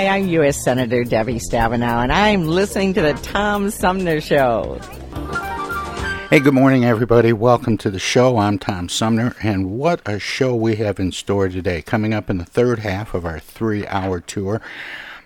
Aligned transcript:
Hi, 0.00 0.16
I'm 0.16 0.28
U.S. 0.28 0.64
Senator 0.64 1.04
Debbie 1.04 1.38
Stabenow, 1.38 2.02
and 2.02 2.10
I'm 2.10 2.46
listening 2.46 2.94
to 2.94 3.02
the 3.02 3.12
Tom 3.12 3.68
Sumner 3.68 4.18
Show. 4.22 4.80
Hey, 6.30 6.40
good 6.40 6.54
morning, 6.54 6.86
everybody. 6.86 7.34
Welcome 7.34 7.76
to 7.76 7.90
the 7.90 7.98
show. 7.98 8.38
I'm 8.38 8.58
Tom 8.58 8.88
Sumner, 8.88 9.36
and 9.42 9.72
what 9.72 10.00
a 10.06 10.18
show 10.18 10.56
we 10.56 10.76
have 10.76 10.98
in 10.98 11.12
store 11.12 11.50
today. 11.50 11.82
Coming 11.82 12.14
up 12.14 12.30
in 12.30 12.38
the 12.38 12.46
third 12.46 12.78
half 12.78 13.12
of 13.12 13.26
our 13.26 13.38
three 13.38 13.86
hour 13.88 14.20
tour, 14.20 14.62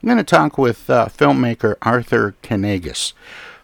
I'm 0.02 0.06
going 0.08 0.18
to 0.18 0.24
talk 0.24 0.58
with 0.58 0.90
uh, 0.90 1.06
filmmaker 1.06 1.76
Arthur 1.80 2.34
Kanegis, 2.42 3.12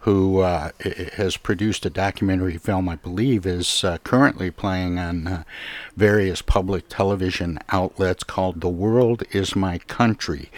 who 0.03 0.39
uh, 0.39 0.71
has 1.15 1.37
produced 1.37 1.85
a 1.85 1.91
documentary 1.91 2.57
film, 2.57 2.89
I 2.89 2.95
believe, 2.95 3.47
is 3.47 3.83
uh, 3.83 3.99
currently 4.05 4.53
playing 4.53 5.01
on 5.01 5.27
uh, 5.27 5.43
various 5.97 6.41
public 6.41 6.85
television 6.89 7.59
outlets 7.71 8.23
called 8.23 8.61
The 8.61 8.69
World 8.69 9.25
Is 9.33 9.57
My 9.57 9.79
Country 9.79 10.51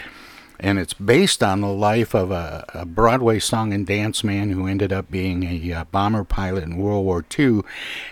and 0.62 0.78
it's 0.78 0.94
based 0.94 1.42
on 1.42 1.60
the 1.60 1.68
life 1.68 2.14
of 2.14 2.30
a, 2.30 2.64
a, 2.72 2.86
Broadway 2.86 3.40
song 3.40 3.72
and 3.72 3.84
dance 3.84 4.22
man 4.22 4.50
who 4.50 4.68
ended 4.68 4.92
up 4.92 5.10
being 5.10 5.42
a 5.42 5.72
uh, 5.72 5.84
bomber 5.84 6.22
pilot 6.22 6.62
in 6.62 6.76
World 6.76 7.04
War 7.04 7.24
II, 7.36 7.62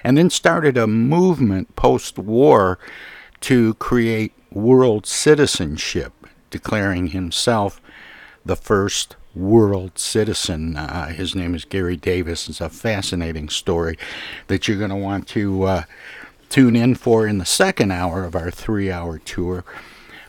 and 0.02 0.18
then 0.18 0.30
started 0.30 0.76
a 0.76 0.88
movement 0.88 1.76
post 1.76 2.18
war 2.18 2.78
to 3.42 3.74
create 3.74 4.32
world 4.50 5.06
citizenship, 5.06 6.12
declaring 6.50 7.08
himself 7.08 7.80
the 8.44 8.56
first 8.56 9.14
world 9.32 9.96
citizen. 9.96 10.76
Uh, 10.76 11.06
his 11.06 11.36
name 11.36 11.54
is 11.54 11.64
Garry 11.64 11.96
Davis. 11.96 12.48
It's 12.48 12.60
a 12.60 12.68
fascinating 12.68 13.48
story 13.48 13.96
that 14.48 14.66
you're 14.66 14.78
going 14.78 14.90
to 14.90 14.96
want 14.96 15.28
to 15.28 15.62
uh, 15.62 15.82
tune 16.48 16.74
in 16.74 16.96
for 16.96 17.28
in 17.28 17.38
the 17.38 17.46
second 17.46 17.92
hour 17.92 18.24
of 18.24 18.34
our 18.34 18.50
three 18.50 18.90
hour 18.90 19.18
tour. 19.18 19.64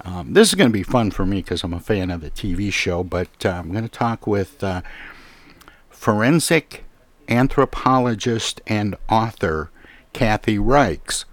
Um, 0.04 0.34
this 0.34 0.50
is 0.50 0.56
going 0.56 0.70
to 0.70 0.74
be 0.74 0.84
fun 0.84 1.12
for 1.12 1.26
me 1.26 1.38
because 1.38 1.64
I'm 1.64 1.74
a 1.74 1.80
fan 1.80 2.10
of 2.10 2.22
the 2.22 2.32
TV 2.32 2.72
show, 2.72 3.04
but 3.04 3.46
uh, 3.46 3.50
I'm 3.50 3.72
going 3.72 3.84
to 3.84 3.90
talk 3.90 4.26
with 4.26 4.64
uh, 4.64 4.82
forensic 5.90 6.84
anthropologist 7.28 8.62
and 8.68 8.96
author 9.10 9.70
Kathy 10.14 10.58
Reichs, 10.58 11.26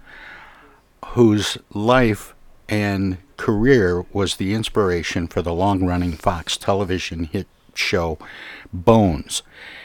whose 1.07 1.57
life 1.73 2.35
and 2.67 3.17
career 3.37 4.05
was 4.13 4.35
the 4.35 4.53
inspiration 4.53 5.27
for 5.27 5.41
the 5.41 5.53
long 5.53 5.85
running 5.85 6.11
Fox 6.11 6.55
television 6.55 7.23
hit 7.25 7.47
show 7.77 8.17
Bones. 8.71 9.41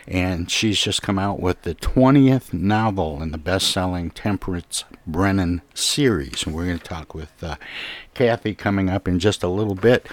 And 0.07 0.51
she's 0.51 0.79
just 0.79 1.03
come 1.03 1.19
out 1.19 1.41
with 1.41 1.63
the 1.63 1.75
20th 1.75 2.53
novel 2.53 3.23
in 3.23 3.31
the 3.31 3.39
best 3.39 3.71
selling 3.71 4.11
Temperance 4.11 4.85
Brennan 5.07 5.63
series. 5.73 6.45
And 6.45 6.55
we're 6.55 6.67
going 6.67 6.79
to 6.79 6.85
talk 6.85 7.15
with 7.15 7.43
uh, 7.43 7.57
Kathy 8.13 8.55
coming 8.55 8.91
up 8.91 9.09
in 9.09 9.19
just 9.19 9.43
a 9.43 9.49
little 9.49 9.75
bit. 9.75 10.07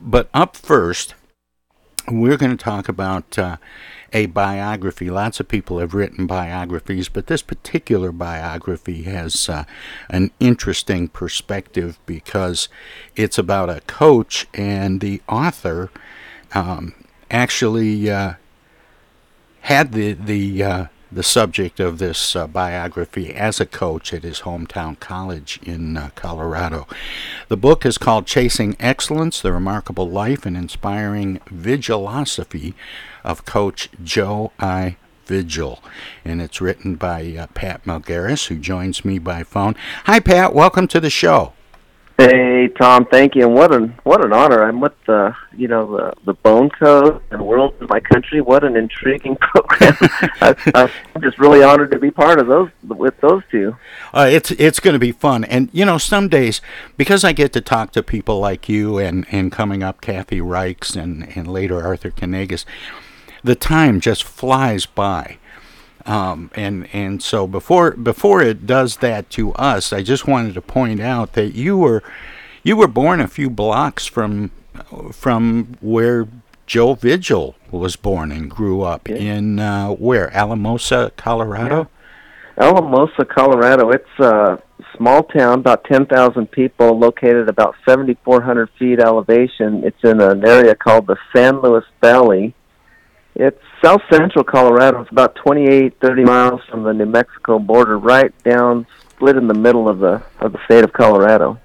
But 0.00 0.28
up 0.34 0.56
first, 0.56 1.14
we're 2.08 2.36
going 2.36 2.56
to 2.56 2.62
talk 2.62 2.88
about 2.88 3.38
uh, 3.38 3.58
a 4.12 4.26
biography. 4.26 5.10
Lots 5.10 5.40
of 5.40 5.48
people 5.48 5.78
have 5.78 5.94
written 5.94 6.26
biographies, 6.26 7.08
but 7.08 7.26
this 7.26 7.42
particular 7.42 8.12
biography 8.12 9.02
has 9.02 9.48
uh, 9.48 9.64
an 10.10 10.30
interesting 10.40 11.08
perspective 11.08 11.98
because 12.06 12.68
it's 13.16 13.38
about 13.38 13.70
a 13.70 13.80
coach, 13.82 14.46
and 14.54 15.00
the 15.00 15.22
author 15.28 15.90
um, 16.54 16.94
actually 17.30 18.10
uh, 18.10 18.34
had 19.62 19.92
the 19.92 20.12
the 20.12 20.62
uh, 20.62 20.86
the 21.10 21.22
subject 21.22 21.78
of 21.78 21.98
this 21.98 22.34
uh, 22.34 22.46
biography 22.46 23.34
as 23.34 23.60
a 23.60 23.66
coach 23.66 24.14
at 24.14 24.22
his 24.22 24.40
hometown 24.40 24.98
college 24.98 25.60
in 25.62 25.96
uh, 25.96 26.10
Colorado. 26.14 26.86
The 27.48 27.56
book 27.56 27.84
is 27.84 27.98
called 27.98 28.26
Chasing 28.26 28.76
Excellence 28.80 29.40
The 29.42 29.52
Remarkable 29.52 30.08
Life 30.08 30.46
and 30.46 30.56
Inspiring 30.56 31.40
Vigilosophy 31.50 32.74
of 33.24 33.44
Coach 33.44 33.90
Joe 34.02 34.52
I. 34.58 34.96
Vigil. 35.24 35.80
And 36.24 36.42
it's 36.42 36.60
written 36.60 36.96
by 36.96 37.36
uh, 37.38 37.46
Pat 37.54 37.84
Melgares, 37.84 38.48
who 38.48 38.58
joins 38.58 39.04
me 39.04 39.20
by 39.20 39.44
phone. 39.44 39.76
Hi, 40.04 40.18
Pat. 40.18 40.52
Welcome 40.52 40.88
to 40.88 41.00
the 41.00 41.10
show. 41.10 41.52
Hey 42.18 42.68
Tom, 42.68 43.06
thank 43.06 43.34
you, 43.34 43.46
and 43.46 43.54
what 43.54 43.74
an 43.74 43.98
what 44.02 44.24
an 44.24 44.32
honor! 44.32 44.62
I'm 44.62 44.80
with 44.80 44.92
the 45.06 45.34
you 45.56 45.66
know 45.66 45.96
the 45.96 46.12
the 46.24 46.34
Bone 46.34 46.68
Code 46.68 47.22
and 47.30 47.44
World 47.44 47.74
is 47.80 47.88
My 47.88 48.00
Country. 48.00 48.40
What 48.40 48.64
an 48.64 48.76
intriguing 48.76 49.36
program! 49.40 49.96
I, 50.40 50.90
I'm 51.14 51.22
just 51.22 51.38
really 51.38 51.62
honored 51.62 51.90
to 51.92 51.98
be 51.98 52.10
part 52.10 52.38
of 52.38 52.48
those 52.48 52.68
with 52.86 53.18
those 53.20 53.42
two. 53.50 53.76
Uh, 54.12 54.28
it's 54.30 54.50
it's 54.52 54.78
going 54.78 54.92
to 54.92 55.00
be 55.00 55.12
fun, 55.12 55.44
and 55.44 55.70
you 55.72 55.84
know 55.84 55.96
some 55.96 56.28
days 56.28 56.60
because 56.96 57.24
I 57.24 57.32
get 57.32 57.52
to 57.54 57.60
talk 57.60 57.92
to 57.92 58.02
people 58.02 58.38
like 58.38 58.68
you 58.68 58.98
and 58.98 59.26
and 59.30 59.50
coming 59.50 59.82
up 59.82 60.00
Kathy 60.02 60.40
Reichs 60.40 60.94
and 60.94 61.34
and 61.34 61.48
later 61.48 61.82
Arthur 61.82 62.10
Kanegis, 62.10 62.66
the 63.42 63.54
time 63.54 64.00
just 64.00 64.22
flies 64.22 64.84
by. 64.84 65.38
Um, 66.06 66.50
and 66.54 66.88
and 66.92 67.22
so 67.22 67.46
before 67.46 67.92
before 67.92 68.42
it 68.42 68.66
does 68.66 68.96
that 68.98 69.30
to 69.30 69.52
us, 69.54 69.92
I 69.92 70.02
just 70.02 70.26
wanted 70.26 70.54
to 70.54 70.60
point 70.62 71.00
out 71.00 71.34
that 71.34 71.54
you 71.54 71.76
were 71.78 72.02
you 72.62 72.76
were 72.76 72.88
born 72.88 73.20
a 73.20 73.28
few 73.28 73.48
blocks 73.50 74.06
from 74.06 74.50
from 75.12 75.76
where 75.80 76.26
Joe 76.66 76.94
Vigil 76.94 77.54
was 77.70 77.96
born 77.96 78.32
and 78.32 78.50
grew 78.50 78.82
up 78.82 79.08
Yeah. 79.08 79.16
in 79.16 79.58
uh, 79.58 79.88
where 79.90 80.34
Alamosa, 80.34 81.12
Colorado. 81.16 81.88
Alamosa, 82.58 83.24
Colorado. 83.24 83.90
It's 83.90 84.18
a 84.20 84.58
small 84.96 85.22
town, 85.24 85.60
about 85.60 85.84
10,000 85.84 86.50
people, 86.50 86.98
located 86.98 87.48
about 87.48 87.74
7,400 87.86 88.68
feet 88.78 89.00
elevation. 89.00 89.84
It's 89.84 90.02
in 90.04 90.20
an 90.20 90.46
area 90.46 90.74
called 90.74 91.06
the 91.06 91.16
San 91.34 91.60
Luis 91.60 91.84
Valley. 92.00 92.54
It's 93.34 93.62
south 93.82 94.02
central 94.10 94.44
Colorado. 94.44 95.02
It's 95.02 95.10
about 95.10 95.34
28, 95.36 95.98
30 96.00 96.24
miles 96.24 96.60
from 96.70 96.82
the 96.82 96.92
New 96.92 97.06
Mexico 97.06 97.58
border, 97.58 97.98
right 97.98 98.32
down, 98.42 98.86
split 99.10 99.36
in 99.36 99.48
the 99.48 99.54
middle 99.54 99.88
of 99.88 99.98
the 99.98 100.22
of 100.40 100.52
the 100.52 100.58
state 100.64 100.84
of 100.84 100.92
Colorado. 100.92 101.58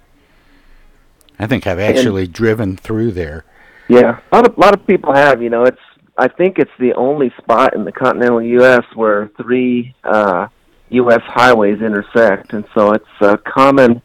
I 1.40 1.48
think 1.48 1.68
I've 1.68 1.80
actually 1.80 2.28
driven 2.28 2.78
through 2.78 3.12
there. 3.12 3.46
Yeah, 3.88 4.20
a 4.32 4.36
lot 4.36 4.48
of 4.48 4.58
lot 4.58 4.74
of 4.74 4.86
people 4.88 5.14
have. 5.14 5.42
You 5.42 5.50
know, 5.50 5.64
it's 5.64 5.80
I 6.18 6.28
think 6.28 6.58
it's 6.60 6.72
the 6.80 6.94
only 6.94 7.32
spot 7.38 7.76
in 7.76 7.86
the 7.86 7.92
continental 7.92 8.42
U.S. 8.42 8.84
where 8.96 9.30
three 9.42 9.96
uh, 10.04 10.48
U.S. 10.90 11.22
highways 11.26 11.82
intersect, 11.82 12.54
and 12.54 12.66
so 12.74 12.94
it's 12.94 13.06
a 13.22 13.38
common, 13.38 14.02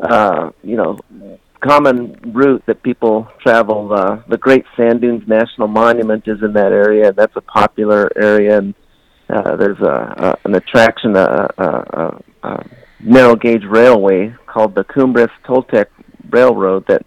uh, 0.00 0.50
you 0.62 0.76
know, 0.76 0.98
common 1.64 2.20
route 2.34 2.62
that 2.66 2.82
people 2.82 3.26
travel. 3.40 3.92
Uh, 3.92 4.22
the 4.28 4.36
Great 4.36 4.64
Sand 4.76 5.00
Dunes 5.00 5.26
National 5.26 5.68
Monument 5.68 6.22
is 6.26 6.42
in 6.42 6.52
that 6.52 6.72
area. 6.72 7.12
That's 7.12 7.34
a 7.36 7.40
popular 7.40 8.10
area, 8.16 8.58
and 8.58 8.74
uh, 9.30 9.56
there's 9.56 9.80
a, 9.80 10.36
a 10.44 10.46
an 10.46 10.54
attraction, 10.54 11.16
a, 11.16 11.48
a, 11.56 11.64
a, 11.64 12.22
a 12.48 12.66
narrow 13.00 13.36
gauge 13.36 13.64
railway 13.64 14.34
called 14.46 14.74
the 14.74 14.84
Cumbres 14.84 15.30
Toltec 15.44 15.86
Railroad 16.30 16.86
that 16.88 17.04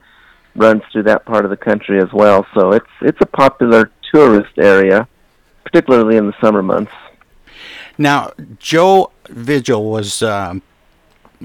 runs 0.56 0.81
through 0.92 1.03
that 1.03 1.25
part 1.25 1.45
of 1.45 1.51
the 1.51 1.57
country 1.57 2.01
as 2.01 2.12
well. 2.12 2.45
So 2.56 2.71
it's 2.71 2.94
it's 3.01 3.21
a 3.21 3.27
popular 3.27 3.92
tourist 4.13 4.57
area, 4.57 5.07
particularly 5.63 6.18
in 6.18 6.27
the 6.27 6.33
summer 6.42 6.63
months. 6.63 6.92
Now, 7.98 8.31
Joe 8.60 9.12
Vigil 9.30 9.89
was, 9.89 10.21
um, 10.21 10.62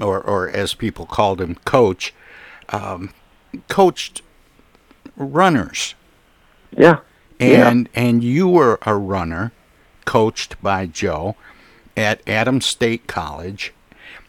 or 0.01 0.19
or 0.21 0.49
as 0.49 0.73
people 0.73 1.05
called 1.05 1.41
him, 1.41 1.55
coach, 1.65 2.13
um, 2.69 3.11
coached 3.67 4.21
runners, 5.15 5.95
Yeah. 6.75 6.97
and 7.39 7.89
and 7.93 8.23
you 8.23 8.47
were 8.47 8.79
a 8.83 8.95
runner, 8.95 9.51
coached 10.05 10.61
by 10.61 10.85
Joe, 10.85 11.35
at 11.95 12.21
Adams 12.27 12.65
State 12.65 13.07
College. 13.07 13.73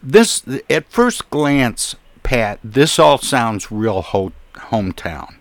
This, 0.02 0.42
at 0.68 0.90
first 0.90 1.30
glance, 1.30 1.96
Pat, 2.22 2.58
this 2.62 2.98
all 2.98 3.18
sounds 3.18 3.70
real 3.72 4.02
ho- 4.02 4.32
hometown. 4.54 5.34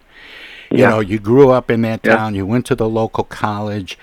You 0.72 0.80
Yeah. 0.80 0.90
know, 0.90 1.00
you 1.02 1.20
grew 1.20 1.52
up 1.52 1.70
in 1.70 1.82
that 1.82 2.00
Yeah. 2.04 2.16
town. 2.16 2.36
You 2.36 2.46
went 2.46 2.66
to 2.68 2.76
the 2.76 2.88
local 2.90 3.26
college. 3.26 3.98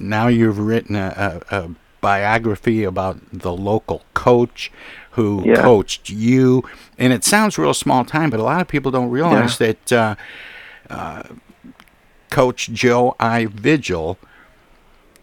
Now 0.00 0.26
you've 0.28 0.58
written 0.58 0.96
a, 0.96 1.40
a, 1.50 1.56
a 1.56 1.68
biography 2.00 2.82
about 2.84 3.18
the 3.32 3.52
local 3.52 4.02
coach 4.14 4.72
who 5.12 5.42
Yeah. 5.46 5.62
coached 5.62 6.08
you, 6.10 6.62
and 6.98 7.12
it 7.12 7.24
sounds 7.24 7.58
real 7.58 7.74
small 7.74 8.04
time. 8.04 8.30
But 8.30 8.40
a 8.40 8.42
lot 8.44 8.60
of 8.60 8.68
people 8.68 8.90
don't 8.90 9.10
realize 9.10 9.58
that 9.58 9.92
uh, 9.92 10.14
uh, 10.90 11.22
Coach 12.30 12.70
Joe 12.72 13.14
I. 13.20 13.46
Vigil 13.46 14.18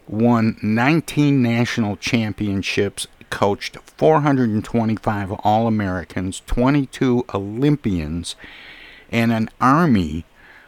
won 0.08 0.56
19 0.62 1.40
national 1.42 1.96
championships, 1.96 3.06
coached 3.30 3.76
425 3.96 5.32
All 5.44 5.66
Americans, 5.66 6.42
22 6.46 7.24
Olympians, 7.34 8.34
and 9.10 9.32
an 9.32 9.48
army 9.60 10.24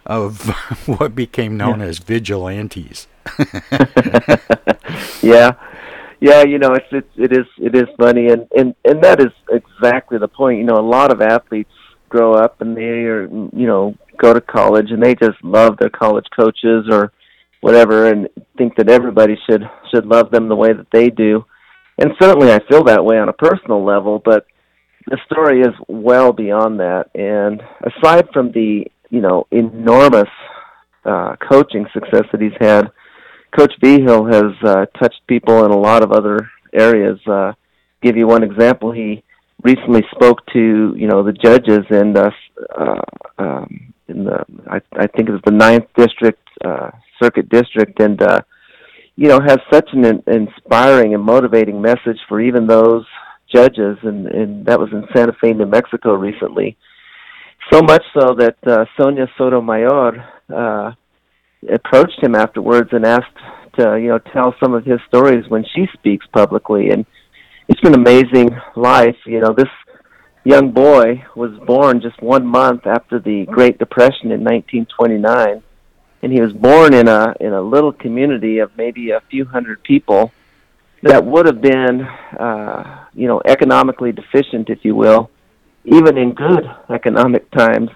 of 0.06 0.48
what 0.86 1.14
became 1.14 1.56
known 1.56 1.80
as 1.80 1.98
vigilantes. 1.98 3.06
Yeah. 5.22 5.54
Yeah, 6.22 6.44
you 6.44 6.60
know, 6.60 6.72
it's 6.74 6.86
it's 6.92 7.10
it 7.16 7.32
is 7.32 7.46
it 7.58 7.74
is 7.74 7.88
funny 7.98 8.28
and, 8.28 8.46
and 8.56 8.76
and 8.84 9.02
that 9.02 9.20
is 9.20 9.32
exactly 9.50 10.18
the 10.18 10.28
point. 10.28 10.58
You 10.58 10.64
know, 10.64 10.78
a 10.78 10.90
lot 10.98 11.10
of 11.12 11.20
athletes 11.20 11.72
grow 12.08 12.34
up 12.34 12.60
and 12.60 12.76
they 12.76 13.06
are 13.10 13.24
you 13.26 13.66
know, 13.66 13.96
go 14.18 14.32
to 14.32 14.40
college 14.40 14.92
and 14.92 15.02
they 15.02 15.16
just 15.16 15.42
love 15.42 15.78
their 15.78 15.90
college 15.90 16.26
coaches 16.38 16.86
or 16.88 17.12
whatever 17.60 18.06
and 18.08 18.28
think 18.56 18.76
that 18.76 18.88
everybody 18.88 19.36
should 19.50 19.68
should 19.92 20.06
love 20.06 20.30
them 20.30 20.48
the 20.48 20.54
way 20.54 20.72
that 20.72 20.86
they 20.92 21.10
do. 21.10 21.44
And 21.98 22.12
certainly 22.20 22.52
I 22.52 22.60
feel 22.70 22.84
that 22.84 23.04
way 23.04 23.18
on 23.18 23.28
a 23.28 23.32
personal 23.32 23.84
level, 23.84 24.22
but 24.24 24.46
the 25.08 25.18
story 25.26 25.62
is 25.62 25.74
well 25.88 26.32
beyond 26.32 26.78
that. 26.78 27.06
And 27.16 27.60
aside 27.82 28.28
from 28.32 28.52
the, 28.52 28.86
you 29.10 29.20
know, 29.20 29.48
enormous 29.50 30.30
uh, 31.04 31.34
coaching 31.50 31.84
success 31.92 32.26
that 32.30 32.40
he's 32.40 32.52
had, 32.60 32.92
Coach 33.56 33.74
Behill 33.80 34.24
has 34.26 34.52
uh, 34.64 34.86
touched 34.98 35.20
people 35.26 35.64
in 35.64 35.70
a 35.70 35.78
lot 35.78 36.02
of 36.02 36.12
other 36.12 36.50
areas. 36.72 37.18
Uh, 37.26 37.52
give 38.02 38.16
you 38.16 38.26
one 38.26 38.42
example, 38.42 38.92
he 38.92 39.22
recently 39.62 40.02
spoke 40.10 40.44
to 40.52 40.94
you 40.96 41.06
know 41.06 41.22
the 41.22 41.32
judges 41.32 41.84
in 41.90 42.16
uh, 42.16 42.30
uh, 42.76 43.02
um, 43.38 43.92
in 44.08 44.24
the 44.24 44.44
I, 44.70 44.80
I 44.94 45.06
think 45.06 45.28
it 45.28 45.32
was 45.32 45.42
the 45.44 45.52
ninth 45.52 45.84
district 45.96 46.48
uh, 46.64 46.90
circuit 47.22 47.48
district, 47.48 48.00
and 48.00 48.20
uh, 48.22 48.40
you 49.16 49.28
know 49.28 49.40
has 49.40 49.58
such 49.72 49.88
an 49.92 50.04
in- 50.04 50.24
inspiring 50.26 51.14
and 51.14 51.22
motivating 51.22 51.80
message 51.80 52.18
for 52.28 52.40
even 52.40 52.66
those 52.66 53.04
judges, 53.52 53.98
and, 54.02 54.26
and 54.28 54.66
that 54.66 54.80
was 54.80 54.88
in 54.92 55.04
Santa 55.14 55.34
Fe, 55.40 55.52
New 55.52 55.66
Mexico, 55.66 56.14
recently. 56.14 56.76
So 57.70 57.82
much 57.82 58.02
so 58.18 58.34
that 58.38 58.56
uh, 58.66 58.86
Sonia 58.98 59.26
Sotomayor. 59.36 60.24
Uh, 60.52 60.92
approached 61.70 62.22
him 62.22 62.34
afterwards 62.34 62.90
and 62.92 63.04
asked 63.04 63.36
to 63.78 63.98
you 63.98 64.08
know 64.08 64.18
tell 64.18 64.54
some 64.62 64.74
of 64.74 64.84
his 64.84 65.00
stories 65.08 65.48
when 65.48 65.64
she 65.74 65.86
speaks 65.94 66.26
publicly. 66.32 66.90
And 66.90 67.06
it's 67.68 67.80
been 67.80 67.94
an 67.94 68.00
amazing 68.00 68.50
life. 68.76 69.16
You 69.26 69.40
know 69.40 69.54
this 69.56 69.68
young 70.44 70.72
boy 70.72 71.24
was 71.36 71.52
born 71.66 72.00
just 72.00 72.20
one 72.22 72.46
month 72.46 72.86
after 72.86 73.18
the 73.18 73.46
great 73.46 73.78
depression 73.78 74.32
in 74.32 74.42
1929 74.42 75.62
and 76.22 76.32
he 76.32 76.40
was 76.40 76.52
born 76.52 76.94
in 76.94 77.08
a 77.08 77.34
in 77.40 77.52
a 77.52 77.60
little 77.60 77.92
community 77.92 78.58
of 78.58 78.70
maybe 78.76 79.10
a 79.10 79.20
few 79.30 79.44
hundred 79.44 79.82
people 79.82 80.32
that 81.02 81.24
would 81.24 81.46
have 81.46 81.60
been 81.60 82.02
uh 82.38 83.06
you 83.14 83.28
know 83.28 83.40
economically 83.46 84.12
deficient 84.12 84.68
if 84.70 84.84
you 84.84 84.94
will 84.94 85.30
even 85.84 86.16
in 86.16 86.32
good 86.32 86.64
economic 86.90 87.48
times 87.50 87.90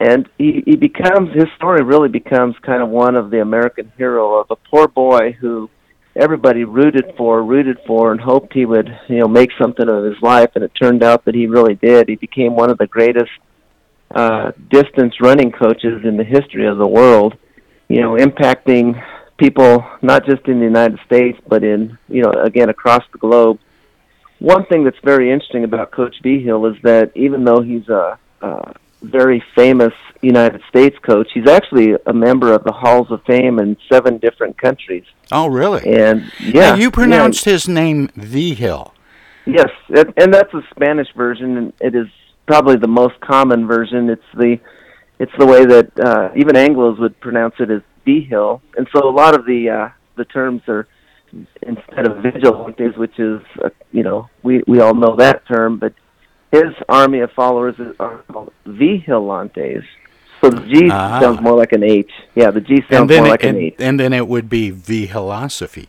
and 0.00 0.28
he, 0.38 0.62
he 0.64 0.76
becomes 0.76 1.34
his 1.34 1.48
story 1.56 1.82
really 1.82 2.08
becomes 2.08 2.54
kind 2.62 2.82
of 2.82 2.88
one 2.88 3.16
of 3.16 3.30
the 3.30 3.40
American 3.40 3.92
hero 3.96 4.38
of 4.38 4.50
a 4.50 4.56
poor 4.56 4.86
boy 4.86 5.32
who 5.32 5.68
everybody 6.14 6.64
rooted 6.64 7.14
for, 7.16 7.42
rooted 7.42 7.78
for, 7.86 8.12
and 8.12 8.20
hoped 8.20 8.52
he 8.52 8.64
would 8.64 8.88
you 9.08 9.18
know 9.18 9.28
make 9.28 9.50
something 9.60 9.88
of 9.88 10.04
his 10.04 10.20
life. 10.22 10.50
And 10.54 10.64
it 10.64 10.72
turned 10.80 11.02
out 11.02 11.24
that 11.24 11.34
he 11.34 11.46
really 11.46 11.74
did. 11.74 12.08
He 12.08 12.16
became 12.16 12.54
one 12.54 12.70
of 12.70 12.78
the 12.78 12.86
greatest 12.86 13.30
uh, 14.14 14.52
distance 14.70 15.14
running 15.20 15.50
coaches 15.50 16.04
in 16.04 16.16
the 16.16 16.24
history 16.24 16.66
of 16.66 16.78
the 16.78 16.86
world. 16.86 17.36
You 17.88 18.00
know, 18.00 18.16
impacting 18.16 19.02
people 19.36 19.84
not 20.02 20.26
just 20.26 20.46
in 20.46 20.58
the 20.58 20.64
United 20.64 20.98
States 21.06 21.38
but 21.46 21.62
in 21.64 21.96
you 22.08 22.22
know 22.22 22.30
again 22.30 22.68
across 22.68 23.02
the 23.12 23.18
globe. 23.18 23.58
One 24.38 24.64
thing 24.66 24.84
that's 24.84 24.98
very 25.02 25.32
interesting 25.32 25.64
about 25.64 25.90
Coach 25.90 26.14
Behill 26.22 26.66
is 26.66 26.76
that 26.84 27.10
even 27.16 27.44
though 27.44 27.60
he's 27.60 27.88
a, 27.88 28.16
very 29.02 29.42
famous 29.54 29.92
United 30.22 30.60
States 30.68 30.96
coach. 31.02 31.28
He's 31.32 31.48
actually 31.48 31.94
a 32.06 32.12
member 32.12 32.52
of 32.52 32.64
the 32.64 32.72
Halls 32.72 33.10
of 33.10 33.22
Fame 33.24 33.58
in 33.58 33.76
seven 33.90 34.18
different 34.18 34.58
countries. 34.58 35.04
Oh, 35.30 35.46
really? 35.46 35.86
And 35.86 36.30
yeah, 36.40 36.70
Now, 36.70 36.74
you 36.74 36.90
pronounced 36.90 37.44
his 37.44 37.68
name 37.68 38.08
Vigil. 38.16 38.56
Hill. 38.58 38.94
yes, 39.46 39.70
and, 39.88 40.12
and 40.16 40.34
that's 40.34 40.52
a 40.54 40.62
Spanish 40.70 41.08
version, 41.14 41.56
and 41.56 41.72
it 41.80 41.94
is 41.94 42.06
probably 42.46 42.76
the 42.76 42.88
most 42.88 43.20
common 43.20 43.66
version. 43.66 44.10
It's 44.10 44.22
the 44.34 44.58
it's 45.20 45.32
the 45.38 45.46
way 45.46 45.64
that 45.66 45.98
uh, 46.00 46.30
even 46.36 46.56
Anglo's 46.56 46.98
would 46.98 47.18
pronounce 47.20 47.54
it 47.58 47.70
as 47.70 47.82
Vigil, 48.04 48.62
and 48.76 48.88
so 48.94 49.08
a 49.08 49.10
lot 49.10 49.34
of 49.34 49.44
the 49.46 49.68
uh, 49.70 49.88
the 50.16 50.24
terms 50.24 50.62
are 50.68 50.88
instead 51.62 52.06
of 52.06 52.22
vigilantes, 52.22 52.96
which 52.96 53.18
is 53.18 53.40
uh, 53.62 53.68
you 53.92 54.02
know 54.02 54.28
we 54.42 54.62
we 54.66 54.80
all 54.80 54.94
know 54.94 55.16
that 55.16 55.46
term, 55.46 55.78
but 55.78 55.92
his 56.52 56.72
army 56.88 57.20
of 57.20 57.30
followers 57.32 57.74
are 58.00 58.18
called 58.32 58.52
vigilantes. 58.66 59.84
So 60.40 60.50
the 60.50 60.60
G 60.66 60.88
Ah. 60.90 61.20
sounds 61.20 61.40
more 61.40 61.56
like 61.56 61.72
an 61.72 61.82
H. 61.82 62.10
Yeah, 62.34 62.50
the 62.50 62.60
G 62.60 62.82
sounds 62.90 63.10
more 63.10 63.26
it, 63.26 63.30
like 63.30 63.44
an 63.44 63.56
H. 63.56 63.74
and 63.78 63.98
then 63.98 64.12
it 64.12 64.28
would 64.28 64.48
be 64.48 64.70
Vihilosophy. 64.70 65.88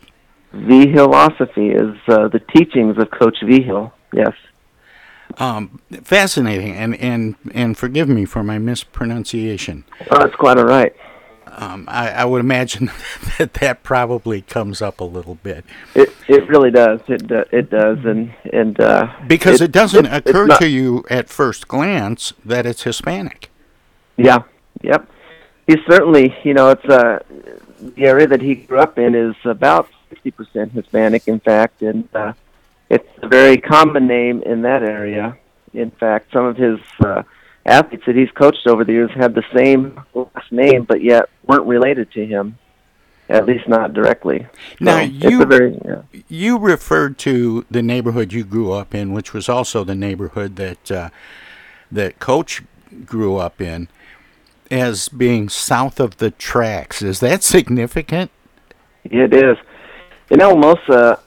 Vihilosophy 0.52 1.70
is 1.70 1.96
uh, 2.08 2.28
the 2.28 2.40
teachings 2.54 2.98
of 2.98 3.10
Coach 3.10 3.36
V 3.44 3.58
Vihil. 3.60 3.92
Yes. 4.12 4.32
Um, 5.38 5.80
fascinating, 6.02 6.74
and, 6.74 6.96
and, 6.96 7.36
and 7.54 7.78
forgive 7.78 8.08
me 8.08 8.24
for 8.24 8.42
my 8.42 8.58
mispronunciation. 8.58 9.84
Oh, 10.10 10.18
that's 10.18 10.34
quite 10.34 10.58
all 10.58 10.64
right. 10.64 10.92
Um, 11.56 11.84
I, 11.88 12.10
I, 12.10 12.24
would 12.24 12.40
imagine 12.40 12.90
that 13.38 13.54
that 13.54 13.82
probably 13.82 14.42
comes 14.42 14.80
up 14.80 15.00
a 15.00 15.04
little 15.04 15.36
bit. 15.36 15.64
It 15.94 16.12
it 16.28 16.48
really 16.48 16.70
does. 16.70 17.00
It 17.08 17.30
uh, 17.30 17.44
it 17.50 17.70
does, 17.70 18.04
and 18.04 18.32
and 18.52 18.78
uh, 18.80 19.12
because 19.26 19.60
it, 19.60 19.66
it 19.66 19.72
doesn't 19.72 20.06
it, 20.06 20.28
occur 20.28 20.48
to 20.58 20.68
you 20.68 21.04
at 21.10 21.28
first 21.28 21.68
glance 21.68 22.32
that 22.44 22.66
it's 22.66 22.82
Hispanic. 22.84 23.50
Yeah. 24.16 24.42
Yep. 24.82 25.08
He's 25.66 25.80
certainly, 25.88 26.34
you 26.42 26.54
know, 26.54 26.70
it's 26.70 26.84
uh, 26.84 27.20
the 27.80 28.04
area 28.04 28.26
that 28.26 28.40
he 28.40 28.54
grew 28.54 28.78
up 28.78 28.98
in 28.98 29.14
is 29.14 29.36
about 29.44 29.88
sixty 30.08 30.30
percent 30.30 30.72
Hispanic, 30.72 31.28
in 31.28 31.40
fact, 31.40 31.82
and 31.82 32.08
uh, 32.14 32.32
it's 32.88 33.08
a 33.22 33.28
very 33.28 33.58
common 33.58 34.06
name 34.06 34.42
in 34.42 34.62
that 34.62 34.82
area. 34.82 35.36
In 35.72 35.90
fact, 35.90 36.32
some 36.32 36.44
of 36.44 36.56
his 36.56 36.80
uh, 37.04 37.22
athletes 37.66 38.04
that 38.06 38.16
he's 38.16 38.30
coached 38.32 38.66
over 38.66 38.84
the 38.84 38.92
years 38.92 39.10
had 39.14 39.34
the 39.34 39.44
same 39.54 40.00
last 40.14 40.50
name, 40.50 40.84
but 40.84 41.02
yet 41.02 41.28
weren't 41.46 41.66
related 41.66 42.10
to 42.12 42.26
him, 42.26 42.58
at 43.28 43.46
least 43.46 43.68
not 43.68 43.92
directly. 43.92 44.46
Now 44.80 44.98
so 44.98 45.02
you 45.02 45.44
very, 45.44 45.78
yeah. 45.84 46.02
you 46.28 46.58
referred 46.58 47.18
to 47.18 47.64
the 47.70 47.82
neighborhood 47.82 48.32
you 48.32 48.44
grew 48.44 48.72
up 48.72 48.94
in, 48.94 49.12
which 49.12 49.32
was 49.32 49.48
also 49.48 49.84
the 49.84 49.94
neighborhood 49.94 50.56
that 50.56 50.90
uh, 50.90 51.10
that 51.92 52.18
Coach 52.18 52.62
grew 53.04 53.36
up 53.36 53.60
in, 53.60 53.88
as 54.70 55.08
being 55.08 55.48
south 55.48 56.00
of 56.00 56.16
the 56.18 56.30
tracks. 56.30 57.02
Is 57.02 57.20
that 57.20 57.42
significant? 57.42 58.30
It 59.04 59.34
is. 59.34 59.56
In 60.30 60.40
Alamosa, 60.40 61.20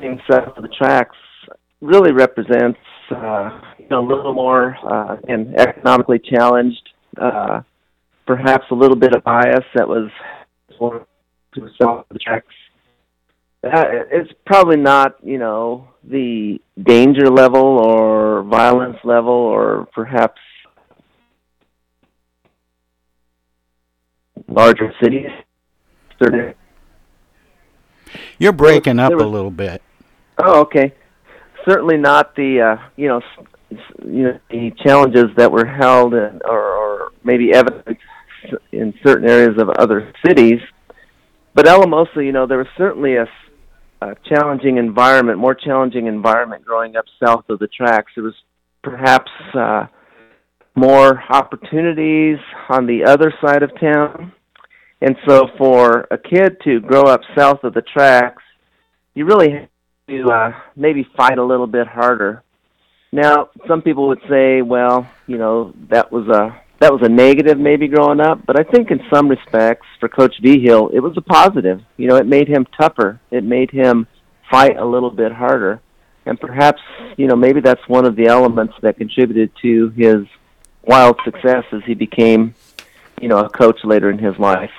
being 0.00 0.20
south 0.30 0.56
of 0.56 0.62
the 0.62 0.68
tracks 0.68 1.16
really 1.80 2.12
represents 2.12 2.78
uh, 3.10 3.58
a 3.90 4.00
little 4.00 4.32
more 4.32 4.76
uh, 4.84 5.16
and 5.28 5.58
economically 5.58 6.18
challenged, 6.18 6.90
uh, 7.16 7.62
perhaps 8.26 8.64
a 8.70 8.74
little 8.74 8.96
bit 8.96 9.14
of 9.14 9.24
bias 9.24 9.64
that 9.74 9.88
was 9.88 10.10
to 11.54 11.68
of 11.80 12.04
the 12.10 12.18
checks. 12.18 12.54
Uh, 13.62 13.84
it's 14.10 14.30
probably 14.46 14.76
not, 14.76 15.16
you 15.22 15.38
know, 15.38 15.88
the 16.04 16.58
danger 16.82 17.28
level 17.28 17.60
or 17.60 18.42
violence 18.44 18.96
level 19.04 19.32
or 19.32 19.86
perhaps 19.92 20.40
larger 24.48 24.92
cities. 25.02 25.28
You're 28.38 28.52
breaking 28.52 28.98
up 28.98 29.12
was, 29.12 29.22
a 29.22 29.26
little 29.26 29.50
bit. 29.50 29.82
Oh, 30.38 30.60
okay. 30.60 30.94
Certainly 31.68 31.98
not 31.98 32.34
the 32.34 32.60
uh, 32.60 32.88
you 32.96 33.08
know 33.08 33.20
you 34.04 34.22
know 34.24 34.38
the 34.50 34.72
challenges 34.84 35.26
that 35.36 35.50
were 35.50 35.66
held 35.66 36.14
in, 36.14 36.40
or, 36.44 36.60
or 36.60 37.12
maybe 37.24 37.52
evident 37.52 37.98
in 38.72 38.94
certain 39.04 39.28
areas 39.28 39.60
of 39.60 39.68
other 39.70 40.12
cities. 40.26 40.60
But 41.54 41.68
Alamosa, 41.68 42.24
you 42.24 42.32
know, 42.32 42.46
there 42.46 42.58
was 42.58 42.66
certainly 42.76 43.16
a, 43.16 43.26
a 44.00 44.14
challenging 44.28 44.78
environment, 44.78 45.38
more 45.38 45.54
challenging 45.54 46.06
environment 46.06 46.64
growing 46.64 46.96
up 46.96 47.04
south 47.24 47.44
of 47.48 47.58
the 47.58 47.68
tracks. 47.68 48.12
It 48.16 48.20
was 48.20 48.34
perhaps 48.82 49.30
uh, 49.54 49.86
more 50.74 51.22
opportunities 51.28 52.38
on 52.68 52.86
the 52.86 53.04
other 53.04 53.32
side 53.44 53.62
of 53.62 53.70
town. 53.80 54.32
And 55.02 55.16
so 55.26 55.48
for 55.58 56.06
a 56.10 56.18
kid 56.18 56.56
to 56.64 56.80
grow 56.80 57.02
up 57.02 57.20
south 57.36 57.64
of 57.64 57.74
the 57.74 57.82
tracks, 57.82 58.42
you 59.14 59.24
really 59.24 59.50
have 59.50 59.68
to 60.08 60.30
uh, 60.30 60.52
maybe 60.76 61.06
fight 61.16 61.38
a 61.38 61.44
little 61.44 61.66
bit 61.66 61.86
harder. 61.86 62.42
Now, 63.12 63.50
some 63.66 63.82
people 63.82 64.08
would 64.08 64.20
say, 64.28 64.62
well, 64.62 65.08
you 65.26 65.36
know, 65.36 65.74
that 65.88 66.12
was 66.12 66.28
a 66.28 66.60
that 66.78 66.92
was 66.92 67.02
a 67.02 67.08
negative 67.08 67.58
maybe 67.58 67.88
growing 67.88 68.20
up, 68.20 68.46
but 68.46 68.58
I 68.58 68.62
think 68.62 68.90
in 68.90 69.02
some 69.12 69.28
respects 69.28 69.86
for 69.98 70.08
Coach 70.08 70.36
Vigil, 70.40 70.88
it 70.90 71.00
was 71.00 71.14
a 71.16 71.20
positive. 71.20 71.82
You 71.98 72.08
know, 72.08 72.16
it 72.16 72.26
made 72.26 72.48
him 72.48 72.66
tougher. 72.78 73.20
It 73.30 73.44
made 73.44 73.70
him 73.70 74.06
fight 74.50 74.78
a 74.78 74.84
little 74.84 75.10
bit 75.10 75.30
harder. 75.30 75.80
And 76.24 76.40
perhaps, 76.40 76.80
you 77.18 77.26
know, 77.26 77.36
maybe 77.36 77.60
that's 77.60 77.86
one 77.86 78.06
of 78.06 78.16
the 78.16 78.26
elements 78.28 78.74
that 78.80 78.96
contributed 78.96 79.50
to 79.60 79.90
his 79.90 80.26
wild 80.82 81.20
success 81.24 81.64
as 81.72 81.82
he 81.84 81.94
became, 81.94 82.54
you 83.20 83.28
know, 83.28 83.38
a 83.38 83.50
coach 83.50 83.84
later 83.84 84.10
in 84.10 84.18
his 84.18 84.38
life. 84.38 84.72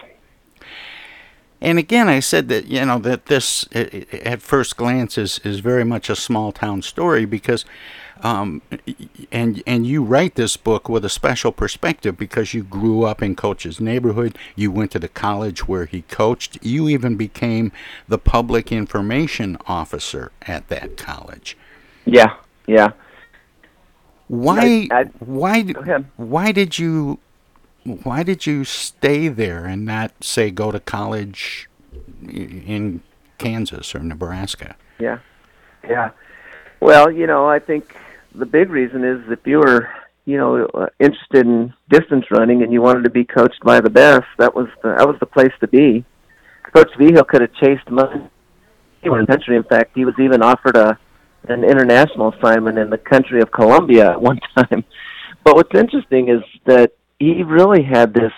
And 1.63 1.77
again, 1.77 2.09
I 2.09 2.19
said 2.19 2.49
that 2.49 2.65
you 2.65 2.83
know 2.83 2.97
that 2.99 3.27
this 3.27 3.67
at 3.75 4.41
first 4.41 4.77
glance 4.77 5.15
is 5.15 5.39
is 5.43 5.59
very 5.59 5.83
much 5.83 6.09
a 6.09 6.15
small 6.15 6.51
town 6.51 6.81
story 6.81 7.25
because, 7.25 7.65
um, 8.23 8.61
and 9.31 9.63
and 9.65 9.87
you 9.87 10.03
write 10.03 10.35
this 10.35 10.55
book 10.55 10.87
with 10.87 11.03
a 11.03 11.09
special 11.09 11.51
perspective 11.51 12.17
because 12.17 12.53
you 12.53 12.63
grew 12.63 13.03
up 13.03 13.21
in 13.21 13.35
Coach's 13.35 13.79
neighborhood. 13.79 14.37
You 14.55 14.71
went 14.71 14.91
to 14.91 14.99
the 14.99 15.07
college 15.07 15.67
where 15.67 15.85
he 15.85 16.03
coached. 16.03 16.59
You 16.61 16.87
even 16.87 17.15
became 17.15 17.71
the 18.07 18.19
public 18.19 18.71
information 18.71 19.57
officer 19.65 20.31
at 20.43 20.67
that 20.67 20.97
college. 20.97 21.57
Yeah, 22.05 22.35
yeah. 22.67 22.91
Why? 24.27 24.87
I, 24.91 24.99
I, 24.99 25.03
why? 25.19 25.63
Why 26.15 26.51
did 26.51 26.77
you 26.77 27.19
why 27.83 28.21
did 28.21 28.45
you 28.45 28.63
stay 28.63 29.27
there 29.27 29.65
and 29.65 29.83
not 29.83 30.11
say 30.23 30.51
go 30.51 30.71
to 30.71 30.79
college 30.79 31.67
in 32.21 33.01
Kansas 33.39 33.95
or 33.95 33.99
Nebraska? 33.99 34.75
Yeah, 34.99 35.19
yeah. 35.83 36.11
Well, 36.79 37.11
you 37.11 37.25
know, 37.25 37.47
I 37.47 37.59
think 37.59 37.95
the 38.35 38.45
big 38.45 38.69
reason 38.69 39.03
is 39.03 39.19
if 39.29 39.39
you 39.45 39.59
were, 39.59 39.89
you 40.25 40.37
know, 40.37 40.65
uh, 40.73 40.87
interested 40.99 41.45
in 41.45 41.73
distance 41.89 42.25
running 42.31 42.63
and 42.63 42.71
you 42.71 42.81
wanted 42.81 43.03
to 43.03 43.09
be 43.09 43.23
coached 43.23 43.59
by 43.63 43.81
the 43.81 43.89
best, 43.89 44.25
that 44.37 44.55
was 44.55 44.67
the, 44.83 44.95
that 44.97 45.07
was 45.07 45.17
the 45.19 45.25
place 45.25 45.53
to 45.59 45.67
be. 45.67 46.05
Coach 46.73 46.89
Vigil 46.97 47.23
could 47.23 47.41
have 47.41 47.53
chased 47.55 47.89
money 47.89 48.29
anywhere 49.03 49.19
in 49.19 49.25
the 49.25 49.31
country. 49.31 49.55
In 49.57 49.63
fact, 49.63 49.91
he 49.95 50.05
was 50.05 50.15
even 50.19 50.41
offered 50.41 50.75
a 50.75 50.97
an 51.47 51.63
international 51.63 52.33
assignment 52.33 52.77
in 52.77 52.89
the 52.89 52.97
country 52.97 53.41
of 53.41 53.51
Colombia 53.51 54.11
at 54.11 54.21
one 54.21 54.39
time. 54.55 54.83
But 55.43 55.55
what's 55.55 55.73
interesting 55.75 56.29
is 56.29 56.43
that 56.65 56.91
he 57.19 57.43
really 57.43 57.83
had 57.83 58.13
this 58.13 58.31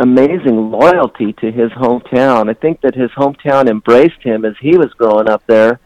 amazing 0.00 0.70
loyalty 0.70 1.32
to 1.34 1.50
his 1.50 1.70
hometown. 1.72 2.50
I 2.50 2.54
think 2.54 2.80
that 2.82 2.94
his 2.94 3.10
hometown 3.16 3.68
embraced 3.68 4.22
him 4.22 4.44
as 4.44 4.54
he 4.60 4.76
was 4.76 4.92
growing 4.98 5.28
up 5.28 5.42
there, 5.46 5.80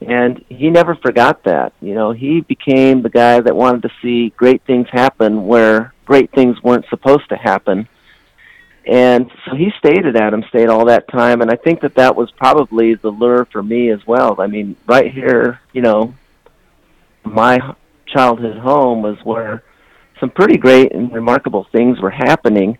and 0.00 0.44
he 0.48 0.70
never 0.70 0.94
forgot 0.94 1.44
that. 1.44 1.72
You 1.80 1.94
know, 1.94 2.12
he 2.12 2.40
became 2.40 3.02
the 3.02 3.10
guy 3.10 3.40
that 3.40 3.56
wanted 3.56 3.82
to 3.82 3.90
see 4.02 4.30
great 4.36 4.62
things 4.64 4.88
happen 4.90 5.46
where 5.46 5.94
great 6.04 6.30
things 6.32 6.62
weren't 6.62 6.86
supposed 6.88 7.28
to 7.30 7.36
happen. 7.36 7.88
And 8.86 9.30
so 9.44 9.56
he 9.56 9.72
stayed 9.78 10.06
at 10.06 10.14
Adams 10.14 10.46
State 10.48 10.68
all 10.68 10.84
that 10.86 11.08
time, 11.08 11.40
and 11.40 11.50
I 11.50 11.56
think 11.56 11.80
that 11.80 11.96
that 11.96 12.14
was 12.14 12.30
probably 12.32 12.94
the 12.94 13.10
lure 13.10 13.44
for 13.46 13.62
me 13.62 13.90
as 13.90 13.98
well. 14.06 14.36
I 14.40 14.46
mean, 14.46 14.76
right 14.86 15.12
here, 15.12 15.60
you 15.72 15.82
know, 15.82 16.14
my 17.24 17.58
childhood 18.06 18.56
home 18.58 19.02
was 19.02 19.18
where 19.24 19.64
some 20.20 20.30
pretty 20.30 20.56
great 20.56 20.92
and 20.92 21.12
remarkable 21.12 21.66
things 21.72 22.00
were 22.00 22.10
happening. 22.10 22.78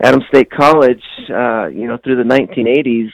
Adams 0.00 0.24
State 0.28 0.50
College, 0.50 1.02
uh, 1.28 1.66
you 1.66 1.88
know, 1.88 1.96
through 1.96 2.16
the 2.16 2.22
1980s, 2.22 3.10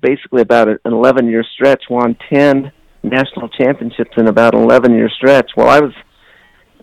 basically 0.00 0.42
about 0.42 0.68
an 0.68 0.78
11 0.84 1.28
year 1.28 1.44
stretch, 1.54 1.84
won 1.90 2.16
10 2.32 2.72
national 3.02 3.48
championships 3.50 4.12
in 4.16 4.28
about 4.28 4.54
an 4.54 4.62
11 4.62 4.94
year 4.94 5.10
stretch. 5.10 5.50
Well, 5.56 5.68
I 5.68 5.80
was 5.80 5.92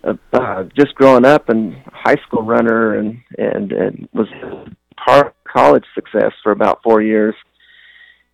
uh, 0.04 0.14
uh, 0.32 0.64
just 0.76 0.94
growing 0.94 1.24
up 1.24 1.48
and 1.48 1.76
high 1.92 2.16
school 2.26 2.42
runner 2.42 2.98
and, 2.98 3.18
and, 3.38 3.72
and 3.72 4.08
was 4.12 4.28
part 5.04 5.34
college 5.44 5.84
success 5.94 6.32
for 6.42 6.52
about 6.52 6.82
four 6.82 7.02
years. 7.02 7.34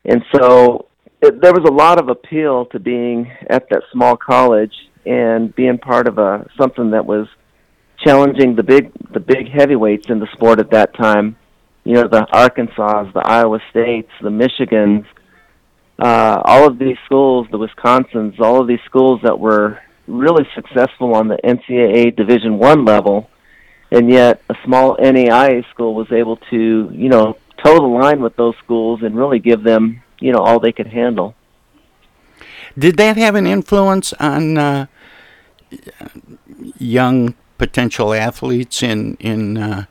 And 0.05 0.23
so 0.35 0.89
it, 1.21 1.41
there 1.41 1.53
was 1.53 1.65
a 1.69 1.73
lot 1.73 1.99
of 1.99 2.09
appeal 2.09 2.67
to 2.67 2.79
being 2.79 3.31
at 3.51 3.69
that 3.71 3.83
small 3.93 4.17
college 4.17 4.73
and 5.05 5.55
being 5.55 5.79
part 5.79 6.07
of 6.07 6.19
a 6.19 6.49
something 6.59 6.91
that 6.91 7.05
was 7.05 7.27
challenging 8.05 8.55
the 8.55 8.63
big 8.63 8.93
the 9.13 9.21
big 9.21 9.51
heavyweights 9.51 10.09
in 10.09 10.21
the 10.21 10.29
sport 10.33 10.61
at 10.61 10.71
that 10.71 10.95
time. 10.95 11.37
You 11.89 11.95
know, 11.95 12.07
the 12.07 12.27
Arkansas, 12.31 13.11
the 13.13 13.23
Iowa 13.25 13.61
States, 13.71 14.11
the 14.21 14.29
Michigans, 14.29 15.07
uh, 15.99 16.43
all 16.45 16.67
of 16.67 16.79
these 16.79 16.99
schools, 17.07 17.47
the 17.51 17.57
Wisconsins, 17.57 18.39
all 18.41 18.61
of 18.61 18.69
these 18.69 18.85
schools 18.85 19.21
that 19.23 19.41
were 19.41 19.79
really 20.07 20.47
successful 20.55 21.15
on 21.15 21.29
the 21.29 21.39
NCAA 21.43 22.15
Division 22.15 22.59
One 22.59 22.85
level, 22.85 23.31
and 23.91 24.11
yet 24.11 24.43
a 24.51 24.55
small 24.67 24.99
NAIA 24.99 25.65
school 25.71 25.95
was 25.95 26.13
able 26.13 26.37
to, 26.51 26.91
you 26.93 27.09
know, 27.09 27.39
toe 27.65 27.77
the 27.77 27.87
line 27.87 28.21
with 28.21 28.37
those 28.37 28.55
schools 28.63 29.01
and 29.03 29.17
really 29.17 29.39
give 29.39 29.63
them, 29.63 30.03
you 30.21 30.31
know, 30.31 30.41
all 30.41 30.61
they 30.61 30.73
could 30.73 30.89
handle. 30.89 31.35
Did 32.79 32.99
that 32.99 33.17
have 33.17 33.35
an 33.35 33.47
influence 33.47 34.13
on 34.21 34.59
uh, 34.59 34.87
young 36.77 37.35
potential 37.57 38.13
athletes 38.13 38.83
in 38.83 39.17
in 39.21 39.57
uh, 39.57 39.85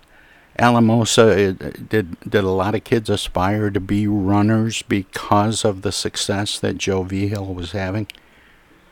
Alamosa? 0.59 1.53
Did 1.53 2.19
did 2.21 2.43
a 2.43 2.49
lot 2.49 2.75
of 2.75 2.83
kids 2.83 3.09
aspire 3.09 3.69
to 3.69 3.79
be 3.79 4.07
runners 4.07 4.81
because 4.83 5.63
of 5.65 5.81
the 5.81 5.91
success 5.91 6.59
that 6.59 6.77
Joe 6.77 7.03
Vigil 7.03 7.53
was 7.53 7.71
having? 7.71 8.07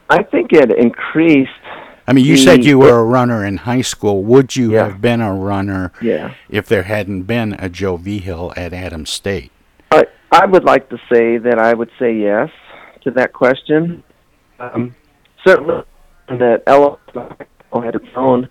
I 0.10 0.24
think 0.24 0.54
it 0.54 0.72
increased 0.72 1.50
I 2.08 2.14
mean, 2.14 2.26
you 2.26 2.36
he- 2.36 2.44
said 2.46 2.64
you 2.64 2.78
were 2.78 3.00
a 3.00 3.04
runner 3.04 3.44
in 3.44 3.58
high 3.58 3.82
school. 3.82 4.24
Would 4.24 4.56
you 4.56 4.74
Yeah. 4.74 4.86
have 4.86 5.02
been 5.02 5.22
a 5.22 5.34
runner 5.34 5.92
Yeah. 6.02 6.32
if 6.50 6.68
there 6.68 6.84
hadn't 6.84 7.24
been 7.24 7.56
a 7.58 7.68
Joe 7.70 7.98
Vigil 7.98 8.54
at 8.56 8.74
Adams 8.74 9.10
State? 9.10 9.52
I 9.92 10.04
I 10.32 10.46
would 10.46 10.64
like 10.64 10.90
to 10.90 10.98
say 11.12 11.38
that 11.38 11.58
I 11.58 11.74
would 11.74 11.90
say 11.98 12.14
yes 12.14 12.50
to 13.02 13.12
that 13.12 13.34
question. 13.34 14.04
Um, 14.60 14.94
certainly, 15.46 15.84
that 16.28 16.64
Ella 16.68 16.98
had 17.74 17.96
its 17.96 18.08
own 18.16 18.48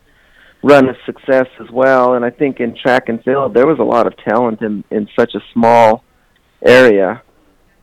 run 0.64 0.88
of 0.88 0.96
success 1.04 1.46
as 1.60 1.70
well, 1.70 2.14
and 2.14 2.24
I 2.24 2.30
think 2.30 2.58
in 2.58 2.74
track 2.74 3.08
and 3.08 3.22
field 3.22 3.54
there 3.54 3.66
was 3.66 3.78
a 3.78 3.84
lot 3.84 4.06
of 4.06 4.16
talent 4.16 4.62
in 4.62 4.82
in 4.90 5.08
such 5.14 5.34
a 5.34 5.40
small 5.52 6.02
area 6.62 7.22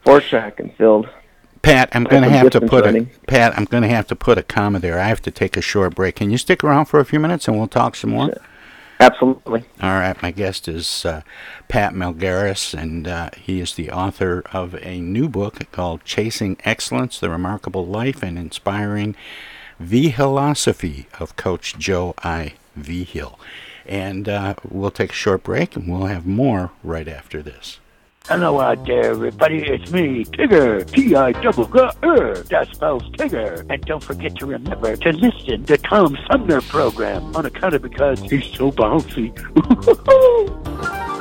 for 0.04 0.20
track 0.20 0.60
and 0.60 0.76
field. 0.76 1.08
Pat, 1.62 1.90
I'm 1.94 2.06
going 2.06 2.24
to 2.24 2.30
have 2.30 2.50
to 2.52 2.62
put 2.62 2.88
a. 2.88 3.06
Pat. 3.28 3.56
I'm 3.56 3.66
going 3.66 3.84
to 3.84 3.90
have 3.90 4.08
to 4.08 4.16
put 4.16 4.40
a 4.40 4.44
comma 4.44 4.80
there. 4.80 5.00
I 5.00 5.08
have 5.08 5.22
to 5.22 5.32
take 5.32 5.56
a 5.56 5.62
short 5.62 5.94
break. 5.94 6.16
Can 6.16 6.32
you 6.32 6.38
stick 6.38 6.64
around 6.64 6.86
for 6.86 7.00
a 7.00 7.06
few 7.06 7.20
minutes 7.20 7.48
and 7.48 7.56
we'll 7.58 7.68
talk 7.68 7.96
some 7.96 8.10
more? 8.10 8.34
Absolutely. 9.00 9.64
All 9.82 9.94
right. 9.94 10.20
My 10.22 10.32
guest 10.32 10.68
is 10.68 11.06
uh, 11.06 11.22
Pat 11.68 11.94
Melgares, 11.94 12.74
and 12.74 13.08
uh, 13.08 13.30
he 13.40 13.60
is 13.60 13.76
the 13.76 13.92
author 13.92 14.44
of 14.54 14.76
a 14.84 15.00
new 15.00 15.30
book 15.30 15.72
called 15.72 16.04
"Chasing 16.04 16.58
Excellence: 16.66 17.20
The 17.20 17.30
Remarkable 17.30 17.86
Life 17.86 18.24
and 18.24 18.40
Inspiring 18.40 19.16
Philosophy 19.80 21.08
of 21.20 21.36
Coach 21.36 21.78
Joe 21.78 22.16
I. 22.24 22.54
Vigil." 22.76 23.40
And 23.86 24.30
uh, 24.30 24.56
we'll 24.70 24.92
take 24.92 25.12
a 25.12 25.16
short 25.16 25.44
break, 25.44 25.76
and 25.76 25.88
we'll 25.88 26.08
have 26.08 26.26
more 26.26 26.72
right 26.84 27.08
after 27.08 27.42
this. 27.42 27.80
Hello 28.28 28.62
out 28.62 28.86
there, 28.86 29.12
everybody. 29.12 29.64
It's 29.64 29.92
me, 29.92 30.24
Tigger. 30.26 30.90
T-I-double-G-R. 30.92 32.36
That 32.36 32.68
spells 32.72 33.04
Tigger. 33.14 33.66
And 33.70 33.84
don't 33.84 34.04
forget 34.04 34.36
to 34.36 34.46
remember 34.46 34.96
to 34.96 35.12
listen 35.12 35.66
to 35.66 35.78
Tom 35.78 36.16
Sumner 36.30 36.62
program 36.62 37.36
on 37.36 37.48
account 37.48 37.74
of 37.74 37.82
because 37.82 38.22
he's 38.22 38.46
so 38.46 38.72
bouncy. 38.72 39.32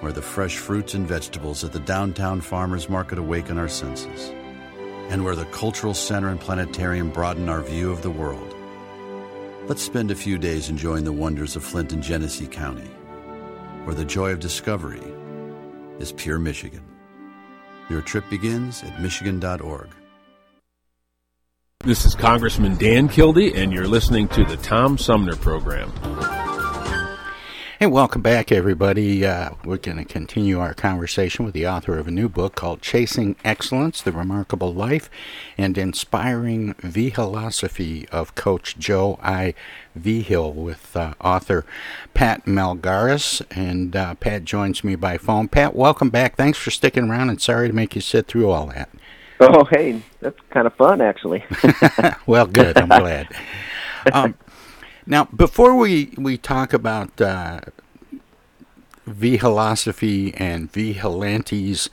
where 0.00 0.12
the 0.12 0.22
fresh 0.22 0.56
fruits 0.56 0.94
and 0.94 1.06
vegetables 1.06 1.62
at 1.62 1.72
the 1.72 1.80
downtown 1.80 2.40
farmers 2.40 2.88
market 2.88 3.18
awaken 3.18 3.58
our 3.58 3.68
senses, 3.68 4.30
and 5.10 5.24
where 5.24 5.36
the 5.36 5.44
cultural 5.46 5.94
center 5.94 6.28
and 6.28 6.40
planetarium 6.40 7.10
broaden 7.10 7.48
our 7.48 7.62
view 7.62 7.90
of 7.90 8.02
the 8.02 8.10
world. 8.10 8.54
Let's 9.66 9.82
spend 9.82 10.10
a 10.10 10.16
few 10.16 10.38
days 10.38 10.68
enjoying 10.68 11.04
the 11.04 11.12
wonders 11.12 11.54
of 11.54 11.64
Flint 11.64 11.92
and 11.92 12.02
Genesee 12.02 12.46
County, 12.46 12.90
where 13.84 13.94
the 13.94 14.04
joy 14.04 14.32
of 14.32 14.40
discovery 14.40 15.02
is 15.98 16.12
pure 16.12 16.38
Michigan. 16.38 16.82
Your 17.88 18.00
trip 18.00 18.24
begins 18.30 18.82
at 18.82 19.00
Michigan.org. 19.00 19.88
This 21.84 22.04
is 22.04 22.14
Congressman 22.14 22.76
Dan 22.76 23.08
Kildee, 23.08 23.54
and 23.54 23.72
you're 23.72 23.88
listening 23.88 24.28
to 24.28 24.44
the 24.44 24.56
Tom 24.58 24.98
Sumner 24.98 25.36
Program. 25.36 25.92
Hey, 27.82 27.86
welcome 27.86 28.20
back, 28.20 28.52
everybody. 28.52 29.24
Uh, 29.24 29.52
we're 29.64 29.78
going 29.78 29.96
to 29.96 30.04
continue 30.04 30.60
our 30.60 30.74
conversation 30.74 31.46
with 31.46 31.54
the 31.54 31.66
author 31.66 31.98
of 31.98 32.06
a 32.06 32.10
new 32.10 32.28
book 32.28 32.54
called 32.54 32.82
Chasing 32.82 33.36
Excellence 33.42 34.02
The 34.02 34.12
Remarkable 34.12 34.74
Life 34.74 35.08
and 35.56 35.78
Inspiring 35.78 36.74
Philosophy 36.74 38.06
of 38.10 38.34
Coach 38.34 38.76
Joe 38.76 39.18
I. 39.22 39.54
Vigil 39.94 40.52
with 40.52 40.94
uh, 40.94 41.14
author 41.22 41.64
Pat 42.12 42.44
Melgares. 42.44 43.40
And 43.50 43.96
uh, 43.96 44.14
Pat 44.16 44.44
joins 44.44 44.84
me 44.84 44.94
by 44.94 45.16
phone. 45.16 45.48
Pat, 45.48 45.74
welcome 45.74 46.10
back. 46.10 46.36
Thanks 46.36 46.58
for 46.58 46.70
sticking 46.70 47.08
around, 47.08 47.30
and 47.30 47.40
sorry 47.40 47.68
to 47.68 47.74
make 47.74 47.94
you 47.94 48.02
sit 48.02 48.26
through 48.26 48.50
all 48.50 48.66
that. 48.66 48.90
Oh, 49.40 49.64
hey, 49.64 50.02
that's 50.20 50.36
kind 50.50 50.66
of 50.66 50.74
fun, 50.74 51.00
actually. 51.00 51.46
well, 52.26 52.46
good. 52.46 52.76
I'm 52.76 52.88
glad. 53.00 53.28
Um, 54.12 54.34
now, 55.06 55.24
before 55.24 55.76
we, 55.76 56.12
we 56.16 56.36
talk 56.36 56.72
about 56.72 57.20
uh, 57.20 57.60
philosophy 59.06 60.34
and 60.34 60.70
vigilantes, 60.72 61.90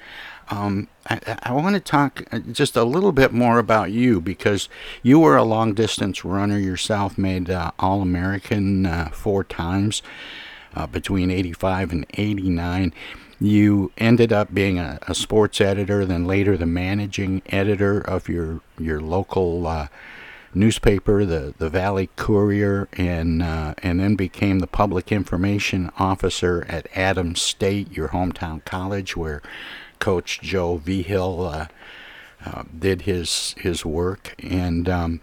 um, 0.50 0.88
I, 1.10 1.38
I 1.44 1.52
want 1.54 1.76
to 1.76 1.80
talk 1.80 2.24
uh, 2.32 2.40
just 2.40 2.76
a 2.76 2.84
little 2.84 3.12
bit 3.12 3.34
more 3.34 3.60
about 3.60 3.92
you 3.92 4.22
because 4.22 4.70
you 5.04 5.20
were 5.20 5.36
a 5.36 5.44
long 5.44 5.74
distance 5.74 6.24
runner 6.24 6.58
yourself, 6.58 7.18
made 7.18 7.50
uh, 7.50 7.72
All 7.80 8.02
American 8.02 8.86
uh, 8.86 9.10
four 9.10 9.44
times 9.44 10.02
uh, 10.76 10.88
between 10.88 11.32
85 11.32 11.92
and 11.92 12.06
89. 12.14 12.94
You 13.40 13.92
ended 13.98 14.34
up 14.34 14.54
being 14.54 14.80
a, 14.80 15.00
a, 15.08 15.14
sports 15.14 15.62
editor, 15.62 16.06
then 16.06 16.26
later 16.26 16.58
the 16.58 16.66
managing 16.66 17.44
editor 17.48 18.00
of 18.00 18.28
your 18.28 18.62
your 18.80 19.00
local 19.00 19.68
uh, 19.68 19.88
newspaper, 20.58 21.26
the 21.26 21.54
the 21.58 21.70
Valley 21.70 22.10
Courier, 22.16 22.88
and 22.94 23.42
uh, 23.42 23.74
and 23.82 24.00
then 24.00 24.16
became 24.16 24.60
the 24.60 24.68
public 24.68 25.12
information 25.12 25.92
officer 25.98 26.66
at 26.68 26.88
Adams 26.96 27.42
State, 27.42 27.92
your 27.92 28.10
hometown 28.10 28.64
college, 28.66 29.16
where 29.16 29.42
Coach 30.00 30.42
Joe 30.42 30.78
Vigil 30.78 31.46
uh, 31.46 31.68
uh, 32.46 32.64
did 32.78 33.04
his 33.04 33.56
his 33.60 33.86
work. 33.86 34.36
And 34.40 34.90
um, 34.90 35.22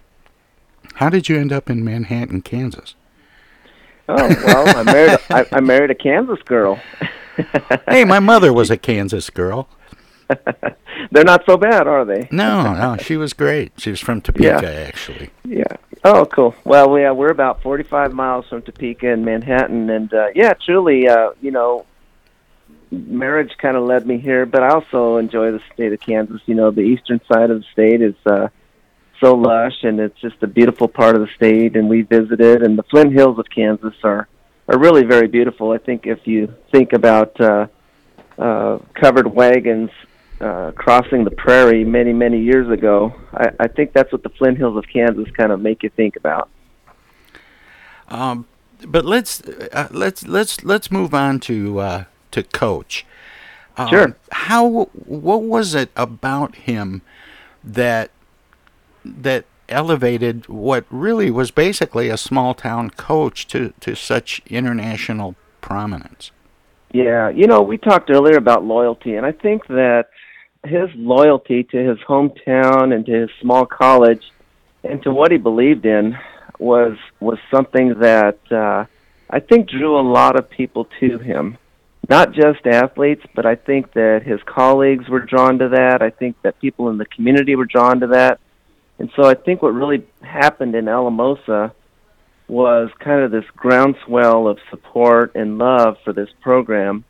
how 0.94 1.10
did 1.10 1.28
you 1.28 1.38
end 1.38 1.52
up 1.52 1.68
in 1.68 1.84
Manhattan, 1.84 2.42
Kansas? 2.42 2.94
Oh 4.08 4.28
well, 4.46 4.76
I 4.76 4.82
married 4.82 5.18
I, 5.30 5.46
I 5.52 5.60
married 5.60 5.90
a 5.90 5.94
Kansas 5.94 6.42
girl. 6.44 6.80
hey, 7.88 8.04
my 8.04 8.20
mother 8.20 8.52
was 8.52 8.70
a 8.70 8.76
Kansas 8.76 9.30
girl. 9.30 9.68
They're 11.10 11.24
not 11.24 11.44
so 11.46 11.56
bad, 11.56 11.86
are 11.86 12.04
they? 12.04 12.28
no, 12.30 12.74
no, 12.74 12.96
she 12.98 13.16
was 13.16 13.32
great. 13.32 13.72
She 13.78 13.90
was 13.90 14.00
from 14.00 14.20
Topeka, 14.20 14.60
yeah. 14.62 14.88
actually. 14.88 15.30
Yeah. 15.44 15.64
Oh, 16.04 16.26
cool. 16.26 16.54
Well, 16.64 16.98
yeah, 16.98 17.12
we're 17.12 17.30
about 17.30 17.62
45 17.62 18.12
miles 18.12 18.46
from 18.48 18.62
Topeka 18.62 19.08
in 19.08 19.24
Manhattan, 19.24 19.90
and 19.90 20.12
uh, 20.12 20.28
yeah, 20.34 20.52
truly, 20.54 21.08
uh, 21.08 21.30
you 21.40 21.50
know, 21.50 21.86
marriage 22.90 23.52
kind 23.58 23.76
of 23.76 23.84
led 23.84 24.06
me 24.06 24.18
here, 24.18 24.46
but 24.46 24.62
I 24.62 24.68
also 24.68 25.16
enjoy 25.16 25.52
the 25.52 25.60
state 25.72 25.92
of 25.92 26.00
Kansas. 26.00 26.40
You 26.46 26.54
know, 26.54 26.70
the 26.70 26.82
eastern 26.82 27.20
side 27.30 27.50
of 27.50 27.60
the 27.60 27.66
state 27.72 28.02
is 28.02 28.14
uh, 28.26 28.48
so 29.20 29.34
lush, 29.34 29.82
and 29.82 30.00
it's 30.00 30.20
just 30.20 30.42
a 30.42 30.46
beautiful 30.46 30.88
part 30.88 31.14
of 31.16 31.22
the 31.22 31.28
state. 31.34 31.76
And 31.76 31.88
we 31.88 32.02
visited, 32.02 32.62
and 32.62 32.78
the 32.78 32.82
Flint 32.84 33.12
Hills 33.12 33.38
of 33.38 33.46
Kansas 33.48 33.94
are 34.02 34.28
are 34.68 34.78
really 34.78 35.04
very 35.04 35.28
beautiful. 35.28 35.72
I 35.72 35.78
think 35.78 36.06
if 36.06 36.26
you 36.26 36.54
think 36.72 36.92
about 36.92 37.38
uh, 37.40 37.66
uh, 38.38 38.78
covered 38.94 39.32
wagons 39.34 39.90
uh, 40.40 40.72
crossing 40.72 41.24
the 41.24 41.30
prairie 41.30 41.84
many 41.84 42.12
many 42.12 42.40
years 42.40 42.68
ago, 42.70 43.14
I, 43.32 43.50
I 43.60 43.68
think 43.68 43.92
that's 43.92 44.12
what 44.12 44.22
the 44.22 44.30
Flint 44.30 44.58
Hills 44.58 44.76
of 44.76 44.84
Kansas 44.92 45.28
kind 45.36 45.52
of 45.52 45.60
make 45.60 45.82
you 45.82 45.90
think 45.90 46.16
about. 46.16 46.48
Um, 48.08 48.46
but 48.86 49.04
let's 49.04 49.40
uh, 49.42 49.88
let's 49.90 50.26
let's 50.26 50.64
let's 50.64 50.90
move 50.90 51.14
on 51.14 51.40
to 51.40 51.78
uh, 51.78 52.04
to 52.32 52.42
coach. 52.42 53.06
Um, 53.76 53.88
sure. 53.88 54.16
How 54.30 54.68
what 54.94 55.42
was 55.42 55.74
it 55.74 55.90
about 55.96 56.54
him 56.56 57.02
that 57.62 58.10
that 59.04 59.44
elevated 59.68 60.46
what 60.48 60.84
really 60.90 61.30
was 61.30 61.50
basically 61.50 62.08
a 62.08 62.16
small 62.16 62.54
town 62.54 62.90
coach 62.90 63.46
to 63.48 63.72
to 63.80 63.94
such 63.94 64.42
international 64.46 65.34
prominence? 65.60 66.30
Yeah, 66.92 67.28
you 67.30 67.48
know, 67.48 67.60
we 67.60 67.76
talked 67.76 68.08
earlier 68.10 68.36
about 68.36 68.64
loyalty, 68.64 69.16
and 69.16 69.26
I 69.26 69.32
think 69.32 69.66
that 69.66 70.10
his 70.64 70.88
loyalty 70.94 71.64
to 71.64 71.76
his 71.76 71.98
hometown 71.98 72.94
and 72.94 73.04
to 73.06 73.12
his 73.12 73.30
small 73.40 73.66
college 73.66 74.22
and 74.82 75.02
to 75.02 75.12
what 75.12 75.30
he 75.30 75.38
believed 75.38 75.86
in 75.86 76.16
was 76.58 76.96
was 77.20 77.38
something 77.50 77.98
that 78.00 78.38
uh, 78.50 78.84
I 79.30 79.40
think 79.40 79.68
drew 79.68 79.98
a 79.98 80.02
lot 80.02 80.38
of 80.38 80.48
people 80.48 80.88
to 81.00 81.18
him 81.18 81.58
not 82.08 82.32
just 82.32 82.66
athletes, 82.66 83.22
but 83.34 83.46
I 83.46 83.54
think 83.54 83.92
that 83.94 84.22
his 84.24 84.40
colleagues 84.44 85.08
were 85.08 85.20
drawn 85.20 85.58
to 85.58 85.70
that. 85.70 86.02
I 86.02 86.10
think 86.10 86.36
that 86.42 86.60
people 86.60 86.88
in 86.90 86.98
the 86.98 87.06
community 87.06 87.56
were 87.56 87.64
drawn 87.64 88.00
to 88.00 88.08
that. 88.08 88.40
And 88.98 89.10
so 89.16 89.24
I 89.24 89.34
think 89.34 89.62
what 89.62 89.74
really 89.74 90.04
happened 90.22 90.74
in 90.74 90.88
Alamosa 90.88 91.74
was 92.46 92.90
kind 92.98 93.22
of 93.22 93.30
this 93.30 93.44
groundswell 93.56 94.46
of 94.46 94.58
support 94.70 95.34
and 95.34 95.58
love 95.58 95.96
for 96.04 96.12
this 96.12 96.28
program. 96.42 97.04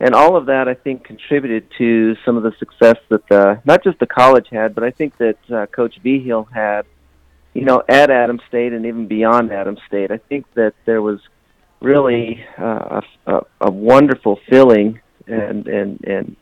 And 0.00 0.14
all 0.14 0.36
of 0.36 0.46
that, 0.46 0.68
I 0.68 0.74
think, 0.74 1.04
contributed 1.04 1.68
to 1.78 2.14
some 2.24 2.36
of 2.36 2.44
the 2.44 2.52
success 2.58 2.96
that 3.08 3.26
the, 3.28 3.60
not 3.64 3.82
just 3.82 3.98
the 3.98 4.06
college 4.06 4.46
had, 4.50 4.74
but 4.74 4.84
I 4.84 4.90
think 4.90 5.16
that 5.18 5.38
uh, 5.50 5.66
Coach 5.66 5.98
Vigil 6.02 6.48
had, 6.54 6.82
you 7.52 7.64
know, 7.64 7.82
at 7.88 8.10
Adams 8.10 8.42
State 8.48 8.72
and 8.72 8.86
even 8.86 9.08
beyond 9.08 9.52
Adams 9.52 9.80
State. 9.88 10.12
I 10.12 10.18
think 10.18 10.46
that 10.54 10.74
there 10.86 11.02
was– 11.02 11.20
really 11.80 12.44
uh, 12.58 13.00
a, 13.26 13.40
a 13.60 13.70
wonderful 13.70 14.38
feeling 14.48 15.00
and 15.26 15.66
and 15.68 16.04
and 16.04 16.36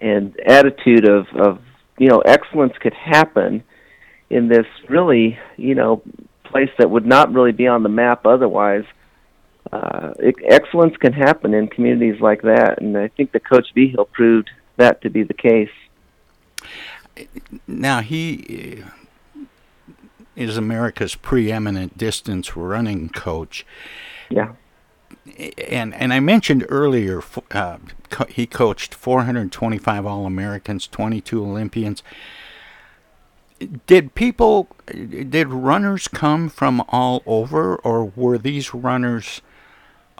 and 0.00 0.40
attitude 0.46 1.08
of 1.08 1.26
of 1.34 1.60
you 1.98 2.08
know 2.08 2.20
excellence 2.20 2.74
could 2.80 2.94
happen 2.94 3.62
in 4.30 4.48
this 4.48 4.66
really 4.88 5.38
you 5.56 5.74
know 5.74 6.02
place 6.44 6.70
that 6.78 6.90
would 6.90 7.06
not 7.06 7.32
really 7.32 7.52
be 7.52 7.66
on 7.66 7.82
the 7.82 7.88
map 7.88 8.26
otherwise. 8.26 8.84
Uh, 9.72 10.12
excellence 10.44 10.96
can 10.98 11.14
happen 11.14 11.54
in 11.54 11.66
communities 11.66 12.20
like 12.20 12.42
that, 12.42 12.80
and 12.82 12.96
I 12.96 13.08
think 13.08 13.32
the 13.32 13.40
Coach 13.40 13.68
Vigil 13.74 14.04
proved 14.04 14.50
that 14.76 15.00
to 15.02 15.10
be 15.10 15.22
the 15.22 15.34
case. 15.34 15.70
Now 17.66 18.00
he 18.00 18.82
is 20.36 20.56
America's 20.56 21.14
preeminent 21.14 21.96
distance 21.96 22.56
running 22.56 23.08
coach. 23.08 23.66
Yeah. 24.30 24.52
And 25.68 25.94
and 25.94 26.12
I 26.12 26.20
mentioned 26.20 26.66
earlier, 26.68 27.22
uh, 27.50 27.78
co- 28.10 28.26
he 28.26 28.46
coached 28.46 28.94
425 28.94 30.04
All 30.04 30.26
Americans, 30.26 30.86
22 30.86 31.42
Olympians. 31.42 32.02
Did 33.86 34.14
people, 34.14 34.68
did 34.86 35.48
runners 35.48 36.08
come 36.08 36.48
from 36.48 36.82
all 36.88 37.22
over, 37.26 37.76
or 37.76 38.04
were 38.04 38.36
these 38.36 38.74
runners 38.74 39.40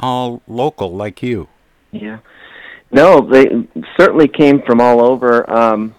all 0.02 0.42
local 0.46 0.94
like 0.94 1.22
you? 1.22 1.48
Yeah, 1.92 2.18
no, 2.90 3.20
they 3.20 3.46
certainly 3.98 4.28
came 4.28 4.62
from 4.66 4.80
all 4.80 5.00
over. 5.00 5.48
Um, 5.50 5.94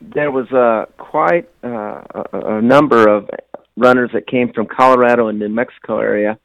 there 0.00 0.30
was 0.30 0.50
uh, 0.52 0.86
quite 0.96 1.48
uh, 1.62 2.02
a, 2.14 2.56
a 2.58 2.62
number 2.62 3.08
of 3.08 3.28
runners 3.76 4.10
that 4.14 4.26
came 4.26 4.52
from 4.52 4.66
Colorado 4.66 5.28
and 5.28 5.38
New 5.38 5.48
Mexico 5.48 5.98
area 5.98 6.38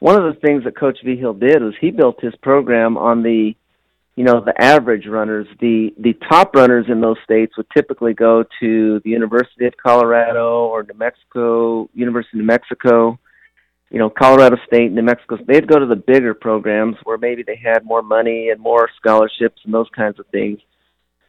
one 0.00 0.16
of 0.16 0.32
the 0.32 0.40
things 0.40 0.64
that 0.64 0.78
Coach 0.78 0.98
Vigil 1.04 1.34
did 1.34 1.62
was 1.62 1.74
he 1.80 1.90
built 1.90 2.22
his 2.22 2.34
program 2.36 2.96
on 2.96 3.22
the, 3.22 3.54
you 4.14 4.24
know, 4.24 4.40
the 4.44 4.54
average 4.60 5.06
runners. 5.06 5.46
The 5.60 5.92
the 5.98 6.14
top 6.30 6.54
runners 6.54 6.86
in 6.88 7.00
those 7.00 7.16
states 7.24 7.56
would 7.56 7.66
typically 7.76 8.14
go 8.14 8.44
to 8.60 9.00
the 9.04 9.10
University 9.10 9.66
of 9.66 9.76
Colorado 9.76 10.66
or 10.66 10.84
New 10.84 10.98
Mexico, 10.98 11.88
University 11.94 12.38
of 12.38 12.40
New 12.40 12.46
Mexico, 12.46 13.18
you 13.90 13.98
know, 13.98 14.10
Colorado 14.10 14.56
State, 14.66 14.92
New 14.92 15.02
Mexico. 15.02 15.38
They'd 15.46 15.66
go 15.66 15.78
to 15.78 15.86
the 15.86 15.96
bigger 15.96 16.34
programs 16.34 16.96
where 17.04 17.18
maybe 17.18 17.42
they 17.42 17.56
had 17.56 17.84
more 17.84 18.02
money 18.02 18.50
and 18.50 18.60
more 18.60 18.88
scholarships 18.96 19.60
and 19.64 19.72
those 19.72 19.88
kinds 19.96 20.18
of 20.18 20.26
things. 20.26 20.60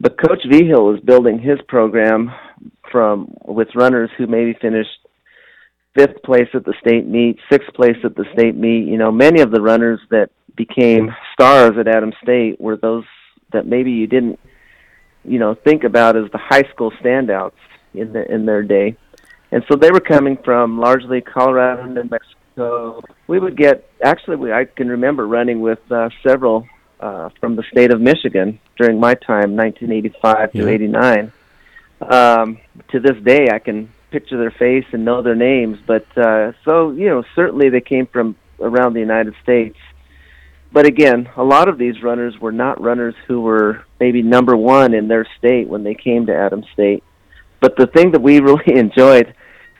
But 0.01 0.21
Coach 0.21 0.43
Vigil 0.49 0.85
was 0.85 0.99
building 1.01 1.39
his 1.39 1.59
program 1.67 2.31
from 2.91 3.33
with 3.45 3.67
runners 3.75 4.09
who 4.17 4.27
maybe 4.27 4.57
finished 4.61 4.89
fifth 5.95 6.21
place 6.23 6.47
at 6.53 6.65
the 6.65 6.73
state 6.79 7.07
meet, 7.07 7.37
sixth 7.51 7.73
place 7.73 7.97
at 8.03 8.15
the 8.15 8.25
state 8.33 8.55
meet. 8.55 8.87
You 8.87 8.97
know, 8.97 9.11
many 9.11 9.41
of 9.41 9.51
the 9.51 9.61
runners 9.61 9.99
that 10.11 10.29
became 10.55 11.09
stars 11.33 11.77
at 11.77 11.87
Adams 11.87 12.15
State 12.23 12.59
were 12.59 12.77
those 12.77 13.05
that 13.51 13.65
maybe 13.65 13.91
you 13.91 14.07
didn't, 14.07 14.39
you 15.23 15.39
know, 15.39 15.55
think 15.55 15.83
about 15.83 16.15
as 16.15 16.31
the 16.31 16.37
high 16.37 16.63
school 16.73 16.91
standouts 17.03 17.59
in 17.93 18.13
the 18.13 18.29
in 18.31 18.45
their 18.45 18.63
day. 18.63 18.95
And 19.51 19.63
so 19.69 19.75
they 19.75 19.91
were 19.91 19.99
coming 19.99 20.37
from 20.45 20.79
largely 20.79 21.21
Colorado 21.21 21.83
and 21.83 21.95
New 21.95 22.03
Mexico. 22.03 22.38
So 22.59 22.99
we 23.27 23.39
would 23.39 23.55
get 23.55 23.89
actually 24.03 24.35
we, 24.35 24.51
I 24.51 24.65
can 24.65 24.89
remember 24.89 25.25
running 25.25 25.61
with 25.61 25.79
uh, 25.89 26.09
several 26.27 26.67
uh, 26.99 27.29
from 27.39 27.55
the 27.55 27.63
state 27.71 27.89
of 27.93 28.01
Michigan 28.01 28.59
during 28.77 28.99
my 28.99 29.13
time, 29.13 29.55
1985 29.55 30.51
Yeah. 30.53 30.61
to 30.63 30.69
89. 30.69 31.31
Um, 32.01 32.59
to 32.89 32.99
this 32.99 33.15
day, 33.23 33.47
I 33.49 33.59
can 33.59 33.93
picture 34.11 34.37
their 34.37 34.51
face 34.51 34.83
and 34.91 35.05
know 35.05 35.21
their 35.21 35.35
names. 35.35 35.77
But 35.87 36.05
uh, 36.17 36.51
so 36.65 36.91
you 36.91 37.07
know, 37.07 37.23
certainly 37.33 37.69
they 37.69 37.79
came 37.79 38.07
from 38.07 38.35
around 38.59 38.93
the 38.93 38.99
United 38.99 39.35
States. 39.41 39.77
But 40.73 40.85
again, 40.85 41.29
a 41.37 41.43
lot 41.43 41.69
of 41.69 41.77
these 41.77 42.03
runners 42.03 42.37
were 42.41 42.51
not 42.51 42.81
runners 42.81 43.15
who 43.25 43.39
were 43.39 43.85
maybe 44.01 44.21
number 44.21 44.57
one 44.57 44.93
in 44.93 45.07
their 45.07 45.25
state 45.37 45.69
when 45.69 45.83
they 45.83 45.95
came 45.95 46.25
to 46.25 46.35
Adams 46.35 46.65
State. 46.73 47.05
But 47.61 47.77
the 47.77 47.87
thing 47.87 48.11
that 48.11 48.21
we 48.21 48.39
really 48.41 48.75
enjoyed, 48.77 49.33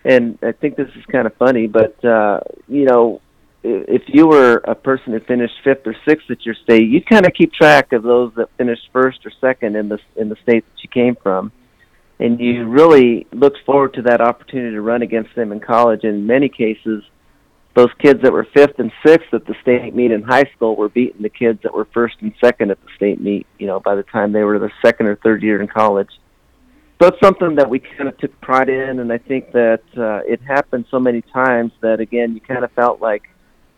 and 0.06 0.38
I 0.42 0.52
think 0.52 0.76
this 0.76 0.90
is 0.96 1.06
kind 1.12 1.28
of 1.28 1.36
funny, 1.36 1.68
but 1.68 2.04
uh, 2.04 2.42
you 2.68 2.86
know, 2.86 3.22
if 3.64 4.04
you 4.08 4.28
were 4.28 4.58
a 4.64 4.76
person 4.76 5.14
who 5.14 5.20
finished 5.20 5.56
fifth 5.64 5.86
or 5.86 5.96
sixth 6.08 6.32
at 6.32 6.46
your 6.46 6.56
state, 6.56 6.88
you 6.88 7.02
kind 7.04 7.26
of 7.26 7.34
keep 7.34 7.52
track 7.54 7.92
of 7.92 8.04
those 8.04 8.32
that 8.36 8.50
finished 8.58 8.90
first 8.94 9.26
or 9.26 9.32
second 9.42 9.76
in 9.76 9.90
the 9.90 10.00
in 10.16 10.30
the 10.30 10.38
state 10.44 10.64
that 10.66 10.84
you 10.84 10.90
came 10.90 11.16
from, 11.22 11.52
and 12.20 12.40
you 12.40 12.66
really 12.68 13.28
looked 13.34 13.60
forward 13.66 13.94
to 13.96 14.02
that 14.04 14.22
opportunity 14.22 14.72
to 14.72 14.82
run 14.82 15.02
against 15.02 15.36
them 15.36 15.52
in 15.52 15.60
college. 15.60 16.04
In 16.04 16.26
many 16.26 16.48
cases, 16.48 17.04
those 17.76 17.90
kids 18.00 18.22
that 18.24 18.32
were 18.32 18.48
fifth 18.54 18.80
and 18.80 18.92
sixth 19.06 19.34
at 19.34 19.46
the 19.46 19.56
state 19.62 19.94
meet 19.94 20.12
in 20.12 20.24
high 20.24 20.50
school 20.56 20.76
were 20.78 20.90
beating 20.90 21.22
the 21.22 21.30
kids 21.30 21.60
that 21.64 21.74
were 21.74 21.88
first 21.94 22.16
and 22.22 22.34
second 22.44 22.72
at 22.72 22.82
the 22.82 22.90
state 22.96 23.20
meet. 23.20 23.46
You 23.58 23.68
know, 23.68 23.82
by 23.82 23.96
the 23.96 24.04
time 24.04 24.32
they 24.32 24.44
were 24.44 24.60
the 24.60 24.72
second 24.82 25.08
or 25.08 25.18
third 25.18 25.44
year 25.44 25.62
in 25.62 25.68
college. 25.68 26.10
So 27.02 27.08
it's 27.08 27.20
something 27.22 27.56
that 27.56 27.70
we 27.70 27.80
kind 27.80 28.10
of 28.10 28.18
took 28.18 28.40
pride 28.42 28.70
in, 28.70 29.00
and 29.00 29.12
I 29.12 29.18
think 29.18 29.54
that 29.54 29.84
uh, 29.98 30.20
it 30.28 30.42
happened 30.42 30.86
so 30.92 31.00
many 31.00 31.22
times 31.22 31.72
that 31.82 32.00
again, 32.00 32.34
you 32.34 32.42
kind 32.42 32.64
of 32.64 32.72
felt 32.74 33.02
like 33.02 33.24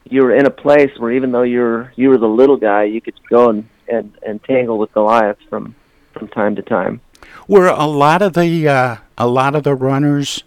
you 0.06 0.24
were 0.24 0.36
in 0.36 0.46
a 0.46 0.52
place 0.52 0.92
where 0.98 1.12
even 1.12 1.32
though 1.32 1.44
you're 1.44 1.94
you 1.96 2.10
were 2.10 2.18
the 2.18 2.28
little 2.28 2.58
guy, 2.58 2.84
you 2.84 3.02
could 3.02 3.20
go 3.30 3.50
and 3.50 3.70
and, 3.88 4.18
and 4.26 4.44
tangle 4.44 4.78
with 4.78 4.92
Goliath 4.94 5.38
from 5.50 5.76
from 6.14 6.28
time 6.30 6.56
to 6.56 6.62
time. 6.62 7.02
Were 7.48 7.68
a 7.68 7.86
lot 7.86 8.22
of 8.22 8.34
the 8.34 8.68
uh, 8.68 8.98
a 9.18 9.28
lot 9.28 9.56
of 9.56 9.64
the 9.64 9.76
runners 9.76 10.44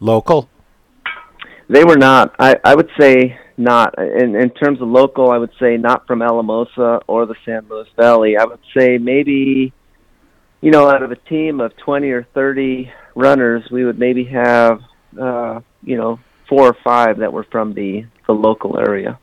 local? 0.00 0.48
They 1.68 1.84
were 1.84 1.96
not. 1.96 2.34
I, 2.38 2.56
I 2.64 2.74
would 2.74 2.90
say 2.98 3.38
not. 3.56 3.98
In 3.98 4.36
in 4.36 4.50
terms 4.50 4.80
of 4.80 4.88
local, 4.88 5.30
I 5.30 5.38
would 5.38 5.52
say 5.58 5.76
not 5.76 6.06
from 6.06 6.22
Alamosa 6.22 7.00
or 7.06 7.26
the 7.26 7.34
San 7.44 7.66
Luis 7.68 7.88
Valley. 7.96 8.36
I 8.36 8.44
would 8.44 8.60
say 8.76 8.98
maybe, 8.98 9.72
you 10.60 10.70
know, 10.70 10.88
out 10.88 11.02
of 11.02 11.10
a 11.12 11.16
team 11.16 11.60
of 11.60 11.76
twenty 11.76 12.10
or 12.10 12.24
thirty 12.34 12.90
runners, 13.14 13.70
we 13.70 13.84
would 13.84 13.98
maybe 13.98 14.24
have, 14.24 14.80
uh, 15.20 15.60
you 15.82 15.96
know, 15.96 16.18
four 16.48 16.68
or 16.68 16.76
five 16.84 17.18
that 17.18 17.32
were 17.32 17.44
from 17.44 17.74
the 17.74 18.04
the 18.26 18.32
local 18.32 18.78
area. 18.78 19.18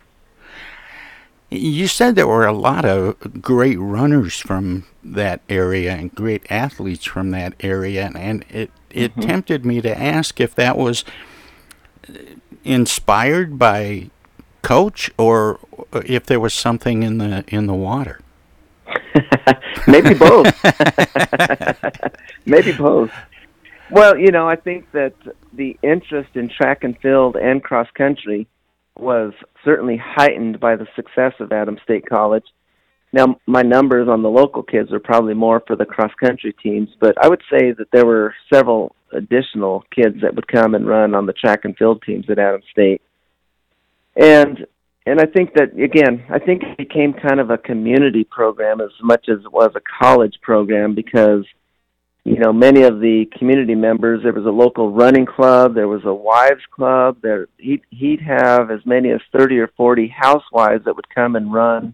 You 1.49 1.87
said 1.87 2.15
there 2.15 2.27
were 2.27 2.47
a 2.47 2.53
lot 2.53 2.83
of 2.83 3.41
great 3.41 3.77
runners 3.79 4.39
from 4.39 4.85
that 5.03 5.41
area 5.49 5.93
and 5.93 6.13
great 6.13 6.49
athletes 6.49 7.05
from 7.05 7.29
that 7.31 7.53
area, 7.59 8.11
and 8.15 8.43
it 8.49 8.71
it 8.89 9.15
Mhm. 9.15 9.21
tempted 9.27 9.65
me 9.65 9.81
to 9.81 10.01
ask 10.01 10.39
if 10.39 10.55
that 10.55 10.77
was 10.77 11.03
inspired 12.63 13.59
by 13.59 14.09
coach 14.61 15.11
or 15.17 15.59
if 16.05 16.25
there 16.25 16.39
was 16.39 16.53
something 16.53 17.03
in 17.03 17.17
the 17.17 17.43
in 17.47 17.67
the 17.67 17.73
water. 17.73 18.19
Maybe 19.87 20.13
both. 20.13 20.47
Maybe 22.45 22.71
both. 22.71 23.11
Well, 23.91 24.17
you 24.17 24.31
know, 24.31 24.47
I 24.47 24.55
think 24.55 24.91
that 24.91 25.13
the 25.53 25.77
interest 25.83 26.35
in 26.35 26.49
track 26.49 26.83
and 26.83 26.97
field 26.99 27.35
and 27.35 27.63
cross 27.63 27.87
country 27.95 28.47
was 28.97 29.33
certainly 29.63 29.97
heightened 29.97 30.59
by 30.59 30.75
the 30.75 30.87
success 30.95 31.33
of 31.39 31.51
Adams 31.51 31.81
State 31.83 32.07
College. 32.07 32.45
Now, 33.11 33.39
my 33.45 33.61
numbers 33.61 34.07
on 34.07 34.23
the 34.23 34.29
local 34.29 34.63
kids 34.63 34.91
are 34.91 34.99
probably 34.99 35.35
more 35.35 35.61
for 35.67 35.75
the 35.75 35.85
cross 35.85 36.11
country 36.19 36.53
teams, 36.53 36.89
but 36.99 37.15
I 37.23 37.27
would 37.27 37.43
say 37.51 37.71
that 37.71 37.91
there 37.91 38.05
were 38.05 38.33
several 38.51 38.95
additional 39.11 39.83
kids 39.93 40.21
that 40.21 40.33
would 40.35 40.47
come 40.47 40.73
and 40.73 40.87
run 40.87 41.13
on 41.13 41.27
the 41.27 41.33
track 41.33 41.65
and 41.65 41.77
field 41.77 42.01
teams 42.03 42.25
at 42.29 42.39
Adams 42.39 42.65
State. 42.71 43.01
And 44.15 44.65
and 45.05 45.19
I 45.19 45.25
think 45.25 45.53
that 45.55 45.77
again, 45.77 46.23
I 46.29 46.39
think 46.39 46.63
it 46.63 46.77
became 46.77 47.13
kind 47.13 47.39
of 47.39 47.49
a 47.49 47.57
community 47.57 48.23
program 48.23 48.81
as 48.81 48.91
much 49.01 49.27
as 49.29 49.39
it 49.43 49.51
was 49.51 49.71
a 49.75 49.81
college 50.01 50.35
program 50.41 50.95
because 50.95 51.45
you 52.23 52.39
know 52.39 52.53
many 52.53 52.83
of 52.83 52.99
the 53.01 53.25
community 53.37 53.75
members 53.75 54.23
there 54.23 54.31
was 54.31 54.45
a 54.45 54.49
local 54.49 54.91
running 54.91 55.25
club 55.25 55.75
there 55.75 55.89
was 55.89 56.05
a 56.05 56.13
wives 56.13 56.63
club 56.71 57.17
there 57.21 57.47
he'd, 57.57 57.81
he'd 57.89 58.21
have 58.21 58.71
as 58.71 58.79
many 58.85 59.11
as 59.11 59.19
30 59.37 59.59
or 59.59 59.67
40 59.75 60.07
housewives 60.07 60.85
that 60.85 60.95
would 60.95 61.09
come 61.13 61.35
and 61.35 61.53
run 61.53 61.93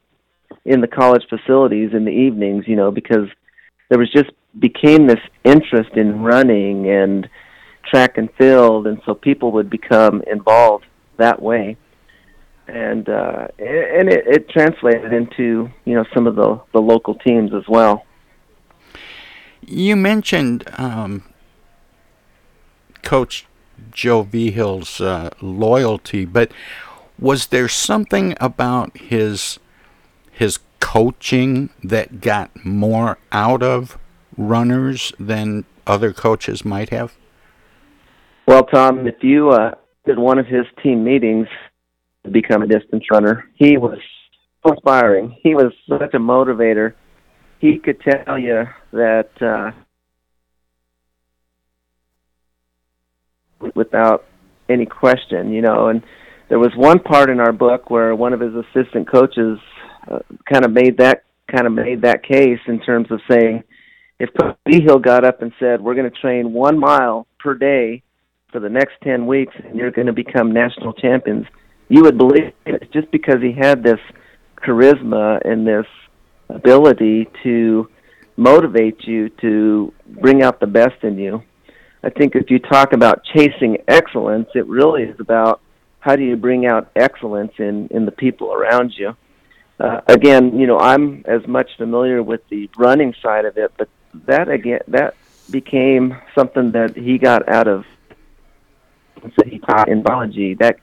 in 0.65 0.82
the 0.82 0.88
college 0.88 1.24
facilities 1.30 1.91
in 1.93 2.06
the 2.06 2.12
evenings 2.12 2.65
you 2.67 2.76
know 2.76 2.91
because 2.91 3.28
there 3.89 3.98
was 3.98 4.12
just 4.12 4.30
became 4.60 5.08
this 5.08 5.19
interest 5.43 5.91
in 5.95 6.22
running 6.22 6.88
and 6.89 7.28
track 7.89 8.19
and 8.19 8.30
field 8.38 8.86
and 8.86 9.02
so 9.06 9.15
people 9.15 9.52
would 9.52 9.69
become 9.69 10.22
involved 10.30 10.86
that 11.17 11.41
way 11.41 11.76
and 12.69 13.10
uh 13.10 13.47
and 13.58 14.10
it, 14.10 14.25
it 14.27 14.49
translated 14.49 15.13
into 15.13 15.69
you 15.86 15.95
know 15.95 16.05
some 16.13 16.27
of 16.27 16.36
the 16.36 16.60
the 16.73 16.79
local 16.79 17.15
teams 17.15 17.53
as 17.53 17.63
well 17.67 18.05
You 19.62 19.95
mentioned 19.95 20.63
um, 20.77 21.23
Coach 23.03 23.45
Joe 23.91 24.23
Vihill's 24.23 25.01
uh, 25.01 25.29
loyalty, 25.41 26.25
but 26.25 26.51
was 27.19 27.47
there 27.47 27.67
something 27.67 28.36
about 28.39 28.97
his 28.97 29.60
his 30.32 30.60
coaching 30.79 31.69
that 31.84 32.21
got 32.21 32.65
more 32.65 33.17
out 33.32 33.62
of 33.62 33.97
runners 34.38 35.12
than 35.19 35.65
other 35.86 36.13
coaches 36.13 36.63
might 36.63 36.89
have? 36.89 37.15
Well, 38.47 38.63
Tom, 38.63 39.05
if 39.05 39.21
you 39.21 39.49
uh, 39.49 39.75
did 40.05 40.17
one 40.17 40.39
of 40.39 40.47
his 40.47 40.65
team 40.82 41.03
meetings 41.03 41.47
to 42.31 42.41
become 42.41 42.61
a 42.61 42.67
distance 42.67 43.03
runner, 43.11 43.45
he 43.55 43.77
was 43.77 43.97
so 44.65 44.73
inspiring. 44.73 45.35
He 45.41 45.55
was 45.55 45.73
such 45.87 46.13
a 46.13 46.19
motivator. 46.19 46.93
He 47.59 47.77
could 47.77 47.99
tell 48.01 48.37
you 48.37 48.63
that 48.91 49.29
uh, 49.41 49.71
without 53.75 54.25
any 54.69 54.85
question, 54.85 55.51
you 55.51 55.61
know. 55.61 55.87
And 55.89 56.03
there 56.49 56.59
was 56.59 56.71
one 56.75 56.99
part 56.99 57.29
in 57.29 57.39
our 57.39 57.51
book 57.51 57.89
where 57.89 58.15
one 58.15 58.33
of 58.33 58.39
his 58.39 58.53
assistant 58.53 59.09
coaches 59.09 59.59
uh, 60.09 60.19
kind 60.51 60.65
of 60.65 60.71
made 60.71 60.97
that 60.97 61.23
kind 61.53 61.65
of 61.65 61.73
made 61.73 62.03
that 62.03 62.23
case 62.23 62.59
in 62.67 62.79
terms 62.79 63.07
of 63.11 63.19
saying, 63.29 63.63
if 64.19 64.29
Coach 64.39 64.57
Behill 64.65 64.99
got 64.99 65.25
up 65.25 65.41
and 65.41 65.51
said, 65.59 65.81
"We're 65.81 65.95
going 65.95 66.09
to 66.09 66.17
train 66.17 66.53
one 66.53 66.79
mile 66.79 67.27
per 67.39 67.55
day 67.55 68.03
for 68.51 68.59
the 68.59 68.69
next 68.69 68.93
ten 69.03 69.25
weeks, 69.25 69.53
and 69.63 69.75
you're 69.75 69.91
going 69.91 70.07
to 70.07 70.13
become 70.13 70.51
national 70.51 70.93
champions," 70.93 71.45
you 71.89 72.04
would 72.04 72.17
believe 72.17 72.54
it 72.65 72.91
just 72.91 73.12
because 73.12 73.41
he 73.41 73.52
had 73.52 73.84
this 73.84 73.99
charisma 74.58 75.41
and 75.43 75.67
this 75.67 75.86
ability 76.47 77.28
to 77.43 77.89
motivate 78.38 79.04
you 79.04 79.30
to 79.41 79.93
bring 80.08 80.41
out 80.41 80.60
the 80.60 80.67
best 80.67 81.04
in 81.04 81.17
you. 81.17 81.43
I 82.04 82.10
think 82.10 82.36
if 82.36 82.49
you 82.49 82.60
talk 82.60 82.93
about 82.93 83.25
chasing 83.25 83.78
excellence, 83.88 84.47
it 84.56 84.65
really 84.67 85.04
is 85.04 85.19
about 85.19 85.60
how 85.99 86.15
do 86.15 86.23
you 86.23 86.38
bring 86.38 86.65
out 86.65 86.89
excellence 86.95 87.52
in 87.58 87.88
in 87.89 88.06
the 88.06 88.12
people 88.12 88.54
around 88.54 88.93
you. 88.95 89.17
Uh, 89.80 90.02
again, 90.08 90.58
you 90.58 90.67
know, 90.67 90.80
I'm 90.80 91.23
as 91.25 91.45
much 91.47 91.69
familiar 91.78 92.23
with 92.23 92.41
the 92.49 92.69
running 92.78 93.13
side 93.21 93.45
of 93.45 93.58
it, 93.58 93.73
but 93.78 93.89
that 94.25 94.47
again 94.47 94.80
that 94.88 95.15
became 95.49 96.15
something 96.36 96.71
that 96.71 96.95
he 96.95 97.17
got 97.17 97.49
out 97.49 97.67
of 97.67 97.86
he 99.45 99.60
taught 99.60 99.89
in 99.89 100.02
biology. 100.02 100.54
That 100.54 100.80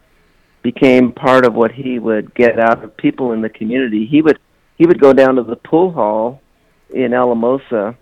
became 0.72 1.12
part 1.12 1.44
of 1.46 1.54
what 1.54 1.70
he 1.70 2.00
would 2.00 2.34
get 2.34 2.58
out 2.58 2.82
of 2.82 2.96
people 2.96 3.30
in 3.30 3.40
the 3.40 3.48
community. 3.48 4.04
He 4.04 4.20
would 4.20 4.40
he 4.76 4.84
would 4.84 5.00
go 5.00 5.12
down 5.12 5.36
to 5.36 5.44
the 5.44 5.54
pool 5.54 5.92
hall 5.92 6.42
in 6.90 7.14
Alamosa 7.14 7.96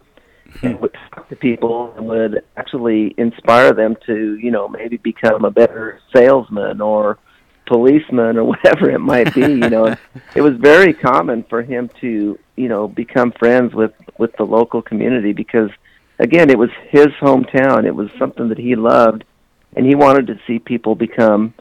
and 0.63 0.75
hmm. 0.75 0.81
would 0.81 0.95
talk 1.11 1.29
to 1.29 1.37
people 1.37 1.93
and 1.95 2.07
would 2.07 2.43
actually 2.57 3.15
inspire 3.19 3.75
them 3.75 3.97
to, 4.07 4.37
you 4.37 4.51
know, 4.51 4.67
maybe 4.67 4.97
become 4.97 5.45
a 5.45 5.51
better 5.51 6.01
salesman 6.11 6.81
or 6.81 7.19
policeman 7.67 8.39
or 8.39 8.45
whatever 8.53 8.91
it 8.91 8.99
might 8.99 9.35
be, 9.35 9.43
you 9.43 9.69
know. 9.69 9.95
it 10.35 10.41
was 10.41 10.55
very 10.57 10.95
common 10.95 11.45
for 11.51 11.63
him 11.63 11.91
to, 12.01 12.39
you 12.57 12.69
know, 12.69 12.89
become 12.89 13.31
friends 13.33 13.75
with 13.75 13.93
with 14.17 14.35
the 14.39 14.45
local 14.45 14.81
community 14.81 15.35
because 15.35 15.71
again, 16.19 16.49
it 16.49 16.59
was 16.59 16.71
his 16.89 17.09
hometown. 17.21 17.85
It 17.85 17.95
was 17.95 18.09
something 18.19 18.49
that 18.49 18.59
he 18.59 18.75
loved 18.75 19.23
and 19.77 19.85
he 19.85 19.95
wanted 19.95 20.27
to 20.29 20.41
see 20.47 20.59
people 20.59 20.95
become 20.95 21.53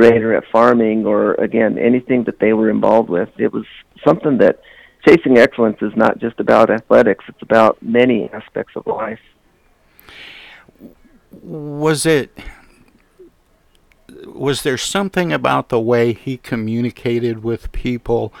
greater 0.00 0.34
at 0.34 0.44
farming 0.50 1.04
or 1.04 1.34
again 1.34 1.78
anything 1.78 2.24
that 2.24 2.38
they 2.38 2.54
were 2.54 2.70
involved 2.70 3.10
with. 3.10 3.28
It 3.36 3.52
was 3.52 3.66
something 4.06 4.38
that 4.38 4.60
chasing 5.06 5.36
excellence 5.36 5.76
is 5.82 5.92
not 5.94 6.18
just 6.18 6.40
about 6.40 6.70
athletics, 6.70 7.24
it's 7.28 7.42
about 7.42 7.82
many 7.82 8.30
aspects 8.30 8.72
of 8.76 8.86
life. 8.86 9.20
Was 11.42 12.06
it 12.06 12.30
was 14.24 14.62
there 14.62 14.78
something 14.78 15.32
about 15.32 15.68
the 15.68 15.80
way 15.80 16.14
he 16.14 16.38
communicated 16.38 17.42
with 17.42 17.70
people 17.72 18.32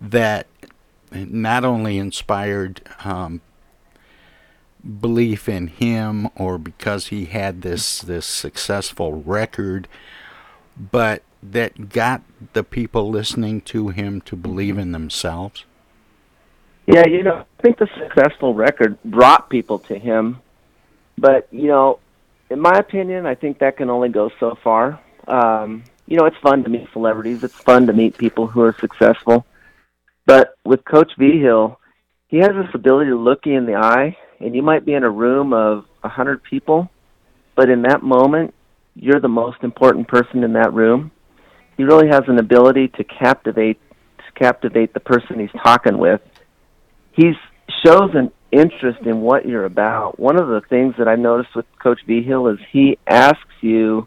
that 0.00 0.46
not 1.12 1.64
only 1.64 1.96
inspired 1.96 2.82
um, 3.04 3.40
belief 5.00 5.48
in 5.48 5.66
him 5.66 6.28
or 6.36 6.58
because 6.58 7.06
he 7.06 7.24
had 7.24 7.62
this 7.62 8.00
this 8.00 8.26
successful 8.26 9.14
record, 9.22 9.88
but 10.80 11.22
that 11.42 11.90
got 11.90 12.22
the 12.52 12.64
people 12.64 13.10
listening 13.10 13.60
to 13.62 13.88
him 13.88 14.20
to 14.22 14.36
believe 14.36 14.78
in 14.78 14.92
themselves? 14.92 15.64
Yeah, 16.86 17.06
you 17.06 17.22
know, 17.22 17.44
I 17.58 17.62
think 17.62 17.78
the 17.78 17.88
successful 17.98 18.54
record 18.54 18.98
brought 19.04 19.50
people 19.50 19.78
to 19.80 19.98
him, 19.98 20.38
but 21.16 21.46
you 21.52 21.68
know, 21.68 22.00
in 22.48 22.60
my 22.60 22.78
opinion, 22.78 23.26
I 23.26 23.34
think 23.34 23.58
that 23.58 23.76
can 23.76 23.90
only 23.90 24.08
go 24.08 24.30
so 24.40 24.56
far. 24.62 24.98
Um, 25.28 25.84
you 26.06 26.16
know, 26.16 26.24
it's 26.24 26.36
fun 26.38 26.64
to 26.64 26.70
meet 26.70 26.88
celebrities. 26.92 27.44
It's 27.44 27.54
fun 27.54 27.86
to 27.86 27.92
meet 27.92 28.18
people 28.18 28.48
who 28.48 28.62
are 28.62 28.74
successful. 28.80 29.46
But 30.26 30.54
with 30.64 30.84
Coach 30.84 31.12
Vigil, 31.16 31.78
he 32.26 32.38
has 32.38 32.50
this 32.50 32.74
ability 32.74 33.10
to 33.10 33.16
look 33.16 33.46
you 33.46 33.56
in 33.56 33.66
the 33.66 33.76
eye, 33.76 34.16
and 34.40 34.54
you 34.54 34.62
might 34.62 34.84
be 34.84 34.94
in 34.94 35.04
a 35.04 35.10
room 35.10 35.52
of 35.52 35.86
a 36.02 36.08
hundred 36.08 36.42
people, 36.42 36.90
but 37.54 37.70
in 37.70 37.82
that 37.82 38.02
moment, 38.02 38.54
you're 38.94 39.20
the 39.20 39.28
most 39.28 39.58
important 39.62 40.08
person 40.08 40.44
in 40.44 40.52
that 40.54 40.72
room. 40.72 41.10
He 41.76 41.84
really 41.84 42.08
has 42.08 42.22
an 42.28 42.38
ability 42.38 42.88
to 42.88 43.04
captivate 43.04 43.80
to 44.18 44.32
captivate 44.38 44.92
the 44.92 45.00
person 45.00 45.38
he's 45.38 45.62
talking 45.62 45.98
with. 45.98 46.20
He 47.12 47.32
shows 47.84 48.10
an 48.14 48.30
interest 48.52 49.00
in 49.06 49.20
what 49.20 49.46
you're 49.46 49.64
about. 49.64 50.18
One 50.18 50.38
of 50.38 50.48
the 50.48 50.60
things 50.68 50.94
that 50.98 51.08
I 51.08 51.16
noticed 51.16 51.54
with 51.54 51.66
Coach 51.82 52.00
Vigil 52.06 52.48
is 52.48 52.58
he 52.72 52.98
asks 53.08 53.40
you 53.60 54.06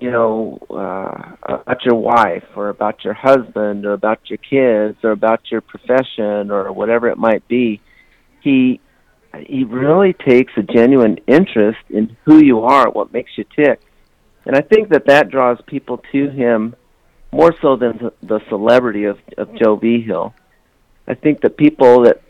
you 0.00 0.10
know, 0.10 0.58
uh, 0.70 1.36
about 1.42 1.84
your 1.84 1.94
wife 1.94 2.44
or 2.56 2.70
about 2.70 3.04
your 3.04 3.12
husband 3.12 3.84
or 3.84 3.92
about 3.92 4.18
your 4.30 4.38
kids 4.38 4.98
or 5.04 5.10
about 5.10 5.42
your 5.50 5.60
profession 5.60 6.50
or 6.50 6.72
whatever 6.72 7.08
it 7.08 7.18
might 7.18 7.46
be, 7.46 7.80
he 8.40 8.80
he 9.46 9.62
really 9.62 10.12
takes 10.12 10.52
a 10.56 10.62
genuine 10.62 11.18
interest 11.28 11.78
in 11.88 12.16
who 12.24 12.42
you 12.42 12.60
are, 12.60 12.90
what 12.90 13.12
makes 13.12 13.30
you 13.36 13.44
tick, 13.54 13.80
and 14.50 14.56
I 14.56 14.62
think 14.62 14.88
that 14.88 15.06
that 15.06 15.30
draws 15.30 15.58
people 15.68 16.02
to 16.10 16.28
him 16.28 16.74
more 17.30 17.54
so 17.62 17.76
than 17.76 18.10
the, 18.20 18.40
celebrity 18.48 19.04
of 19.04 19.16
of 19.38 19.54
Joe 19.54 19.76
Vigil. 19.76 20.34
I 21.06 21.14
think 21.14 21.42
that 21.42 21.56
people 21.56 22.02
that 22.02 22.20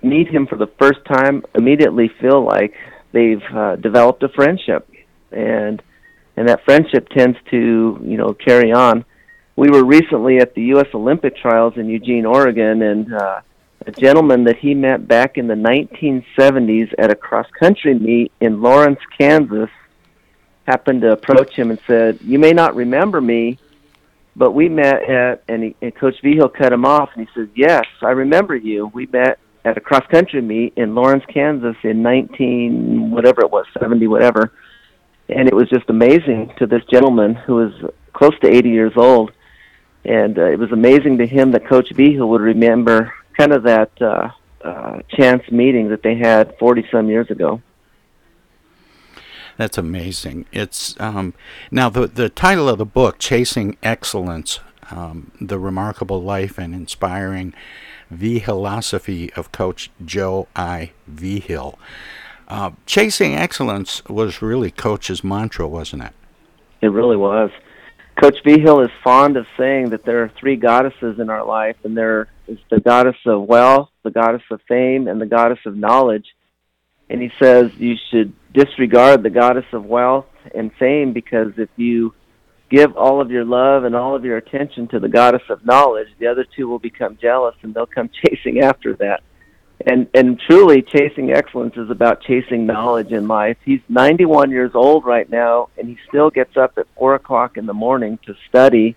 meet 0.00 0.28
him 0.28 0.46
for 0.46 0.54
the 0.54 0.68
first 0.78 1.00
time 1.12 1.44
immediately 1.56 2.08
feel 2.20 2.44
like 2.44 2.72
they've 3.10 3.42
uh, 3.52 3.74
developed 3.74 4.22
a 4.22 4.28
friendship 4.28 4.88
and 5.32 5.82
and 6.36 6.48
that 6.48 6.64
friendship 6.64 7.08
tends 7.08 7.36
to 7.50 7.98
you 8.00 8.16
know 8.16 8.32
carry 8.32 8.70
on. 8.70 9.04
We 9.56 9.68
were 9.68 9.84
recently 9.84 10.38
at 10.38 10.54
the 10.54 10.62
U.S. 10.74 10.86
Olympic 10.94 11.36
trials 11.36 11.72
in 11.76 11.88
Eugene, 11.88 12.26
Oregon, 12.26 12.80
and 12.82 13.12
uh, 13.12 13.40
a 13.84 13.90
gentleman 13.90 14.44
that 14.44 14.58
he 14.58 14.72
met 14.72 15.08
back 15.08 15.36
in 15.36 15.48
the 15.48 15.54
1970s 15.54 16.94
at 16.96 17.10
a 17.10 17.16
cross 17.16 17.48
country 17.58 17.98
meet 17.98 18.30
in 18.40 18.62
Lawrence, 18.62 19.00
Kansas, 19.18 19.70
happened 20.66 21.02
to 21.02 21.12
approach 21.12 21.54
him 21.54 21.70
and 21.70 21.78
said, 21.86 22.18
"You 22.22 22.38
may 22.38 22.52
not 22.52 22.74
remember 22.74 23.20
me." 23.20 23.58
But 24.38 24.52
we 24.52 24.68
met 24.68 25.02
at, 25.08 25.44
and, 25.48 25.62
he, 25.62 25.76
and 25.80 25.94
Coach 25.94 26.20
Vigil 26.22 26.50
cut 26.50 26.70
him 26.70 26.84
off, 26.84 27.08
and 27.14 27.26
he 27.26 27.32
said, 27.34 27.48
"Yes, 27.54 27.84
I 28.02 28.10
remember 28.10 28.54
you. 28.54 28.90
We 28.92 29.06
met 29.06 29.38
at 29.64 29.78
a 29.78 29.80
cross 29.80 30.06
country 30.10 30.42
meet 30.42 30.74
in 30.76 30.94
Lawrence, 30.94 31.24
Kansas, 31.32 31.76
in 31.82 32.02
19 32.02 33.10
whatever 33.10 33.40
it 33.40 33.50
was, 33.50 33.64
70 33.78 34.06
whatever." 34.08 34.52
and 35.28 35.48
it 35.48 35.54
was 35.54 35.68
just 35.68 35.88
amazing 35.90 36.52
to 36.58 36.66
this 36.66 36.84
gentleman 36.90 37.34
who 37.34 37.56
was 37.56 37.90
close 38.12 38.38
to 38.40 38.48
80 38.48 38.68
years 38.70 38.92
old. 38.96 39.32
And 40.04 40.38
uh, 40.38 40.44
it 40.44 40.58
was 40.58 40.70
amazing 40.70 41.18
to 41.18 41.26
him 41.26 41.50
that 41.52 41.66
Coach 41.66 41.90
Vigil 41.92 42.28
would 42.30 42.40
remember 42.40 43.12
kind 43.36 43.52
of 43.52 43.64
that 43.64 43.90
uh, 44.00 44.30
uh, 44.64 45.00
chance 45.08 45.42
meeting 45.50 45.88
that 45.88 46.02
they 46.02 46.16
had 46.16 46.56
40 46.58 46.86
some 46.92 47.08
years 47.08 47.30
ago. 47.30 47.60
That's 49.56 49.78
amazing. 49.78 50.46
It's 50.52 50.98
um, 51.00 51.34
now 51.70 51.88
the 51.88 52.06
the 52.06 52.28
title 52.28 52.68
of 52.68 52.78
the 52.78 52.84
book, 52.84 53.18
"Chasing 53.18 53.76
Excellence: 53.82 54.60
um, 54.90 55.30
The 55.40 55.58
Remarkable 55.58 56.22
Life 56.22 56.58
and 56.58 56.74
Inspiring 56.74 57.54
Philosophy 58.08 59.32
of 59.32 59.52
Coach 59.52 59.90
Joe 60.04 60.48
I. 60.54 60.92
Vigil." 61.06 61.78
Uh, 62.48 62.70
chasing 62.84 63.34
excellence 63.34 64.04
was 64.04 64.40
really 64.40 64.70
Coach's 64.70 65.24
mantra, 65.24 65.66
wasn't 65.66 66.04
it? 66.04 66.12
It 66.80 66.88
really 66.88 67.16
was. 67.16 67.50
Coach 68.20 68.38
Vigil 68.44 68.80
is 68.80 68.90
fond 69.02 69.36
of 69.36 69.46
saying 69.58 69.90
that 69.90 70.04
there 70.04 70.22
are 70.22 70.30
three 70.40 70.56
goddesses 70.56 71.18
in 71.18 71.28
our 71.28 71.44
life, 71.44 71.76
and 71.84 71.96
there 71.96 72.28
is 72.46 72.58
the 72.70 72.80
goddess 72.80 73.16
of 73.26 73.42
wealth, 73.42 73.90
the 74.04 74.10
goddess 74.10 74.42
of 74.50 74.60
fame, 74.68 75.08
and 75.08 75.20
the 75.20 75.26
goddess 75.26 75.58
of 75.66 75.76
knowledge. 75.76 76.26
And 77.10 77.20
he 77.20 77.30
says 77.38 77.72
you 77.76 77.96
should 78.10 78.32
disregard 78.56 79.22
the 79.22 79.30
goddess 79.30 79.66
of 79.72 79.84
wealth 79.84 80.26
and 80.54 80.72
fame 80.78 81.12
because 81.12 81.52
if 81.58 81.68
you 81.76 82.14
give 82.70 82.96
all 82.96 83.20
of 83.20 83.30
your 83.30 83.44
love 83.44 83.84
and 83.84 83.94
all 83.94 84.16
of 84.16 84.24
your 84.24 84.38
attention 84.38 84.88
to 84.88 84.98
the 84.98 85.08
goddess 85.08 85.42
of 85.50 85.64
knowledge, 85.64 86.08
the 86.18 86.26
other 86.26 86.44
two 86.56 86.66
will 86.66 86.78
become 86.78 87.18
jealous 87.20 87.54
and 87.62 87.74
they'll 87.74 87.86
come 87.86 88.10
chasing 88.24 88.60
after 88.60 88.94
that. 88.94 89.22
And 89.86 90.08
and 90.14 90.40
truly 90.40 90.80
chasing 90.80 91.32
excellence 91.32 91.76
is 91.76 91.90
about 91.90 92.22
chasing 92.22 92.64
knowledge 92.64 93.12
in 93.12 93.28
life. 93.28 93.58
He's 93.62 93.82
91 93.90 94.50
years 94.50 94.70
old 94.74 95.04
right 95.04 95.28
now 95.28 95.68
and 95.76 95.86
he 95.86 95.98
still 96.08 96.30
gets 96.30 96.56
up 96.56 96.78
at 96.78 96.86
four 96.96 97.14
o'clock 97.14 97.58
in 97.58 97.66
the 97.66 97.74
morning 97.74 98.18
to 98.24 98.34
study 98.48 98.96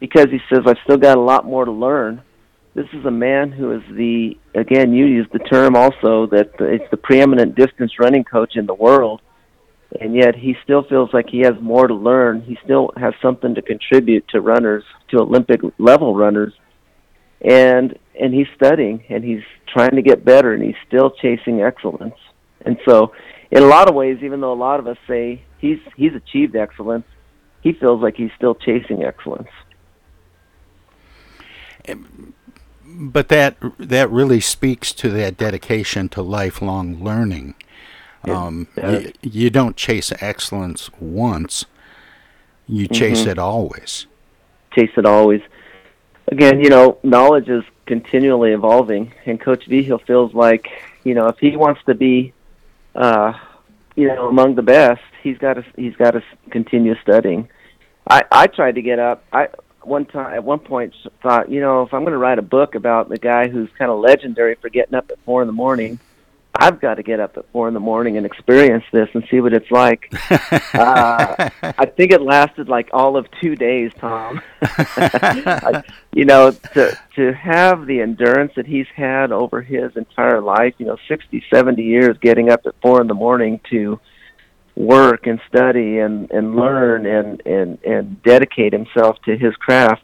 because 0.00 0.28
he 0.30 0.38
says 0.50 0.64
i've 0.66 0.76
still 0.84 0.98
got 0.98 1.16
a 1.16 1.20
lot 1.20 1.44
more 1.44 1.64
to 1.64 1.70
learn 1.70 2.22
this 2.74 2.86
is 2.92 3.04
a 3.04 3.10
man 3.10 3.52
who 3.52 3.72
is 3.72 3.82
the 3.92 4.36
again 4.54 4.92
you 4.92 5.06
use 5.06 5.26
the 5.32 5.38
term 5.40 5.76
also 5.76 6.26
that 6.26 6.50
it's 6.60 6.90
the 6.90 6.96
preeminent 6.96 7.54
distance 7.54 7.92
running 7.98 8.24
coach 8.24 8.56
in 8.56 8.66
the 8.66 8.74
world 8.74 9.20
and 10.00 10.14
yet 10.14 10.34
he 10.34 10.56
still 10.64 10.82
feels 10.82 11.10
like 11.12 11.28
he 11.28 11.40
has 11.40 11.54
more 11.60 11.86
to 11.86 11.94
learn 11.94 12.40
he 12.40 12.58
still 12.64 12.90
has 12.96 13.14
something 13.22 13.54
to 13.54 13.62
contribute 13.62 14.26
to 14.28 14.40
runners 14.40 14.84
to 15.08 15.18
olympic 15.18 15.60
level 15.78 16.14
runners 16.14 16.52
and 17.44 17.98
and 18.18 18.32
he's 18.32 18.46
studying 18.56 19.04
and 19.08 19.22
he's 19.22 19.42
trying 19.66 19.96
to 19.96 20.02
get 20.02 20.24
better 20.24 20.54
and 20.54 20.62
he's 20.62 20.76
still 20.86 21.10
chasing 21.10 21.62
excellence. 21.62 22.14
And 22.64 22.78
so, 22.88 23.12
in 23.50 23.62
a 23.62 23.66
lot 23.66 23.88
of 23.88 23.94
ways, 23.94 24.18
even 24.22 24.40
though 24.40 24.52
a 24.52 24.54
lot 24.54 24.80
of 24.80 24.86
us 24.86 24.96
say 25.06 25.42
he's 25.58 25.78
he's 25.96 26.14
achieved 26.14 26.56
excellence, 26.56 27.06
he 27.60 27.72
feels 27.72 28.02
like 28.02 28.16
he's 28.16 28.30
still 28.36 28.54
chasing 28.54 29.04
excellence. 29.04 29.48
But 32.96 33.28
that 33.28 33.56
that 33.78 34.10
really 34.10 34.40
speaks 34.40 34.92
to 34.94 35.10
that 35.10 35.36
dedication 35.36 36.08
to 36.10 36.22
lifelong 36.22 37.02
learning. 37.02 37.54
Um, 38.22 38.68
yeah. 38.76 38.98
you, 38.98 39.12
you, 39.22 39.50
don't 39.50 39.76
chase 39.76 40.12
excellence 40.20 40.90
once; 40.98 41.66
you 42.66 42.88
chase 42.88 43.22
mm-hmm. 43.22 43.30
it 43.30 43.38
always. 43.38 44.06
Chase 44.74 44.92
it 44.96 45.04
always 45.04 45.42
again, 46.28 46.60
you 46.60 46.70
know, 46.70 46.98
knowledge 47.02 47.48
is 47.48 47.64
continually 47.86 48.52
evolving, 48.52 49.12
and 49.26 49.40
Coach 49.40 49.66
Vigil 49.66 49.98
feels 49.98 50.34
like, 50.34 50.68
you 51.04 51.14
know, 51.14 51.28
if 51.28 51.38
he 51.38 51.56
wants 51.56 51.80
to 51.86 51.94
be, 51.94 52.32
uh, 52.94 53.32
you 53.94 54.08
know, 54.08 54.28
among 54.28 54.54
the 54.54 54.62
best, 54.62 55.02
he's 55.22 55.38
got 55.38 55.54
to 55.54 55.64
he's 55.76 55.96
got 55.96 56.12
to 56.12 56.22
continue 56.50 56.94
studying. 57.02 57.48
I 58.08 58.24
I 58.30 58.46
tried 58.46 58.74
to 58.76 58.82
get 58.82 58.98
up. 58.98 59.24
I 59.32 59.48
one 59.86 60.06
time 60.06 60.34
at 60.34 60.44
one 60.44 60.58
point 60.58 60.94
thought, 61.22 61.50
you 61.50 61.60
know, 61.60 61.82
if 61.82 61.92
I'm 61.92 62.02
going 62.02 62.12
to 62.12 62.18
write 62.18 62.38
a 62.38 62.42
book 62.42 62.74
about 62.74 63.08
the 63.08 63.18
guy 63.18 63.48
who's 63.48 63.68
kind 63.78 63.90
of 63.90 64.00
legendary 64.00 64.54
for 64.56 64.68
getting 64.68 64.94
up 64.94 65.10
at 65.10 65.18
four 65.24 65.42
in 65.42 65.46
the 65.46 65.52
morning, 65.52 65.98
I've 66.56 66.80
got 66.80 66.94
to 66.94 67.02
get 67.02 67.18
up 67.18 67.36
at 67.36 67.50
four 67.50 67.66
in 67.66 67.74
the 67.74 67.80
morning 67.80 68.16
and 68.16 68.24
experience 68.24 68.84
this 68.92 69.08
and 69.12 69.24
see 69.28 69.40
what 69.40 69.52
it's 69.52 69.70
like. 69.72 70.12
uh, 70.74 71.50
I 71.62 71.86
think 71.86 72.12
it 72.12 72.22
lasted 72.22 72.68
like 72.68 72.90
all 72.92 73.16
of 73.16 73.26
two 73.40 73.56
days, 73.56 73.90
Tom. 73.98 74.40
I, 74.62 75.82
you 76.12 76.24
know, 76.24 76.52
to 76.52 76.96
to 77.16 77.32
have 77.32 77.86
the 77.86 78.00
endurance 78.00 78.52
that 78.54 78.66
he's 78.66 78.86
had 78.94 79.32
over 79.32 79.62
his 79.62 79.96
entire 79.96 80.40
life, 80.40 80.74
you 80.78 80.86
know, 80.86 80.96
sixty, 81.08 81.42
seventy 81.52 81.82
years, 81.82 82.16
getting 82.18 82.50
up 82.50 82.60
at 82.66 82.74
four 82.80 83.00
in 83.00 83.08
the 83.08 83.14
morning 83.14 83.60
to 83.70 83.98
work 84.76 85.26
and 85.26 85.40
study 85.48 85.98
and 85.98 86.30
and 86.30 86.56
learn 86.56 87.06
and 87.06 87.42
and 87.46 87.78
and 87.84 88.22
dedicate 88.22 88.72
himself 88.72 89.16
to 89.24 89.36
his 89.36 89.54
craft 89.56 90.02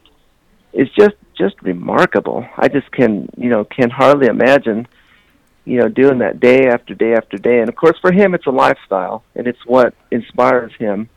is 0.73 0.87
just 0.97 1.15
just 1.37 1.61
remarkable. 1.61 2.45
I 2.57 2.67
just 2.67 2.91
can 2.91 3.29
you 3.37 3.49
know 3.49 3.65
can 3.65 3.89
hardly 3.89 4.27
imagine 4.27 4.87
you 5.65 5.77
know, 5.77 5.87
doing 5.87 6.19
that 6.19 6.39
day 6.39 6.67
after 6.67 6.93
day 6.93 7.13
after 7.13 7.37
day. 7.37 7.59
And 7.59 7.69
of 7.69 7.75
course, 7.75 7.97
for 8.01 8.11
him, 8.11 8.33
it's 8.33 8.47
a 8.47 8.51
lifestyle, 8.51 9.23
and 9.35 9.47
it's 9.47 9.65
what 9.65 9.93
inspires 10.09 10.73
him. 10.79 11.09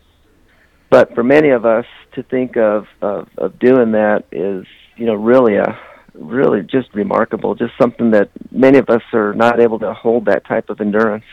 But 0.90 1.14
for 1.14 1.24
many 1.24 1.50
of 1.50 1.64
us 1.64 1.86
to 2.12 2.22
think 2.22 2.56
of 2.56 2.86
of, 3.00 3.28
of 3.38 3.58
doing 3.58 3.92
that 3.92 4.24
is, 4.30 4.66
you 4.96 5.06
know, 5.06 5.14
really 5.14 5.56
a 5.56 5.78
really 6.14 6.62
just 6.62 6.94
remarkable. 6.94 7.54
Just 7.54 7.72
something 7.80 8.10
that 8.12 8.30
many 8.52 8.78
of 8.78 8.88
us 8.88 9.02
are 9.12 9.34
not 9.34 9.60
able 9.60 9.78
to 9.80 9.92
hold 9.94 10.26
that 10.26 10.46
type 10.46 10.70
of 10.70 10.80
endurance. 10.80 11.24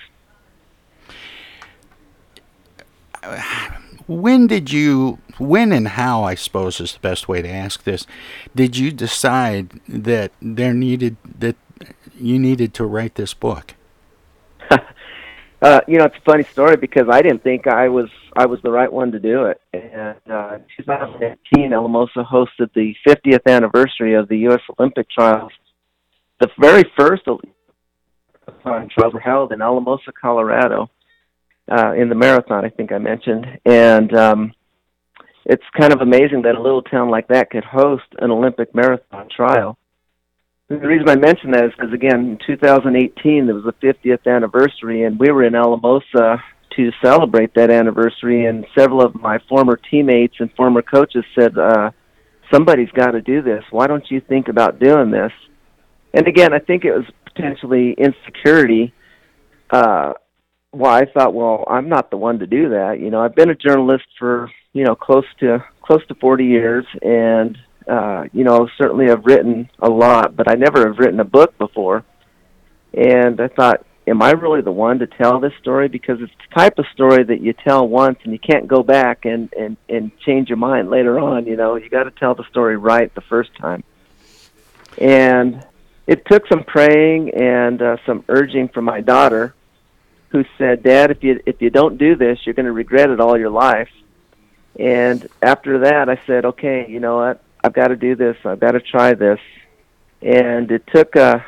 when 4.07 4.47
did 4.47 4.71
you, 4.71 5.19
when 5.37 5.71
and 5.71 5.89
how, 5.89 6.23
I 6.23 6.35
suppose 6.35 6.79
is 6.79 6.93
the 6.93 6.99
best 6.99 7.27
way 7.27 7.41
to 7.41 7.49
ask 7.49 7.83
this, 7.83 8.05
did 8.55 8.77
you 8.77 8.91
decide 8.91 9.79
that 9.87 10.31
there 10.41 10.73
needed, 10.73 11.17
that 11.39 11.55
you 12.17 12.39
needed 12.39 12.73
to 12.75 12.85
write 12.85 13.15
this 13.15 13.33
book? 13.33 13.75
Uh, 15.61 15.79
you 15.87 15.99
know, 15.99 16.05
it's 16.05 16.15
a 16.17 16.21
funny 16.21 16.43
story 16.43 16.75
because 16.75 17.07
I 17.07 17.21
didn't 17.21 17.43
think 17.43 17.67
I 17.67 17.87
was 17.87 18.09
I 18.35 18.47
was 18.47 18.59
the 18.63 18.71
right 18.71 18.91
one 18.91 19.11
to 19.11 19.19
do 19.19 19.45
it. 19.45 19.61
And 19.73 20.17
uh, 20.27 20.55
in 20.55 20.85
2018, 20.85 21.71
Alamosa 21.71 22.23
hosted 22.23 22.73
the 22.73 22.95
50th 23.07 23.45
anniversary 23.45 24.15
of 24.15 24.27
the 24.27 24.39
U.S. 24.39 24.61
Olympic 24.79 25.07
trials. 25.11 25.51
The 26.39 26.49
very 26.57 26.83
first 26.97 27.23
trials 28.63 29.13
were 29.13 29.19
held 29.19 29.51
in 29.51 29.61
Alamosa, 29.61 30.11
Colorado, 30.19 30.89
uh, 31.69 31.93
in 31.93 32.09
the 32.09 32.15
marathon. 32.15 32.65
I 32.65 32.69
think 32.69 32.91
I 32.91 32.97
mentioned, 32.97 33.45
and 33.65 34.15
um, 34.15 34.53
it's 35.45 35.63
kind 35.77 35.93
of 35.93 36.01
amazing 36.01 36.43
that 36.43 36.55
a 36.55 36.61
little 36.61 36.81
town 36.81 37.09
like 37.09 37.27
that 37.29 37.49
could 37.49 37.63
host 37.63 38.03
an 38.19 38.31
Olympic 38.31 38.73
marathon 38.75 39.27
trial. 39.35 39.77
The 40.67 40.77
reason 40.77 41.09
I 41.09 41.15
mention 41.15 41.51
that 41.51 41.65
is 41.65 41.71
because 41.77 41.93
again, 41.93 42.31
in 42.31 42.39
2018 42.47 43.45
there 43.45 43.55
was 43.55 43.65
the 43.65 43.73
50th 43.85 44.25
anniversary, 44.25 45.03
and 45.03 45.19
we 45.19 45.29
were 45.29 45.43
in 45.43 45.55
Alamosa 45.55 46.41
to 46.77 46.91
celebrate 47.03 47.53
that 47.55 47.69
anniversary. 47.69 48.45
And 48.45 48.65
several 48.77 49.01
of 49.01 49.13
my 49.15 49.39
former 49.49 49.75
teammates 49.75 50.35
and 50.39 50.49
former 50.53 50.81
coaches 50.81 51.25
said, 51.37 51.57
uh, 51.57 51.91
"Somebody's 52.53 52.91
got 52.91 53.11
to 53.11 53.21
do 53.21 53.41
this. 53.41 53.63
Why 53.71 53.87
don't 53.87 54.09
you 54.09 54.21
think 54.21 54.47
about 54.47 54.79
doing 54.79 55.11
this?" 55.11 55.33
And 56.13 56.27
again, 56.27 56.53
I 56.53 56.59
think 56.59 56.85
it 56.85 56.93
was 56.93 57.05
potentially 57.25 57.93
insecurity. 57.97 58.93
Uh, 59.69 60.13
why 60.71 61.01
I 61.01 61.05
thought, 61.05 61.33
well, 61.33 61.63
I'm 61.67 61.89
not 61.89 62.09
the 62.09 62.17
one 62.17 62.39
to 62.39 62.47
do 62.47 62.69
that. 62.69 62.99
You 62.99 63.09
know, 63.11 63.21
I've 63.21 63.35
been 63.35 63.49
a 63.49 63.55
journalist 63.55 64.05
for 64.17 64.49
you 64.73 64.83
know 64.83 64.95
close 64.95 65.25
to 65.39 65.63
close 65.81 66.05
to 66.07 66.15
40 66.15 66.45
years, 66.45 66.85
and 67.01 67.57
uh, 67.87 68.25
you 68.33 68.43
know, 68.43 68.69
certainly 68.77 69.09
I've 69.09 69.25
written 69.25 69.69
a 69.79 69.89
lot, 69.89 70.35
but 70.35 70.49
I 70.49 70.55
never 70.55 70.87
have 70.87 70.97
written 70.99 71.19
a 71.19 71.25
book 71.25 71.57
before. 71.57 72.05
And 72.93 73.39
I 73.39 73.47
thought, 73.47 73.85
am 74.07 74.21
I 74.21 74.31
really 74.31 74.61
the 74.61 74.71
one 74.71 74.99
to 74.99 75.07
tell 75.07 75.39
this 75.39 75.53
story? 75.59 75.87
Because 75.87 76.21
it's 76.21 76.31
the 76.49 76.55
type 76.55 76.77
of 76.77 76.85
story 76.93 77.23
that 77.23 77.41
you 77.41 77.53
tell 77.53 77.87
once 77.87 78.19
and 78.23 78.33
you 78.33 78.39
can't 78.39 78.67
go 78.67 78.83
back 78.83 79.25
and 79.25 79.51
and 79.53 79.77
and 79.89 80.11
change 80.19 80.49
your 80.49 80.57
mind 80.57 80.89
later 80.89 81.19
on. 81.19 81.45
You 81.45 81.55
know, 81.55 81.75
you 81.75 81.89
got 81.89 82.03
to 82.03 82.11
tell 82.11 82.35
the 82.35 82.45
story 82.49 82.77
right 82.77 83.13
the 83.15 83.21
first 83.21 83.55
time. 83.57 83.83
And 84.97 85.65
it 86.07 86.25
took 86.25 86.47
some 86.47 86.63
praying 86.63 87.33
and 87.33 87.81
uh, 87.81 87.97
some 88.05 88.25
urging 88.27 88.67
from 88.67 88.85
my 88.85 89.01
daughter, 89.01 89.55
who 90.31 90.45
said, 90.57 90.83
"Dad, 90.83 91.11
if 91.11 91.23
you 91.23 91.41
if 91.45 91.61
you 91.61 91.69
don't 91.69 91.97
do 91.97 92.15
this, 92.15 92.39
you're 92.45 92.55
going 92.55 92.65
to 92.65 92.71
regret 92.71 93.09
it 93.09 93.19
all 93.19 93.37
your 93.37 93.49
life." 93.49 93.89
And 94.79 95.27
after 95.41 95.79
that, 95.79 96.09
I 96.09 96.19
said, 96.25 96.45
"Okay, 96.45 96.87
you 96.89 96.99
know 96.99 97.17
what? 97.17 97.43
I've 97.63 97.73
got 97.73 97.89
to 97.89 97.95
do 97.95 98.15
this. 98.15 98.37
I've 98.43 98.59
got 98.59 98.71
to 98.71 98.79
try 98.79 99.13
this. 99.13 99.39
And 100.21 100.71
it 100.71 100.83
took 100.93 101.15
a 101.15 101.45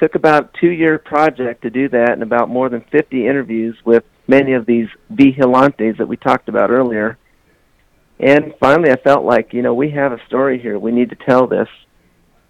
took 0.00 0.14
about 0.14 0.52
two 0.54 0.68
year 0.68 0.98
project 0.98 1.62
to 1.62 1.70
do 1.70 1.88
that, 1.88 2.10
and 2.10 2.22
about 2.22 2.48
more 2.48 2.68
than 2.68 2.82
50 2.92 3.26
interviews 3.26 3.76
with 3.84 4.04
many 4.28 4.52
of 4.52 4.66
these 4.66 4.88
vigilantes 5.10 5.96
that 5.98 6.06
we 6.06 6.16
talked 6.16 6.48
about 6.48 6.70
earlier. 6.70 7.16
And 8.18 8.54
finally, 8.60 8.90
I 8.90 8.96
felt 8.96 9.24
like 9.24 9.52
you 9.52 9.62
know 9.62 9.74
we 9.74 9.90
have 9.90 10.12
a 10.12 10.24
story 10.26 10.58
here. 10.60 10.78
We 10.78 10.92
need 10.92 11.10
to 11.10 11.16
tell 11.16 11.46
this. 11.46 11.68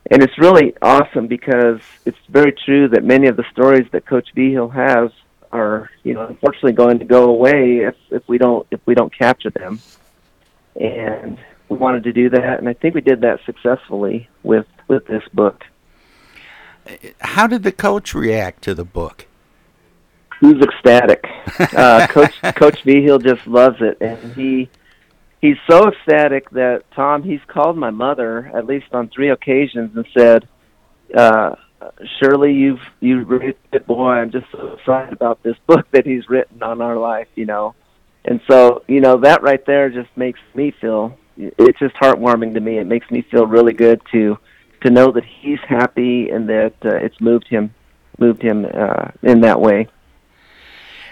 And 0.09 0.23
it's 0.23 0.39
really 0.39 0.73
awesome 0.81 1.27
because 1.27 1.81
it's 2.05 2.19
very 2.29 2.53
true 2.53 2.89
that 2.89 3.03
many 3.03 3.27
of 3.27 3.37
the 3.37 3.45
stories 3.51 3.89
that 3.91 4.07
Coach 4.07 4.29
Vigil 4.35 4.69
has 4.69 5.11
are, 5.53 5.91
you 6.03 6.15
know, 6.15 6.27
unfortunately 6.27 6.73
going 6.73 6.99
to 6.99 7.05
go 7.05 7.31
away 7.31 7.79
if, 7.79 7.95
if 8.11 8.23
we 8.29 8.39
don't 8.39 8.67
if 8.71 8.81
we 8.87 8.95
don't 8.95 9.17
capture 9.17 9.51
them. 9.51 9.81
And 10.79 11.39
we 11.69 11.77
wanted 11.77 12.05
to 12.05 12.13
do 12.13 12.31
that, 12.31 12.59
and 12.59 12.69
I 12.69 12.75
think 12.75 12.95
we 12.95 13.01
did 13.01 13.23
that 13.23 13.41
successfully 13.45 14.29
with 14.43 14.67
with 14.89 15.07
this 15.07 15.23
book. 15.33 15.65
How 17.21 17.47
did 17.47 17.63
the 17.63 17.73
coach 17.73 18.15
react 18.15 18.63
to 18.63 18.75
the 18.75 18.85
book? 18.85 19.27
He's 20.41 20.61
ecstatic. 20.61 21.25
Uh, 21.59 22.07
coach 22.09 22.35
Coach 22.57 22.83
Vigil 22.83 23.19
just 23.19 23.47
loves 23.47 23.77
it, 23.81 23.99
and 24.01 24.35
he 24.35 24.69
he's 25.41 25.57
so 25.69 25.89
ecstatic 25.89 26.51
that 26.51 26.83
Tom 26.95 27.23
he's 27.23 27.41
called 27.47 27.79
my 27.79 27.91
mother 27.91 28.51
at 28.55 28.67
least 28.67 28.87
on 28.93 29.09
three 29.09 29.31
occasions 29.31 29.97
and 29.97 30.07
said, 30.13 30.49
uh, 31.15 31.55
"Shirley, 32.19 32.53
you've 32.53 32.81
raised 33.01 33.57
a 33.73 33.79
good 33.79 33.87
boy. 33.87 34.11
I'm 34.11 34.31
just 34.31 34.47
so 34.53 34.75
excited 34.75 35.13
about 35.13 35.43
this 35.43 35.57
book 35.67 35.87
that 35.93 36.07
he's 36.07 36.29
written 36.29 36.63
on 36.63 36.81
our 36.81 36.97
life." 36.97 37.29
You 37.35 37.47
know, 37.47 37.75
and 38.25 38.41
so 38.49 38.83
you 38.89 39.01
know 39.01 39.19
that 39.19 39.43
right 39.43 39.65
there 39.67 39.91
just 39.91 40.11
makes 40.17 40.41
me 40.55 40.71
feel 40.71 41.17
it's 41.37 41.79
just 41.79 41.95
heartwarming 41.97 42.55
to 42.55 42.61
me. 42.61 42.79
It 42.79 42.87
makes 42.87 43.11
me 43.11 43.23
feel 43.23 43.47
really 43.47 43.73
good 43.73 44.01
to 44.13 44.39
to 44.83 44.91
know 44.91 45.11
that 45.13 45.25
he's 45.25 45.61
happy 45.61 46.31
and 46.31 46.49
that 46.49 46.75
uh, 46.85 46.97
it's 46.97 47.21
moved 47.21 47.49
him 47.49 47.75
moved 48.19 48.43
him 48.43 48.67
uh, 48.73 49.11
in 49.23 49.41
that 49.43 49.61
way. 49.61 49.89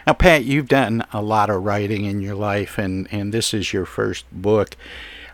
Now, 0.07 0.13
Pat, 0.13 0.45
you've 0.45 0.69
done 0.69 1.05
a 1.13 1.23
lot 1.23 1.49
of 1.49 1.65
writing 1.65 2.05
in 2.05 2.21
your 2.21 2.35
life, 2.35 2.77
and, 2.77 3.09
and 3.11 3.33
this 3.33 3.55
is 3.55 3.73
your 3.73 3.87
first 3.87 4.27
book. 4.31 4.77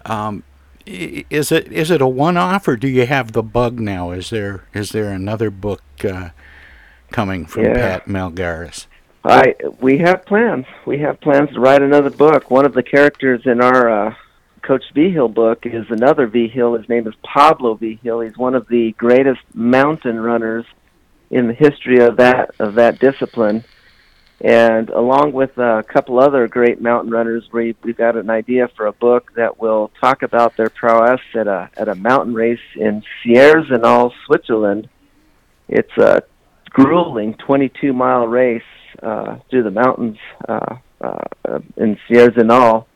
Um, 0.05 0.45
is 0.87 1.53
it 1.53 1.71
is 1.73 1.91
it 1.91 2.01
a 2.01 2.09
one-off, 2.09 2.67
or 2.69 2.77
do 2.77 2.89
you 2.89 3.07
have 3.07 3.33
the 3.33 3.43
bug 3.43 3.81
now? 3.81 4.11
Is 4.11 4.31
there 4.31 4.65
is 4.75 4.91
there 4.91 5.13
another 5.13 5.51
book 5.51 5.83
uh, 6.05 6.31
coming 7.11 7.47
from 7.47 7.65
yeah. 7.65 7.75
Pat 7.75 8.07
Melgares? 8.07 8.87
I 9.25 9.55
we 9.81 9.99
have 9.99 10.25
plans. 10.25 10.67
We 10.87 10.99
have 10.99 11.21
plans 11.21 11.51
to 11.53 11.61
write 11.61 11.83
another 11.83 12.11
book. 12.11 12.51
One 12.51 12.65
of 12.65 12.73
the 12.73 12.83
characters 12.83 13.43
in 13.45 13.61
our 13.61 14.09
uh, 14.09 14.15
Coach 14.63 14.85
Vigil 14.95 15.29
book 15.29 15.67
is 15.67 15.87
another 15.91 16.27
Vigil. 16.27 16.77
His 16.77 16.89
name 16.89 17.07
is 17.07 17.15
Pablo 17.23 17.75
Vigil. 17.75 18.21
He's 18.21 18.39
one 18.39 18.55
of 18.55 18.67
the 18.69 18.93
greatest 18.93 19.43
mountain 19.55 20.19
runners 20.19 20.65
in 21.31 21.47
the 21.47 21.55
history 21.55 21.99
of 22.01 22.17
that 22.17 22.55
of 22.59 22.75
that 22.75 22.99
discipline. 22.99 23.65
And 24.43 24.89
along 24.89 25.33
with 25.33 25.57
a 25.59 25.85
couple 25.87 26.19
other 26.19 26.49
great 26.49 26.81
mountain 26.81 27.11
runners, 27.11 27.45
we 27.53 27.77
we've 27.85 27.97
got 27.97 28.17
an 28.17 28.31
idea 28.31 28.69
for 28.77 28.87
a 28.87 28.93
book 28.93 29.33
that 29.37 29.61
will 29.61 29.91
talk 30.01 30.23
about 30.23 30.57
their 30.57 30.71
prowess 30.71 31.21
at 31.35 31.47
a 31.47 31.69
at 31.77 31.89
a 31.89 31.95
mountain 31.95 32.35
race 32.35 32.59
in 32.75 33.03
Sierre-Zinal, 33.23 34.13
Switzerland. 34.27 34.89
It's 35.69 35.97
a 35.99 36.23
grueling 36.71 37.35
22 37.35 37.93
mile 37.93 38.27
race 38.27 38.63
uh, 39.03 39.37
through 39.51 39.65
the 39.65 39.71
mountains 39.71 40.17
uh, 40.49 40.77
uh, 41.03 41.59
in 41.77 41.99
Sierre-Zinal 42.09 42.87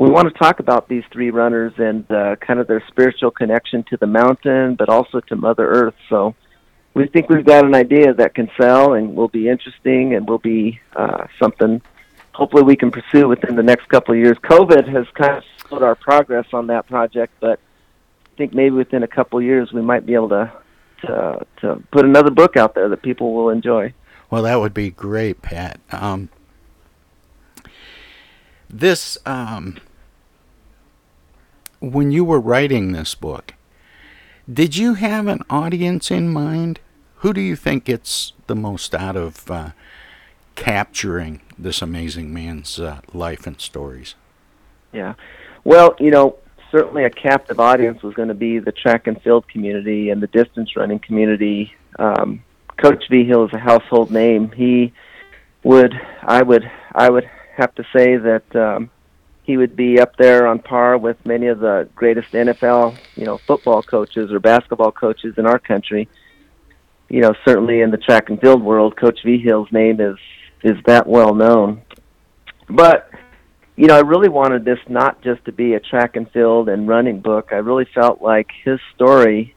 we 0.00 0.08
want 0.08 0.32
to 0.32 0.38
talk 0.38 0.60
about 0.60 0.88
these 0.88 1.02
three 1.12 1.30
runners 1.30 1.72
and 1.76 2.10
uh, 2.10 2.36
kind 2.36 2.58
of 2.58 2.66
their 2.66 2.82
spiritual 2.88 3.30
connection 3.30 3.84
to 3.90 3.98
the 3.98 4.06
mountain, 4.06 4.74
but 4.76 4.88
also 4.88 5.20
to 5.20 5.36
Mother 5.36 5.68
Earth. 5.68 5.94
So 6.08 6.34
we 6.94 7.06
think 7.06 7.28
we've 7.28 7.44
got 7.44 7.64
an 7.64 7.74
idea 7.74 8.12
that 8.14 8.34
can 8.34 8.50
sell 8.60 8.94
and 8.94 9.14
will 9.14 9.28
be 9.28 9.48
interesting 9.48 10.14
and 10.14 10.28
will 10.28 10.38
be 10.38 10.80
uh, 10.96 11.26
something 11.38 11.80
hopefully 12.32 12.62
we 12.62 12.74
can 12.76 12.90
pursue 12.90 13.28
within 13.28 13.54
the 13.54 13.62
next 13.62 13.86
couple 13.88 14.14
of 14.14 14.18
years. 14.18 14.36
COVID 14.38 14.88
has 14.88 15.06
kind 15.14 15.36
of 15.36 15.44
slowed 15.58 15.82
our 15.82 15.94
progress 15.94 16.46
on 16.54 16.68
that 16.68 16.86
project, 16.86 17.34
but 17.40 17.60
I 18.32 18.36
think 18.38 18.54
maybe 18.54 18.70
within 18.70 19.02
a 19.02 19.08
couple 19.08 19.38
of 19.38 19.44
years 19.44 19.72
we 19.72 19.82
might 19.82 20.06
be 20.06 20.14
able 20.14 20.30
to 20.30 20.52
to, 21.02 21.46
to 21.62 21.82
put 21.92 22.04
another 22.04 22.30
book 22.30 22.58
out 22.58 22.74
there 22.74 22.88
that 22.90 23.00
people 23.00 23.32
will 23.32 23.48
enjoy. 23.48 23.94
Well, 24.28 24.42
that 24.42 24.60
would 24.60 24.74
be 24.74 24.90
great, 24.90 25.40
Pat. 25.40 25.80
Um, 25.90 26.28
this 28.68 29.16
um, 29.24 29.78
when 31.80 32.10
you 32.10 32.24
were 32.24 32.40
writing 32.40 32.92
this 32.92 33.14
book 33.14 33.54
did 34.52 34.76
you 34.76 34.94
have 34.94 35.26
an 35.26 35.42
audience 35.48 36.10
in 36.10 36.32
mind? 36.32 36.80
Who 37.16 37.32
do 37.32 37.40
you 37.40 37.56
think 37.56 37.84
gets 37.84 38.32
the 38.46 38.54
most 38.54 38.94
out 38.94 39.16
of 39.16 39.50
uh, 39.50 39.70
capturing 40.54 41.40
this 41.58 41.82
amazing 41.82 42.32
man's 42.32 42.80
uh, 42.80 43.00
life 43.12 43.46
and 43.46 43.60
stories? 43.60 44.14
Yeah. 44.92 45.14
Well 45.64 45.94
you 46.00 46.10
know 46.10 46.36
certainly 46.70 47.04
a 47.04 47.10
captive 47.10 47.58
audience 47.58 48.02
was 48.02 48.14
going 48.14 48.28
to 48.28 48.34
be 48.34 48.58
the 48.58 48.72
track 48.72 49.06
and 49.06 49.20
field 49.22 49.48
community 49.48 50.10
and 50.10 50.22
the 50.22 50.28
distance 50.28 50.76
running 50.76 51.00
community. 51.00 51.74
Um, 51.98 52.42
coach 52.76 53.04
vigil 53.10 53.46
is 53.46 53.52
a 53.52 53.58
household 53.58 54.10
name. 54.10 54.50
He 54.52 54.92
would 55.62 55.94
i 56.22 56.42
would 56.42 56.70
i 56.92 57.10
would 57.10 57.28
have 57.56 57.74
to 57.74 57.84
say 57.94 58.16
that 58.16 58.56
um, 58.56 58.90
he 59.50 59.56
would 59.56 59.74
be 59.74 59.98
up 59.98 60.16
there 60.16 60.46
on 60.46 60.60
par 60.60 60.96
with 60.96 61.16
many 61.26 61.48
of 61.48 61.58
the 61.58 61.88
greatest 61.96 62.30
NFL, 62.30 62.96
you 63.16 63.24
know, 63.24 63.36
football 63.36 63.82
coaches 63.82 64.30
or 64.30 64.38
basketball 64.38 64.92
coaches 64.92 65.34
in 65.38 65.44
our 65.44 65.58
country. 65.58 66.08
You 67.08 67.20
know, 67.20 67.34
certainly 67.44 67.80
in 67.80 67.90
the 67.90 67.96
track 67.96 68.30
and 68.30 68.40
field 68.40 68.62
world, 68.62 68.96
Coach 68.96 69.18
Vigil's 69.24 69.66
name 69.72 70.00
is 70.00 70.16
is 70.62 70.76
that 70.86 71.08
well 71.08 71.34
known. 71.34 71.82
But 72.68 73.10
you 73.74 73.88
know, 73.88 73.96
I 73.96 74.02
really 74.02 74.28
wanted 74.28 74.64
this 74.64 74.78
not 74.88 75.20
just 75.20 75.44
to 75.46 75.52
be 75.52 75.74
a 75.74 75.80
track 75.80 76.14
and 76.14 76.30
field 76.30 76.68
and 76.68 76.86
running 76.86 77.18
book. 77.18 77.48
I 77.50 77.56
really 77.56 77.88
felt 77.92 78.22
like 78.22 78.46
his 78.64 78.78
story 78.94 79.56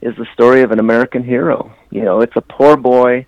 is 0.00 0.16
the 0.16 0.26
story 0.34 0.62
of 0.62 0.72
an 0.72 0.80
American 0.80 1.22
hero. 1.22 1.72
You 1.90 2.02
know, 2.02 2.22
it's 2.22 2.34
a 2.34 2.40
poor 2.40 2.76
boy 2.76 3.26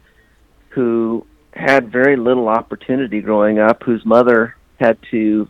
who 0.70 1.24
had 1.52 1.92
very 1.92 2.16
little 2.16 2.48
opportunity 2.48 3.20
growing 3.20 3.60
up, 3.60 3.84
whose 3.84 4.04
mother 4.04 4.56
had 4.80 4.98
to 5.12 5.48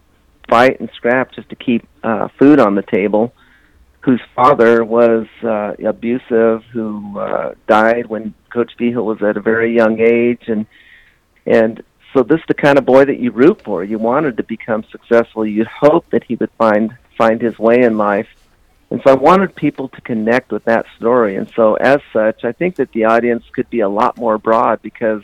fight 0.51 0.81
and 0.81 0.91
scrap 0.95 1.33
just 1.33 1.49
to 1.49 1.57
keep 1.57 1.87
uh, 2.03 2.29
food 2.39 2.61
on 2.61 2.75
the 2.75 2.83
table. 2.83 3.33
Whose 4.03 4.21
father 4.35 4.83
was 4.83 5.27
uh, 5.43 5.75
abusive, 5.87 6.65
who 6.73 7.19
uh, 7.19 7.55
died 7.69 8.07
when 8.07 8.35
Coach 8.51 8.73
Vigil 8.79 9.05
was 9.05 9.23
at 9.23 9.37
a 9.37 9.41
very 9.41 9.75
young 9.75 10.01
age, 10.01 10.45
and 10.47 10.67
and 11.47 11.83
so 12.13 12.23
this 12.23 12.39
is 12.39 12.47
the 12.49 12.55
kind 12.55 12.79
of 12.79 12.87
boy 12.87 13.05
that 13.05 13.21
you 13.21 13.31
root 13.31 13.63
for. 13.63 13.85
You 13.85 13.99
wanted 13.99 14.39
to 14.39 14.43
become 14.43 14.85
successful. 14.91 15.47
You'd 15.47 15.67
hope 15.67 16.09
that 16.11 16.25
he 16.25 16.35
would 16.37 16.51
find 16.59 16.97
find 17.17 17.41
his 17.41 17.59
way 17.59 17.83
in 17.83 17.99
life. 17.99 18.29
And 18.91 19.01
so 19.05 19.13
I 19.13 19.15
wanted 19.15 19.55
people 19.55 19.89
to 19.91 20.01
connect 20.01 20.51
with 20.51 20.65
that 20.65 20.87
story. 20.97 21.37
And 21.37 21.49
so 21.55 21.75
as 21.75 22.01
such, 22.13 22.45
I 22.45 22.53
think 22.53 22.77
that 22.77 22.91
the 22.93 23.05
audience 23.05 23.45
could 23.53 23.71
be 23.71 23.81
a 23.81 23.89
lot 23.89 24.17
more 24.17 24.37
broad 24.39 24.83
because 24.83 25.23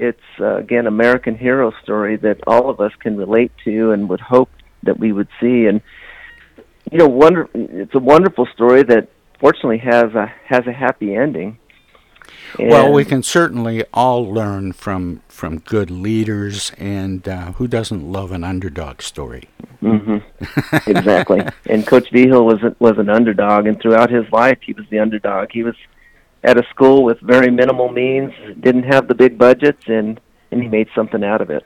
it's 0.00 0.20
uh, 0.40 0.56
again 0.56 0.86
American 0.86 1.36
hero 1.36 1.72
story 1.82 2.16
that 2.16 2.40
all 2.46 2.70
of 2.70 2.80
us 2.80 2.92
can 3.00 3.16
relate 3.16 3.52
to 3.64 3.92
and 3.92 4.08
would 4.08 4.20
hope 4.20 4.50
that 4.84 4.98
we 4.98 5.12
would 5.12 5.28
see. 5.40 5.66
And 5.66 5.80
you 6.90 6.98
know, 6.98 7.08
wonder 7.08 7.48
it's 7.54 7.94
a 7.94 7.98
wonderful 7.98 8.46
story 8.54 8.82
that 8.84 9.08
fortunately 9.40 9.78
has 9.78 10.14
a 10.14 10.32
has 10.46 10.66
a 10.66 10.72
happy 10.72 11.14
ending. 11.14 11.58
And 12.58 12.70
well, 12.70 12.92
we 12.92 13.04
can 13.04 13.22
certainly 13.22 13.84
all 13.92 14.24
learn 14.24 14.72
from 14.72 15.22
from 15.28 15.58
good 15.58 15.90
leaders, 15.90 16.72
and 16.78 17.26
uh, 17.28 17.52
who 17.52 17.66
doesn't 17.66 18.10
love 18.10 18.32
an 18.32 18.44
underdog 18.44 19.02
story? 19.02 19.48
Mm-hmm. 19.82 20.90
exactly. 20.90 21.42
and 21.66 21.86
Coach 21.86 22.10
Vigil 22.10 22.44
was 22.46 22.60
was 22.78 22.98
an 22.98 23.08
underdog, 23.08 23.66
and 23.66 23.80
throughout 23.80 24.10
his 24.10 24.30
life, 24.32 24.58
he 24.62 24.72
was 24.72 24.86
the 24.90 24.98
underdog. 24.98 25.50
He 25.52 25.62
was 25.62 25.74
at 26.42 26.58
a 26.58 26.66
school 26.70 27.04
with 27.04 27.20
very 27.20 27.50
minimal 27.50 27.90
means, 27.90 28.32
didn't 28.60 28.84
have 28.84 29.08
the 29.08 29.14
big 29.14 29.38
budgets, 29.38 29.82
and 29.86 30.20
and 30.50 30.62
he 30.62 30.68
made 30.68 30.88
something 30.94 31.22
out 31.22 31.40
of 31.40 31.50
it. 31.50 31.64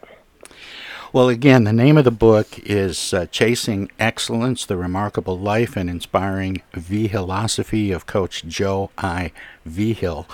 Well, 1.13 1.29
again, 1.29 1.65
the 1.65 1.75
name 1.75 1.99
of 1.99 2.05
the 2.05 2.11
book 2.11 2.59
is 2.61 3.13
uh, 3.13 3.27
Chasing 3.27 3.91
Excellence 3.99 4.65
The 4.65 4.79
Remarkable 4.79 5.39
Life 5.39 5.77
and 5.77 5.91
Inspiring 5.91 6.63
Vigilosophy 6.73 7.93
of 7.93 8.07
Coach 8.07 8.45
Joe 8.47 8.91
I. 8.97 9.31
Vigil. 9.67 10.27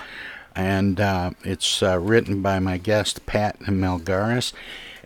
And 0.55 0.99
uh, 1.01 1.31
it's 1.43 1.83
uh, 1.83 1.99
written 1.99 2.41
by 2.41 2.59
my 2.59 2.77
guest, 2.77 3.25
Pat 3.25 3.59
Melgares. 3.59 4.53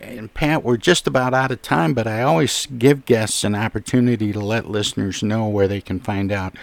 And 0.04 0.34
Pat, 0.34 0.64
we're 0.64 0.78
just 0.78 1.08
about 1.08 1.34
out 1.34 1.52
of 1.52 1.62
time, 1.62 1.94
but 1.94 2.08
I 2.08 2.22
always 2.22 2.66
give 2.66 3.06
guests 3.06 3.44
an 3.44 3.56
opportunity 3.56 4.32
to 4.34 4.40
let 4.40 4.70
listeners 4.70 5.22
know 5.24 5.48
where 5.48 5.68
they 5.68 5.82
can 5.82 6.00
find 6.00 6.32
out 6.32 6.56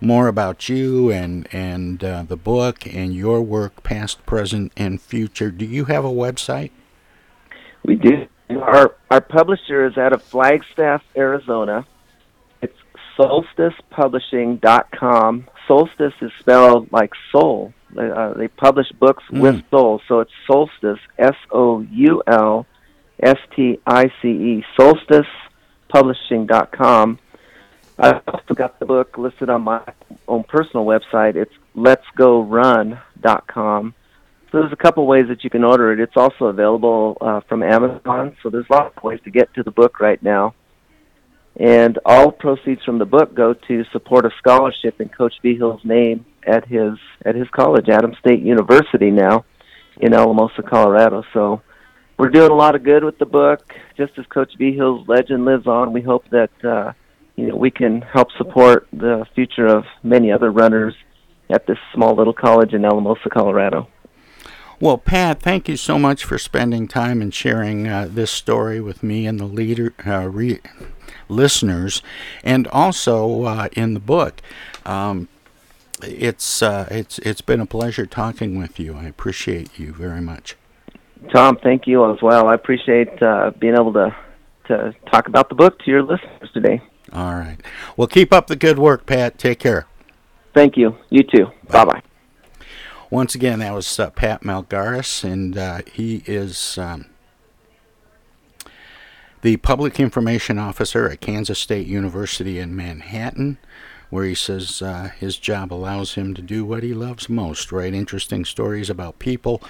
more 0.00 0.28
about 0.28 0.68
you 0.68 1.10
and 1.10 1.48
and 1.52 2.02
uh, 2.02 2.24
the 2.26 2.36
book 2.36 2.86
and 2.86 3.14
your 3.14 3.42
work, 3.42 3.82
past, 3.82 4.24
present, 4.26 4.72
and 4.76 5.00
future. 5.00 5.50
Do 5.50 5.64
you 5.64 5.86
have 5.86 6.04
a 6.04 6.10
website? 6.10 6.70
We 7.84 7.96
do. 7.96 8.26
Our 8.50 8.94
our 9.10 9.20
publisher 9.20 9.86
is 9.86 9.96
out 9.96 10.12
of 10.12 10.22
Flagstaff, 10.22 11.02
Arizona. 11.16 11.86
It's 12.60 12.76
soulsticepublishing.com. 13.16 15.48
Soulstice 15.68 16.20
is 16.20 16.32
spelled 16.40 16.92
like 16.92 17.12
soul. 17.30 17.72
They, 17.94 18.10
uh, 18.10 18.34
they 18.34 18.48
publish 18.48 18.90
books 18.92 19.22
mm. 19.30 19.40
with 19.40 19.62
soul, 19.70 20.02
so 20.08 20.18
it's 20.20 20.32
soulstice, 20.48 20.98
S 21.18 21.36
O 21.52 21.82
U 21.82 22.22
L 22.26 22.66
S 23.22 23.38
T 23.54 23.78
I 23.86 24.10
C 24.20 24.28
E, 24.28 24.64
soulsticepublishing.com. 24.78 27.18
I've 27.98 28.22
also 28.26 28.54
got 28.54 28.78
the 28.78 28.86
book 28.86 29.18
listed 29.18 29.50
on 29.50 29.60
my 29.62 29.82
own 30.26 30.44
personal 30.44 30.86
website. 30.86 31.36
It's 31.36 31.52
letsgorun.com. 31.76 33.94
So 34.50 34.60
there's 34.60 34.72
a 34.72 34.76
couple 34.76 35.06
ways 35.06 35.28
that 35.28 35.44
you 35.44 35.50
can 35.50 35.62
order 35.62 35.92
it. 35.92 36.00
It's 36.00 36.16
also 36.16 36.46
available 36.46 37.18
uh, 37.20 37.40
from 37.48 37.62
Amazon. 37.62 38.34
So 38.42 38.48
there's 38.50 38.68
lots 38.70 38.96
of 38.96 39.02
ways 39.02 39.20
to 39.24 39.30
get 39.30 39.52
to 39.54 39.62
the 39.62 39.70
book 39.70 40.00
right 40.00 40.20
now. 40.22 40.54
And 41.56 41.98
all 42.04 42.32
proceeds 42.32 42.82
from 42.84 42.98
the 42.98 43.04
book 43.04 43.34
go 43.34 43.54
to 43.54 43.84
support 43.92 44.24
a 44.24 44.30
scholarship 44.38 45.00
in 45.00 45.10
Coach 45.10 45.34
Vigil's 45.42 45.84
name 45.84 46.24
at 46.46 46.66
his 46.66 46.94
at 47.24 47.34
his 47.34 47.48
college, 47.50 47.88
Adams 47.88 48.16
State 48.18 48.40
University, 48.40 49.10
now 49.10 49.44
in 50.00 50.14
Alamosa, 50.14 50.62
Colorado. 50.62 51.24
So 51.34 51.60
we're 52.20 52.28
doing 52.28 52.50
a 52.50 52.54
lot 52.54 52.74
of 52.74 52.82
good 52.82 53.02
with 53.02 53.18
the 53.18 53.24
book. 53.24 53.74
Just 53.96 54.18
as 54.18 54.26
Coach 54.26 54.52
Vigil's 54.58 55.08
legend 55.08 55.46
lives 55.46 55.66
on, 55.66 55.94
we 55.94 56.02
hope 56.02 56.28
that 56.28 56.50
uh, 56.62 56.92
you 57.36 57.48
know 57.48 57.56
we 57.56 57.70
can 57.70 58.02
help 58.02 58.28
support 58.36 58.86
the 58.92 59.26
future 59.34 59.66
of 59.66 59.86
many 60.02 60.30
other 60.30 60.50
runners 60.50 60.94
at 61.48 61.66
this 61.66 61.78
small 61.94 62.14
little 62.14 62.34
college 62.34 62.74
in 62.74 62.84
Alamosa, 62.84 63.30
Colorado. 63.30 63.88
Well, 64.78 64.98
Pat, 64.98 65.40
thank 65.40 65.66
you 65.66 65.76
so 65.76 65.98
much 65.98 66.24
for 66.24 66.38
spending 66.38 66.88
time 66.88 67.22
and 67.22 67.34
sharing 67.34 67.88
uh, 67.88 68.06
this 68.10 68.30
story 68.30 68.80
with 68.80 69.02
me 69.02 69.26
and 69.26 69.40
the 69.40 69.46
leader 69.46 69.94
uh, 70.06 70.28
re- 70.28 70.60
listeners, 71.28 72.02
and 72.44 72.68
also 72.68 73.44
uh, 73.44 73.68
in 73.72 73.94
the 73.94 74.00
book. 74.00 74.42
Um, 74.84 75.28
it's 76.02 76.62
uh, 76.62 76.86
it's 76.90 77.18
it's 77.20 77.40
been 77.40 77.60
a 77.60 77.66
pleasure 77.66 78.04
talking 78.04 78.58
with 78.58 78.78
you. 78.78 78.94
I 78.94 79.04
appreciate 79.04 79.78
you 79.78 79.94
very 79.94 80.20
much. 80.20 80.56
Tom, 81.32 81.58
thank 81.62 81.86
you 81.86 82.10
as 82.12 82.20
well. 82.22 82.48
I 82.48 82.54
appreciate 82.54 83.22
uh, 83.22 83.52
being 83.58 83.74
able 83.74 83.92
to 83.94 84.14
to 84.68 84.94
talk 85.10 85.26
about 85.26 85.48
the 85.48 85.54
book 85.54 85.78
to 85.80 85.90
your 85.90 86.02
listeners 86.02 86.48
today. 86.54 86.80
All 87.12 87.34
right. 87.34 87.56
Well, 87.96 88.06
keep 88.06 88.32
up 88.32 88.46
the 88.46 88.56
good 88.56 88.78
work, 88.78 89.04
Pat. 89.04 89.36
Take 89.36 89.58
care. 89.58 89.86
Thank 90.54 90.76
you. 90.76 90.96
You 91.10 91.22
too. 91.22 91.46
Bye 91.68 91.84
bye. 91.84 92.02
Once 93.10 93.34
again, 93.34 93.58
that 93.58 93.74
was 93.74 93.98
uh, 93.98 94.10
Pat 94.10 94.42
Melgares, 94.42 95.24
and 95.24 95.58
uh, 95.58 95.80
he 95.92 96.22
is 96.26 96.78
um, 96.78 97.06
the 99.42 99.56
Public 99.56 99.98
Information 99.98 100.58
Officer 100.58 101.08
at 101.08 101.20
Kansas 101.20 101.58
State 101.58 101.88
University 101.88 102.60
in 102.60 102.76
Manhattan, 102.76 103.58
where 104.10 104.24
he 104.24 104.34
says 104.34 104.80
uh, 104.80 105.10
his 105.18 105.38
job 105.38 105.72
allows 105.72 106.14
him 106.14 106.34
to 106.34 106.42
do 106.42 106.64
what 106.64 106.84
he 106.84 106.94
loves 106.94 107.28
most 107.28 107.72
write 107.72 107.94
interesting 107.94 108.44
stories 108.44 108.88
about 108.88 109.18
people, 109.18 109.60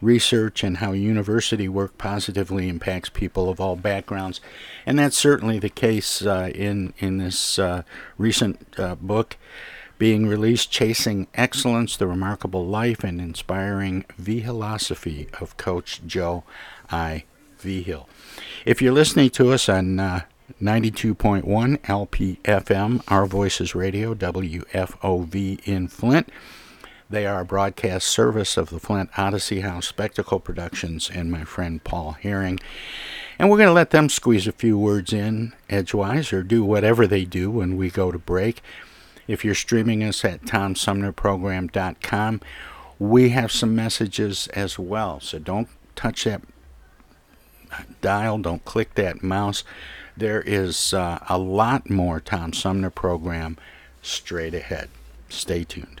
research, 0.00 0.62
and 0.62 0.78
how 0.78 0.92
university 0.92 1.68
work 1.68 1.98
positively 1.98 2.68
impacts 2.68 3.08
people 3.08 3.48
of 3.48 3.60
all 3.60 3.76
backgrounds. 3.76 4.40
And 4.86 4.98
that's 4.98 5.18
certainly 5.18 5.58
the 5.58 5.68
case 5.68 6.22
uh, 6.22 6.50
in, 6.54 6.94
in 6.98 7.18
this 7.18 7.58
uh, 7.58 7.82
recent 8.16 8.78
uh, 8.78 8.94
book 8.96 9.36
being 9.98 10.28
released 10.28 10.70
Chasing 10.70 11.26
Excellence, 11.34 11.96
the 11.96 12.06
Remarkable 12.06 12.64
Life 12.64 13.02
and 13.02 13.20
Inspiring 13.20 14.04
Vigilosophy 14.16 15.28
of 15.40 15.56
Coach 15.56 16.00
Joe 16.06 16.44
I. 16.90 17.24
Vigil. 17.58 18.08
If 18.64 18.80
you're 18.80 18.92
listening 18.92 19.30
to 19.30 19.52
us 19.52 19.68
on 19.68 19.98
uh, 19.98 20.20
92.1 20.62 21.42
LPFM, 21.78 23.02
Our 23.08 23.26
Voices 23.26 23.74
Radio, 23.74 24.14
WFOV 24.14 25.60
in 25.66 25.88
Flint, 25.88 26.28
they 27.10 27.26
are 27.26 27.40
a 27.40 27.44
broadcast 27.44 28.06
service 28.06 28.56
of 28.56 28.70
the 28.70 28.78
Flint 28.78 29.10
Odyssey 29.16 29.60
House 29.60 29.86
Spectacle 29.86 30.40
Productions 30.40 31.10
and 31.10 31.30
my 31.30 31.44
friend 31.44 31.82
Paul 31.82 32.12
Herring. 32.12 32.60
And 33.38 33.48
we're 33.48 33.56
going 33.56 33.68
to 33.68 33.72
let 33.72 33.90
them 33.90 34.08
squeeze 34.08 34.46
a 34.46 34.52
few 34.52 34.78
words 34.78 35.12
in 35.12 35.54
edgewise 35.70 36.32
or 36.32 36.42
do 36.42 36.64
whatever 36.64 37.06
they 37.06 37.24
do 37.24 37.50
when 37.50 37.76
we 37.76 37.90
go 37.90 38.12
to 38.12 38.18
break. 38.18 38.60
If 39.26 39.44
you're 39.44 39.54
streaming 39.54 40.02
us 40.02 40.24
at 40.24 40.42
tomsumnerprogram.com, 40.42 42.40
we 42.98 43.28
have 43.30 43.52
some 43.52 43.76
messages 43.76 44.48
as 44.48 44.78
well. 44.78 45.20
So 45.20 45.38
don't 45.38 45.68
touch 45.94 46.24
that 46.24 46.42
dial, 48.00 48.38
don't 48.38 48.64
click 48.64 48.94
that 48.94 49.22
mouse. 49.22 49.64
There 50.16 50.42
is 50.42 50.92
uh, 50.92 51.24
a 51.28 51.38
lot 51.38 51.88
more 51.88 52.20
Tom 52.20 52.52
Sumner 52.52 52.90
program 52.90 53.56
straight 54.02 54.54
ahead. 54.54 54.88
Stay 55.28 55.64
tuned. 55.64 56.00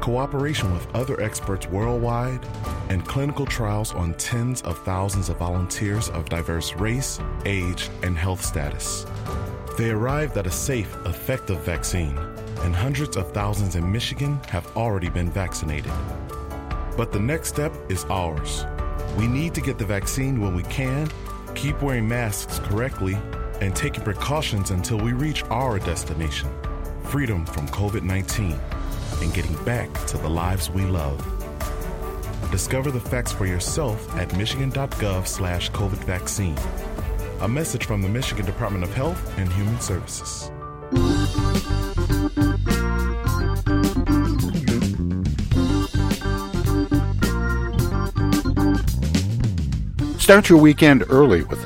cooperation 0.00 0.72
with 0.72 0.94
other 0.94 1.20
experts 1.20 1.66
worldwide, 1.68 2.44
and 2.88 3.04
clinical 3.06 3.46
trials 3.46 3.92
on 3.94 4.14
tens 4.14 4.62
of 4.62 4.78
thousands 4.84 5.28
of 5.28 5.38
volunteers 5.38 6.08
of 6.10 6.28
diverse 6.28 6.74
race, 6.74 7.20
age, 7.44 7.90
and 8.02 8.16
health 8.16 8.44
status. 8.44 9.06
They 9.76 9.90
arrived 9.90 10.36
at 10.36 10.46
a 10.46 10.50
safe, 10.50 10.94
effective 11.04 11.60
vaccine 11.60 12.16
and 12.66 12.74
hundreds 12.74 13.16
of 13.16 13.30
thousands 13.32 13.76
in 13.76 13.90
Michigan 13.90 14.40
have 14.48 14.66
already 14.76 15.08
been 15.08 15.30
vaccinated. 15.30 15.92
But 16.96 17.12
the 17.12 17.20
next 17.20 17.48
step 17.48 17.72
is 17.88 18.04
ours. 18.06 18.64
We 19.16 19.26
need 19.26 19.54
to 19.54 19.60
get 19.60 19.78
the 19.78 19.84
vaccine 19.84 20.40
when 20.40 20.54
we 20.54 20.62
can, 20.64 21.08
keep 21.54 21.80
wearing 21.82 22.08
masks 22.08 22.58
correctly, 22.58 23.16
and 23.60 23.74
taking 23.74 24.02
precautions 24.02 24.70
until 24.70 24.98
we 24.98 25.12
reach 25.12 25.44
our 25.44 25.78
destination. 25.78 26.50
freedom 27.04 27.46
from 27.46 27.68
COVID 27.68 28.02
19, 28.02 28.58
and 29.20 29.32
getting 29.34 29.56
back 29.64 29.92
to 30.06 30.18
the 30.18 30.28
lives 30.28 30.70
we 30.70 30.84
love. 30.84 31.18
Discover 32.50 32.90
the 32.90 33.00
facts 33.00 33.32
for 33.32 33.46
yourself 33.46 34.14
at 34.16 34.36
michigan.gov 34.36 35.26
slash 35.26 35.70
COVID 35.72 36.04
vaccine. 36.04 36.56
A 37.40 37.48
message 37.48 37.84
from 37.84 38.02
the 38.02 38.08
Michigan 38.08 38.46
Department 38.46 38.84
of 38.84 38.94
Health 38.94 39.38
and 39.38 39.52
Human 39.52 39.80
Services. 39.80 40.50
Start 50.18 50.48
your 50.48 50.58
weekend 50.58 51.04
early 51.08 51.44
with 51.44 51.65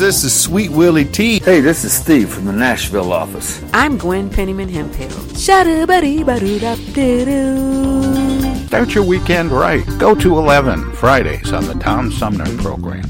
This 0.01 0.23
is 0.23 0.33
Sweet 0.33 0.71
Willie 0.71 1.05
T. 1.05 1.39
Hey, 1.41 1.59
this 1.59 1.83
is 1.83 1.93
Steve 1.93 2.33
from 2.33 2.45
the 2.45 2.51
Nashville 2.51 3.13
office. 3.13 3.61
I'm 3.71 3.99
Gwen 3.99 4.31
Pennyman 4.31 4.67
Hemphill. 4.67 5.11
Start 8.65 8.95
your 8.95 9.03
weekend 9.05 9.51
right. 9.51 9.85
Go 9.99 10.15
to 10.15 10.39
11 10.39 10.93
Fridays 10.93 11.53
on 11.53 11.67
the 11.67 11.75
Tom 11.75 12.11
Sumner 12.11 12.47
program. 12.57 13.03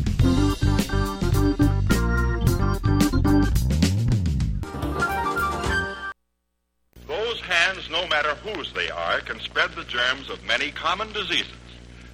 Those 7.08 7.39
hands, 7.39 7.89
no 7.89 8.06
matter 8.10 8.36
whose 8.44 8.74
they 8.74 8.89
are, 8.89 9.22
can 9.22 9.39
spread 9.39 9.72
the 9.78 9.86
germs 9.86 10.30
of 10.30 10.44
many 10.44 10.72
common 10.72 11.14
diseases. 11.14 11.54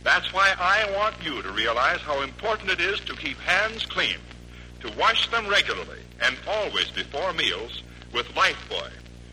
That's 0.03 0.31
why 0.31 0.53
I 0.59 0.87
want 0.95 1.15
you 1.23 1.41
to 1.41 1.51
realize 1.51 1.99
how 2.01 2.21
important 2.21 2.69
it 2.69 2.79
is 2.79 2.99
to 3.01 3.15
keep 3.15 3.39
hands 3.39 3.83
clean, 3.87 4.17
to 4.87 4.97
wash 4.97 5.29
them 5.29 5.47
regularly 5.47 5.99
and 6.21 6.37
always 6.47 6.89
before 6.91 7.33
meals 7.33 7.83
with 8.13 8.27
Lifebuoy, 8.29 8.91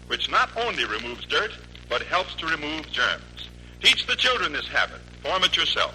which 0.09 0.31
not 0.31 0.51
only 0.57 0.85
removes 0.85 1.25
dirt, 1.27 1.53
but 1.89 2.03
helps 2.03 2.35
to 2.37 2.47
remove 2.47 2.91
germs. 2.91 3.49
Teach 3.83 4.07
the 4.07 4.17
children 4.17 4.53
this 4.53 4.67
habit. 4.69 5.01
Form 5.23 5.45
it 5.45 5.57
yourself. 5.57 5.95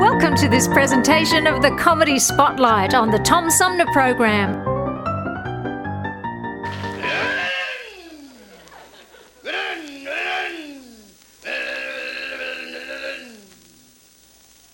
Welcome 0.00 0.34
to 0.36 0.48
this 0.48 0.66
presentation 0.66 1.46
of 1.46 1.60
the 1.60 1.76
Comedy 1.76 2.18
Spotlight 2.18 2.94
on 2.94 3.10
the 3.10 3.18
Tom 3.18 3.50
Sumner 3.50 3.84
Program. 3.92 4.54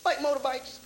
Like 0.05 0.19
motorbikes. 0.19 0.79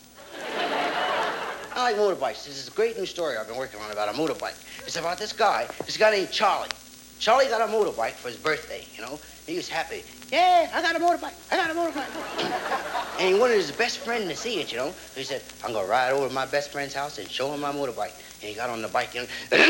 I 1.74 1.92
like 1.92 1.96
motorbikes. 1.96 2.46
This 2.46 2.56
is 2.56 2.68
a 2.68 2.70
great 2.70 2.96
new 2.96 3.04
story 3.04 3.36
I've 3.36 3.46
been 3.46 3.58
working 3.58 3.78
on 3.82 3.92
about 3.92 4.08
a 4.08 4.16
motorbike. 4.16 4.56
It's 4.86 4.96
about 4.96 5.18
this 5.18 5.34
guy, 5.34 5.68
this 5.84 5.98
guy 5.98 6.12
named 6.12 6.30
Charlie. 6.30 6.70
Charlie 7.18 7.44
got 7.48 7.60
a 7.60 7.70
motorbike 7.70 8.12
for 8.12 8.28
his 8.28 8.38
birthday, 8.38 8.86
you 8.96 9.02
know. 9.02 9.20
He 9.46 9.56
was 9.56 9.68
happy. 9.68 10.02
Yeah, 10.30 10.70
I 10.72 10.80
got 10.80 10.94
a 10.94 11.00
motorbike. 11.00 11.34
I 11.50 11.56
got 11.56 11.70
a 11.70 11.74
motorbike. 11.74 13.18
and 13.18 13.34
he 13.34 13.40
wanted 13.40 13.56
his 13.56 13.72
best 13.72 13.98
friend 13.98 14.28
to 14.28 14.36
see 14.36 14.60
it, 14.60 14.70
you 14.70 14.78
know. 14.78 14.90
So 14.90 15.20
he 15.20 15.24
said, 15.24 15.42
I'm 15.64 15.72
going 15.72 15.84
to 15.84 15.90
ride 15.90 16.12
over 16.12 16.28
to 16.28 16.34
my 16.34 16.46
best 16.46 16.70
friend's 16.70 16.94
house 16.94 17.18
and 17.18 17.28
show 17.28 17.52
him 17.52 17.60
my 17.60 17.72
motorbike. 17.72 18.14
And 18.40 18.50
he 18.50 18.54
got 18.54 18.70
on 18.70 18.80
the 18.80 18.88
bike, 18.88 19.16
and... 19.16 19.26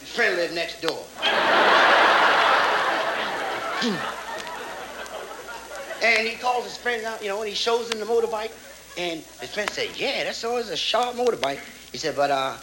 His 0.00 0.16
friend 0.16 0.36
lived 0.36 0.54
next 0.54 0.82
door. 0.82 1.04
and 6.02 6.26
he 6.26 6.34
calls 6.36 6.64
his 6.64 6.76
friend 6.76 7.04
out, 7.04 7.22
you 7.22 7.28
know, 7.28 7.40
and 7.40 7.48
he 7.48 7.54
shows 7.54 7.92
him 7.92 8.00
the 8.00 8.06
motorbike. 8.06 8.50
And 8.98 9.20
his 9.40 9.54
friend 9.54 9.70
said, 9.70 9.90
yeah, 9.96 10.24
that's 10.24 10.42
always 10.42 10.70
a 10.70 10.76
sharp 10.76 11.14
motorbike. 11.14 11.60
He 11.92 11.98
said, 11.98 12.16
but 12.16 12.32
uh, 12.32 12.56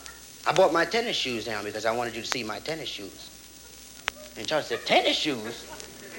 I 0.46 0.52
bought 0.52 0.74
my 0.74 0.84
tennis 0.84 1.16
shoes 1.16 1.48
now 1.48 1.64
because 1.64 1.86
I 1.86 1.96
wanted 1.96 2.16
you 2.16 2.22
to 2.22 2.28
see 2.28 2.44
my 2.44 2.60
tennis 2.60 2.90
shoes. 2.90 3.37
And 4.38 4.48
Charlie 4.48 4.66
said, 4.66 4.86
tennis 4.86 5.18
shoes? 5.18 5.66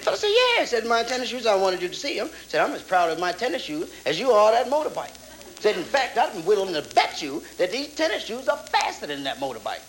So 0.02 0.12
I 0.12 0.14
said, 0.16 0.28
yeah. 0.28 0.62
I 0.62 0.64
said, 0.64 0.86
my 0.86 1.02
tennis 1.02 1.28
shoes, 1.28 1.46
I 1.46 1.54
wanted 1.54 1.80
you 1.80 1.88
to 1.88 1.94
see 1.94 2.18
them. 2.18 2.30
said, 2.48 2.60
I'm 2.60 2.74
as 2.74 2.82
proud 2.82 3.10
of 3.10 3.20
my 3.20 3.32
tennis 3.32 3.62
shoes 3.62 3.92
as 4.06 4.18
you 4.18 4.30
are 4.32 4.52
that 4.52 4.66
motorbike. 4.66 5.14
said, 5.60 5.76
in 5.76 5.84
fact, 5.84 6.18
I'm 6.18 6.44
willing 6.44 6.74
to 6.74 6.82
bet 6.94 7.22
you 7.22 7.42
that 7.58 7.70
these 7.70 7.94
tennis 7.94 8.24
shoes 8.24 8.48
are 8.48 8.56
faster 8.56 9.06
than 9.06 9.22
that 9.24 9.38
motorbike. 9.38 9.82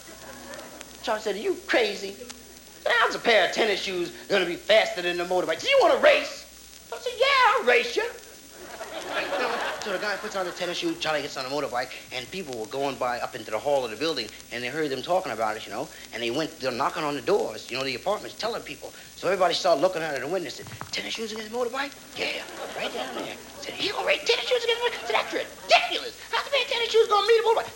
Charlie 1.03 1.21
said, 1.21 1.35
are 1.35 1.39
you 1.39 1.57
crazy? 1.67 2.11
said, 2.11 2.91
How's 2.99 3.15
a 3.15 3.19
pair 3.19 3.47
of 3.47 3.53
tennis 3.53 3.81
shoes 3.81 4.11
to 4.27 4.45
be 4.45 4.55
faster 4.55 5.01
than 5.01 5.17
the 5.17 5.25
motorbike? 5.25 5.61
Do 5.61 5.67
you 5.67 5.79
want 5.81 5.95
to 5.95 6.03
race? 6.03 6.45
I 6.91 6.97
said, 6.97 7.13
yeah, 7.17 7.25
I'll 7.57 7.63
race 7.65 7.95
you. 7.95 9.65
So 9.81 9.93
the 9.93 9.97
guy 9.97 10.17
puts 10.17 10.35
on 10.35 10.45
the 10.45 10.51
tennis 10.51 10.77
shoes, 10.77 10.99
Charlie 10.99 11.21
gets 11.21 11.37
on 11.37 11.45
the 11.45 11.49
motorbike, 11.49 11.91
and 12.11 12.29
people 12.31 12.59
were 12.59 12.65
going 12.65 12.97
by 12.97 13.19
up 13.21 13.33
into 13.33 13.49
the 13.49 13.57
hall 13.57 13.85
of 13.85 13.91
the 13.91 13.95
building, 13.95 14.27
and 14.51 14.61
they 14.61 14.67
heard 14.67 14.89
them 14.89 15.01
talking 15.01 15.31
about 15.31 15.55
it, 15.55 15.65
you 15.65 15.71
know, 15.71 15.87
and 16.13 16.21
they 16.21 16.31
went, 16.31 16.59
they're 16.59 16.71
knocking 16.71 17.03
on 17.03 17.15
the 17.15 17.21
doors, 17.21 17.71
you 17.71 17.77
know, 17.77 17.85
the 17.85 17.95
apartments, 17.95 18.37
telling 18.37 18.61
people. 18.61 18.91
So 19.15 19.29
everybody 19.29 19.53
started 19.53 19.81
looking 19.81 20.03
out 20.03 20.15
of 20.15 20.21
the 20.21 20.27
window 20.27 20.47
and 20.47 20.53
said, 20.53 20.67
tennis 20.91 21.13
shoes 21.13 21.31
against 21.31 21.53
motorbike? 21.53 21.95
Yeah, 22.17 22.43
right 22.75 22.93
down 22.93 23.15
there. 23.15 23.35
Said, 23.61 23.73
you 23.79 23.93
gonna 23.93 24.05
race 24.05 24.19
tennis 24.25 24.49
shoes 24.49 24.63
against 24.65 24.81
motorbike? 24.83 25.07
Said, 25.07 25.15
that's 25.15 25.33
ridiculous. 25.33 26.19
How 26.29 26.43
can 26.43 26.67
tennis 26.67 26.91
shoes 26.91 27.07
gonna 27.07 27.27
meet 27.27 27.39
a 27.39 27.43
motorbike? 27.43 27.71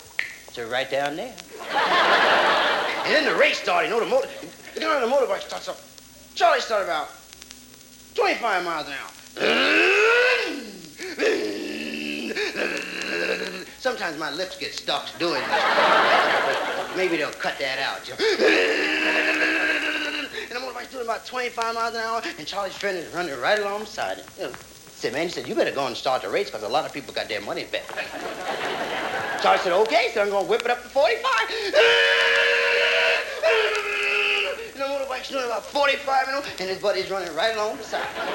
So 0.51 0.67
right 0.67 0.91
down 0.91 1.15
there. 1.15 1.33
and 3.05 3.15
then 3.15 3.25
the 3.25 3.35
race 3.39 3.59
started. 3.59 3.87
You 3.87 3.93
know, 3.95 4.01
the 4.01 4.09
motor, 4.09 4.27
the 4.73 4.81
guy 4.81 5.01
on 5.01 5.09
the 5.09 5.15
motorbike 5.15 5.39
starts 5.39 5.69
up. 5.69 5.79
Charlie 6.35 6.59
started 6.59 6.85
about 6.85 7.09
25 8.15 8.65
miles 8.65 8.87
an 8.87 8.93
hour. 8.93 9.09
Sometimes 13.83 14.17
my 14.17 14.31
lips 14.31 14.57
get 14.57 14.73
stuck 14.73 15.09
doing 15.19 15.41
this. 15.41 16.95
Maybe 16.95 17.17
they'll 17.17 17.31
cut 17.31 17.59
that 17.59 17.79
out. 17.79 18.09
and 20.49 20.57
I'm 20.57 20.63
on 20.63 20.73
motorbike's 20.73 20.89
doing 20.89 21.03
about 21.03 21.25
25 21.25 21.75
miles 21.75 21.93
an 21.93 21.99
hour, 21.99 22.21
and 22.39 22.47
Charlie's 22.47 22.77
friend 22.77 22.97
is 22.97 23.13
running 23.13 23.37
right 23.41 23.59
alongside 23.59 24.19
him. 24.37 24.51
You 24.51 24.55
said, 24.95 25.11
man, 25.11 25.23
he 25.23 25.29
said, 25.33 25.49
you 25.49 25.53
better 25.53 25.71
go 25.71 25.85
and 25.85 25.97
start 25.97 26.21
the 26.21 26.29
race 26.29 26.49
because 26.49 26.63
a 26.63 26.69
lot 26.69 26.85
of 26.85 26.93
people 26.93 27.13
got 27.13 27.27
their 27.27 27.41
money 27.41 27.67
bet. 27.69 27.85
Charlie 29.41 29.59
said, 29.59 29.73
okay, 29.73 30.11
so 30.13 30.21
I'm 30.21 30.29
going 30.29 30.45
to 30.45 30.49
whip 30.49 30.61
it 30.61 30.71
up 30.71 30.81
to 30.81 30.87
45. 30.87 33.82
And 35.13 35.21
the 35.21 35.29
doing 35.29 35.45
about 35.45 35.63
45, 35.65 36.25
you 36.25 36.33
know, 36.33 36.41
and 36.57 36.69
his 36.69 36.81
buddy's 36.81 37.11
running 37.11 37.29
right 37.35 37.53
along 37.53 37.77
beside 37.77 38.01
him. 38.17 38.25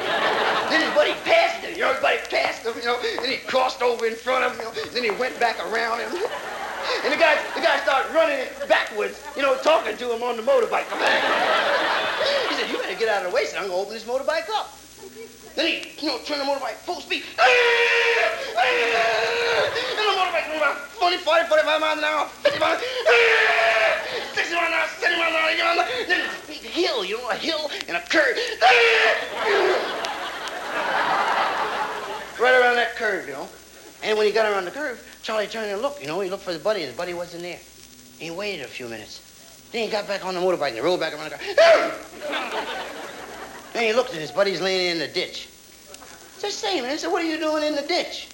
then 0.71 0.79
his 0.87 0.95
buddy 0.95 1.11
passed 1.27 1.59
him, 1.67 1.75
you 1.75 1.83
know, 1.83 1.91
his 1.91 2.01
buddy 2.01 2.19
passed 2.31 2.63
him, 2.63 2.73
you 2.79 2.87
know, 2.87 3.03
then 3.03 3.31
he 3.31 3.39
crossed 3.51 3.83
over 3.83 4.07
in 4.07 4.15
front 4.15 4.45
of 4.45 4.53
him, 4.55 4.63
you 4.63 4.65
know, 4.71 4.91
then 4.95 5.03
he 5.03 5.11
went 5.11 5.35
back 5.41 5.59
around 5.59 5.99
him. 5.99 6.15
And 7.03 7.11
the 7.13 7.19
guy, 7.19 7.35
the 7.59 7.67
guy 7.67 7.83
started 7.83 8.15
running 8.15 8.47
backwards, 8.69 9.19
you 9.35 9.43
know, 9.43 9.59
talking 9.59 9.97
to 9.97 10.15
him 10.15 10.23
on 10.23 10.37
the 10.37 10.43
motorbike. 10.43 10.87
he 12.47 12.55
said, 12.55 12.71
you 12.71 12.79
better 12.79 12.95
get 12.95 13.09
out 13.09 13.27
of 13.27 13.33
the 13.33 13.35
way, 13.35 13.45
so 13.47 13.59
I'm 13.59 13.67
to 13.67 13.75
open 13.75 13.93
this 13.93 14.05
motorbike 14.05 14.49
up. 14.55 14.71
Then 15.59 15.67
he, 15.67 15.83
you 15.99 16.15
know, 16.15 16.19
turned 16.23 16.43
the 16.43 16.47
motorbike 16.47 16.79
full 16.87 17.01
speed. 17.01 17.25
Ah! 17.39 17.43
Ah! 18.55 18.69
And 19.67 19.99
the 19.99 20.15
motorbike 20.15 20.47
went 20.47 20.63
about 20.63 20.79
40, 20.95 21.17
40, 21.17 21.49
45 21.49 21.81
miles 21.81 21.99
an 21.99 22.05
hour, 22.05 22.27
50 22.47 22.59
miles, 22.61 22.79
ah! 22.79 23.79
60 24.35 24.55
miles 24.55 24.69
an 24.69 24.75
hour, 24.75 24.87
70 24.87 25.19
miles 25.19 25.35
an 25.35 25.43
hour, 25.43 25.51
80 25.51 25.63
miles 25.63 25.75
an 25.75 25.83
hour. 25.83 26.07
Then 26.07 26.28
hill, 27.03 27.19
you 27.19 27.23
know, 27.23 27.31
a 27.31 27.35
hill 27.35 27.71
and 27.87 27.97
a 27.97 28.01
curve. 28.01 28.37
right 32.41 32.61
around 32.61 32.77
that 32.77 32.95
curve, 32.97 33.27
you 33.27 33.33
know. 33.35 33.49
And 34.03 34.17
when 34.17 34.27
he 34.27 34.33
got 34.33 34.51
around 34.51 34.65
the 34.65 34.71
curve, 34.71 35.05
Charlie 35.23 35.47
turned 35.47 35.71
and 35.71 35.83
looked, 35.83 36.01
you 36.01 36.07
know. 36.07 36.21
He 36.21 36.31
looked 36.31 36.45
for 36.45 36.53
his 36.53 36.63
buddy, 36.63 36.81
and 36.81 36.89
his 36.89 36.97
buddy 36.97 37.15
wasn't 37.15 37.43
there. 37.43 37.59
He 38.19 38.31
waited 38.31 38.65
a 38.65 38.69
few 38.69 38.89
minutes. 38.89 39.69
Then 39.73 39.85
he 39.85 39.91
got 39.91 40.07
back 40.09 40.25
on 40.25 40.35
the 40.35 40.41
motorbike 40.41 40.69
and 40.69 40.77
he 40.77 40.81
rolled 40.81 41.01
back 41.01 41.13
around 41.13 41.31
the 41.31 41.37
car. 41.37 41.41
then 43.75 43.85
he 43.85 43.93
looked 43.93 44.13
and 44.13 44.21
his 44.21 44.33
buddy's 44.33 44.63
laying 44.63 44.93
in 44.93 44.99
the 44.99 45.09
ditch. 45.09 45.49
I 45.91 46.41
said, 46.41 46.53
say, 46.53 46.81
man, 46.81 46.97
said, 46.97 47.13
what 47.13 47.23
are 47.23 47.27
you 47.27 47.39
doing 47.39 47.65
in 47.65 47.75
the 47.75 47.83
ditch? 47.83 48.29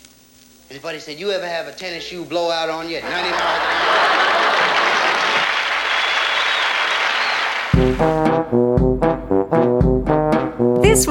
And 0.68 0.76
his 0.76 0.78
buddy 0.80 1.00
said, 1.00 1.18
you 1.18 1.32
ever 1.32 1.46
have 1.46 1.66
a 1.66 1.72
tennis 1.72 2.04
shoe 2.04 2.24
blowout 2.24 2.68
on 2.68 2.88
you 2.88 2.98
at 2.98 3.02
90 3.02 3.30
miles 3.30 4.60
This 4.60 4.63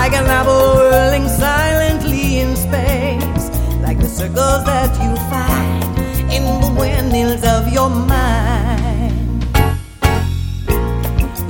like 0.00 0.14
an 0.14 0.28
apple 0.40 0.76
whirling 0.76 1.28
silently 1.28 2.38
in 2.38 2.56
space, 2.56 3.44
like 3.82 3.98
the 3.98 4.08
circles 4.08 4.62
that 4.64 4.92
you 5.02 5.12
find 5.32 5.84
in 6.36 6.42
the 6.62 6.70
windmills 6.78 7.44
of 7.44 7.70
your 7.70 7.90
mind, 7.90 9.44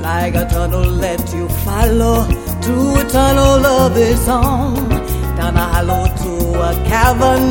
like 0.01 0.35
a 0.35 0.45
tunnel 0.53 0.89
that 1.05 1.23
you 1.33 1.47
follow 1.63 2.17
through 2.61 2.99
a 2.99 3.05
tunnel 3.17 3.65
of 3.65 3.95
its 3.95 4.27
own, 4.27 4.75
down 5.37 5.55
a 5.55 5.65
hollow 5.73 6.03
to 6.23 6.33
a 6.69 6.73
cavern 6.91 7.47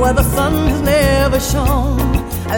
where 0.00 0.12
the 0.12 0.26
sun 0.34 0.52
has 0.68 0.82
never 0.82 1.40
shone, 1.40 1.96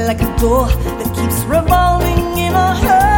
like 0.08 0.20
a 0.20 0.30
door 0.42 0.66
that 0.98 1.10
keeps 1.16 1.38
revolving 1.44 2.38
in 2.46 2.54
a 2.54 2.74
hurry 2.74 3.13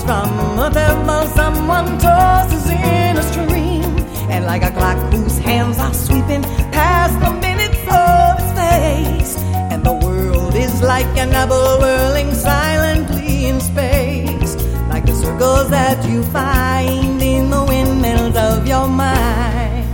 from 0.00 0.58
a 0.58 0.70
while 1.06 1.26
someone 1.26 1.98
tosses 1.98 2.70
in 2.70 3.16
a 3.16 3.22
stream. 3.22 3.82
And 4.30 4.46
like 4.46 4.62
a 4.62 4.70
clock 4.70 4.98
whose 5.12 5.38
hands 5.38 5.78
are 5.78 5.92
sweeping 5.92 6.42
past 6.72 7.14
the 7.20 7.32
minutes 7.46 7.82
of 8.06 8.32
its 8.40 8.52
face. 8.58 9.36
And 9.70 9.84
the 9.84 9.92
world 9.92 10.54
is 10.54 10.82
like 10.82 11.06
an 11.18 11.32
apple 11.32 11.78
whirling 11.80 12.32
silently 12.34 13.46
in 13.46 13.60
space. 13.60 14.56
Like 14.88 15.04
the 15.06 15.14
circles 15.14 15.68
that 15.70 16.04
you 16.08 16.22
find 16.24 17.20
in 17.20 17.50
the 17.50 17.64
windmills 17.64 18.36
of 18.36 18.66
your 18.66 18.88
mind. 18.88 19.88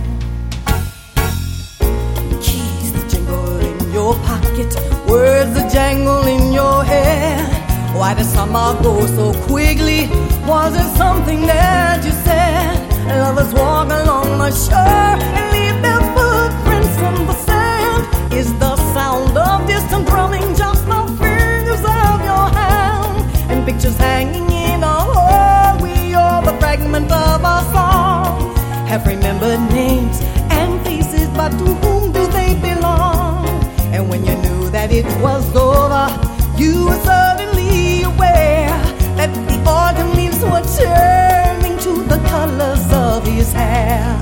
Keys 2.41 2.93
that 2.93 3.09
jingle 3.09 3.59
in 3.59 3.91
your 3.91 4.13
pocket, 4.29 4.71
words 5.07 5.53
that 5.55 5.71
jangle 5.73 6.25
in 6.25 6.53
your 6.53 6.83
head 6.83 7.58
why 7.93 8.13
the 8.13 8.23
summer 8.23 8.81
goes 8.81 9.09
so 9.15 9.33
quickly? 9.47 10.07
Was 10.47 10.75
it 10.75 10.97
something 10.97 11.41
that 11.47 12.03
you 12.05 12.11
said? 12.11 12.77
Lovers 13.07 13.53
walk 13.53 13.87
along 13.87 14.37
the 14.37 14.51
shore 14.51 15.17
and 15.35 15.45
leave 15.51 15.81
their 15.81 15.99
footprints 16.15 16.95
in 16.97 17.27
the 17.27 17.33
sand. 17.33 18.33
Is 18.33 18.53
the 18.59 18.75
sound 18.93 19.37
of 19.37 19.67
distant 19.67 20.07
drumming 20.07 20.55
just 20.55 20.85
the 20.85 21.01
fingers 21.19 21.83
of 21.83 22.15
your 22.29 22.47
hand? 22.59 23.51
And 23.51 23.65
pictures 23.65 23.97
hanging 23.97 24.49
in 24.49 24.83
a 24.83 24.87
hallway 24.87 26.13
are 26.13 26.41
the 26.43 26.53
fragment 26.59 27.11
of 27.11 27.41
a 27.41 27.57
song. 27.73 28.55
Have 28.87 29.05
remembered 29.07 29.59
names 29.73 30.21
and 30.51 30.81
faces, 30.85 31.27
but 31.29 31.49
to 31.49 31.65
whom 31.81 32.11
do 32.11 32.25
they 32.27 32.53
belong? 32.55 33.47
And 33.93 34.09
when 34.09 34.25
you 34.25 34.35
knew 34.37 34.69
that 34.69 34.91
it 34.91 35.05
was 35.21 35.43
over, 35.55 36.07
you 36.57 36.85
were 36.85 37.01
so 37.03 37.28
turning 40.79 41.77
to 41.79 42.03
the 42.11 42.19
colors 42.29 42.85
of 42.93 43.25
his 43.25 43.51
hair. 43.53 44.19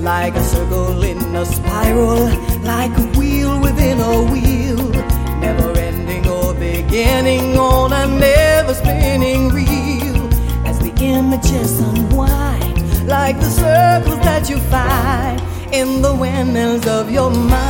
Like 0.00 0.34
a 0.34 0.42
circle 0.42 1.02
in 1.02 1.18
a 1.34 1.46
spiral, 1.46 2.28
like 2.62 2.94
a 2.98 3.06
wheel 3.18 3.60
within 3.60 4.00
a 4.00 4.22
wheel, 4.32 4.82
never 5.40 5.70
ending 5.78 6.26
or 6.28 6.54
beginning 6.54 7.56
on 7.56 7.92
a 7.92 8.06
never 8.06 8.74
spinning 8.74 9.48
reel. 9.48 10.16
As 10.66 10.78
the 10.78 10.92
images 11.00 11.80
unwind, 11.80 13.06
like 13.06 13.36
the 13.40 13.50
circles 13.50 14.20
that 14.28 14.48
you 14.50 14.58
find 14.74 15.40
in 15.72 16.02
the 16.02 16.14
windmills 16.14 16.86
of 16.86 17.10
your 17.10 17.30
mind. 17.30 17.63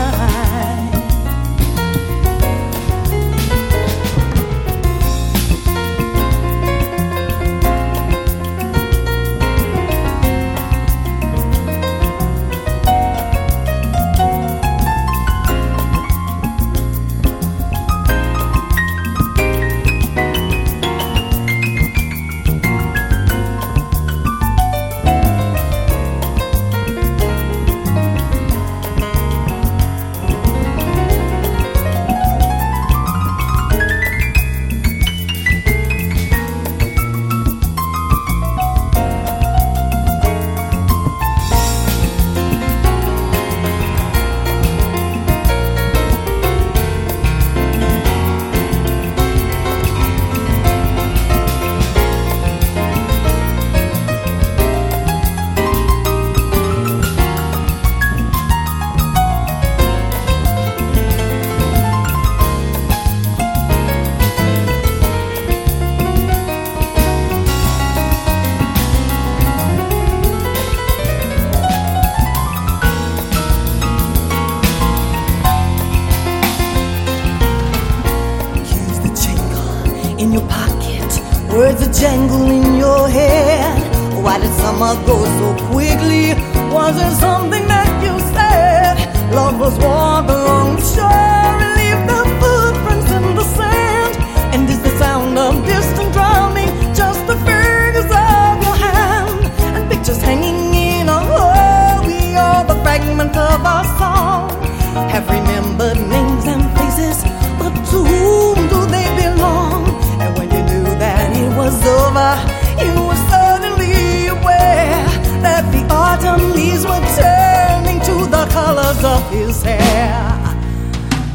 Of 119.04 119.30
his 119.30 119.62
hair. 119.62 120.16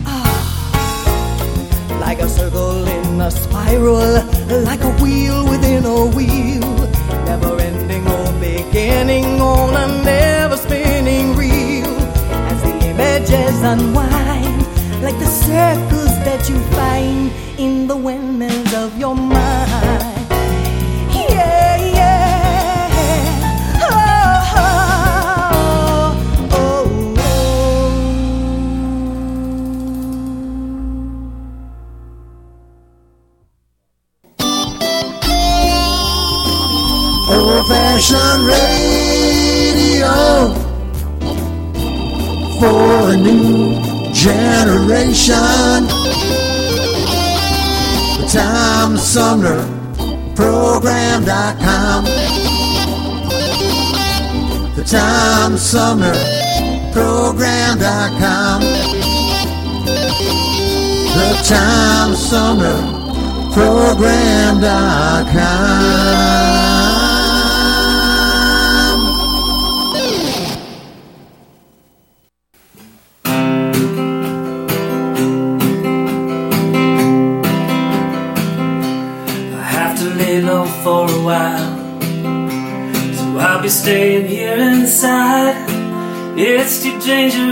Ah, 0.05 0.79
Like 2.01 2.19
a 2.19 2.27
circle 2.27 2.87
in 2.87 3.21
a 3.21 3.29
spiral, 3.29 4.23
like 4.65 4.81
a 4.81 4.91
wheel 5.01 5.47
within 5.47 5.85
a 5.85 6.05
wheel, 6.17 6.67
never 7.29 7.59
ending 7.61 8.07
or 8.07 8.31
beginning 8.39 9.39
on 9.39 9.75
a 9.83 9.87
never 10.03 10.57
spinning 10.57 11.35
reel. 11.35 11.93
As 12.49 12.59
the 12.63 12.73
images 12.91 13.61
unwind, 13.61 14.59
like 15.03 15.17
the 15.19 15.31
circles 15.47 16.13
that 16.25 16.49
you 16.49 16.57
find 16.77 17.31
in 17.59 17.85
the 17.87 17.95
windmills 17.95 18.73
of 18.73 18.97
your 18.97 19.15
mind. 19.15 19.99
Tom 49.39 49.47
Sumner 49.47 50.35
Program.com. 50.35 52.03
The 54.75 54.83
Tom 54.83 55.57
Sumner 55.57 56.13
Program.com. 56.91 58.61
The 61.15 61.29
Tom 61.47 62.15
Sumner 62.15 62.81
Program.com. 63.53 64.59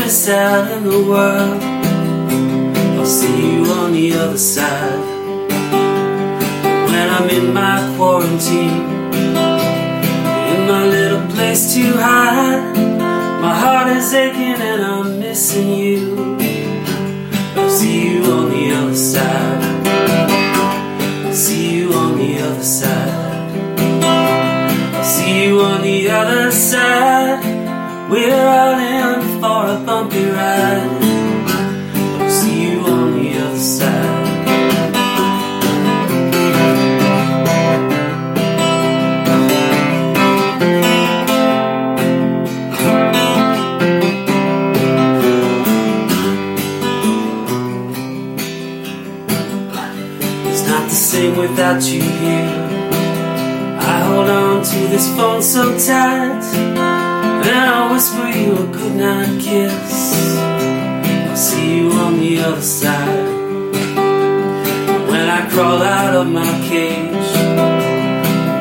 dangerous 0.08 0.30
out 0.30 0.72
in 0.72 0.84
the 0.84 1.04
world. 1.04 1.62
I'll 2.98 3.06
see 3.06 3.56
you 3.56 3.66
on 3.66 3.92
the 3.92 4.14
other 4.14 4.38
side. 4.38 5.00
When 6.90 7.10
I'm 7.10 7.30
in 7.30 7.54
my 7.54 7.94
quarantine, 7.98 8.86
in 10.54 10.68
my 10.68 10.86
little 10.88 11.28
place 11.36 11.74
to 11.76 11.92
hide, 11.94 12.76
my 13.42 13.54
heart 13.54 13.98
is 13.98 14.14
aching 14.14 14.62
and 14.62 14.82
I'm 14.82 15.20
missing 15.20 15.70
you. 15.74 16.37
This 54.98 55.16
phone 55.16 55.44
so 55.44 55.78
tight, 55.78 56.44
and 56.56 57.60
I'll 57.70 57.94
whisper 57.94 58.30
you 58.30 58.54
a 58.54 58.66
goodnight 58.76 59.40
kiss. 59.40 60.16
I'll 61.30 61.36
see 61.36 61.78
you 61.78 61.92
on 61.92 62.20
the 62.20 62.40
other 62.40 62.62
side. 62.62 63.30
When 65.10 65.26
I 65.38 65.48
crawl 65.52 65.84
out 65.84 66.16
of 66.16 66.26
my 66.26 66.52
cage, 66.68 67.30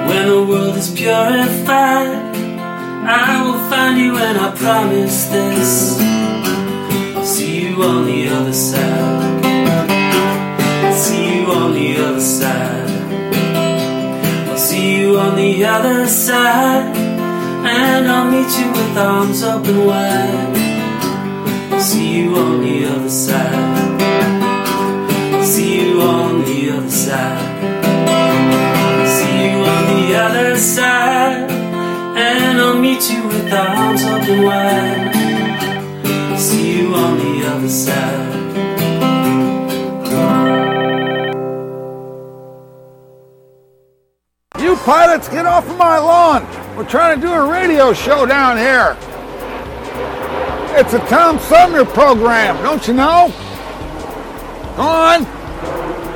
when 0.08 0.28
the 0.28 0.44
world 0.46 0.76
is 0.76 0.90
purified, 0.90 2.36
I 3.24 3.42
will 3.42 3.70
find 3.70 3.98
you 3.98 4.18
and 4.18 4.36
I 4.36 4.54
promise 4.54 5.28
this. 5.28 5.98
I'll 7.16 7.24
see 7.24 7.68
you 7.68 7.82
on 7.82 8.04
the 8.04 8.28
other 8.28 8.52
side. 8.52 8.85
The 15.56 15.64
other 15.64 16.06
side. 16.06 16.94
And 16.96 18.08
I'll 18.08 18.30
meet 18.30 18.58
you 18.58 18.68
with 18.70 18.98
arms 18.98 19.42
open 19.42 19.86
wide. 19.86 20.56
See 21.80 22.18
you 22.18 22.36
on 22.36 22.60
the 22.60 22.84
other 22.84 23.08
side. 23.08 24.00
See 25.44 25.80
you 25.80 26.00
on 26.02 26.44
the 26.44 26.70
other 26.76 26.90
side. 26.90 27.40
See 29.16 29.36
you 29.46 29.56
on 29.74 29.84
the 29.96 30.14
other 30.24 30.56
side. 30.56 31.50
And 31.50 32.60
I'll 32.60 32.78
meet 32.78 33.10
you 33.10 33.26
with 33.26 33.52
arms 33.52 34.04
open 34.04 34.42
wide. 34.42 35.14
See 36.38 36.80
you 36.80 36.94
on 36.94 37.18
the 37.18 37.46
other 37.46 37.68
side. 37.68 38.35
Pilots, 44.86 45.28
get 45.28 45.46
off 45.46 45.68
of 45.68 45.76
my 45.76 45.98
lawn. 45.98 46.46
We're 46.76 46.88
trying 46.88 47.20
to 47.20 47.26
do 47.26 47.32
a 47.32 47.50
radio 47.50 47.92
show 47.92 48.24
down 48.24 48.56
here. 48.56 48.96
It's 50.78 50.94
a 50.94 51.00
Tom 51.08 51.40
Sumner 51.40 51.84
program, 51.84 52.62
don't 52.62 52.86
you 52.86 52.94
know? 52.94 53.34
Go 54.76 54.82
on. 54.82 55.24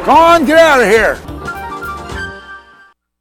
Go 0.07 0.13
on, 0.13 0.47
get 0.47 0.59
out 0.59 0.83
of 0.83 0.87
here. 0.87 1.30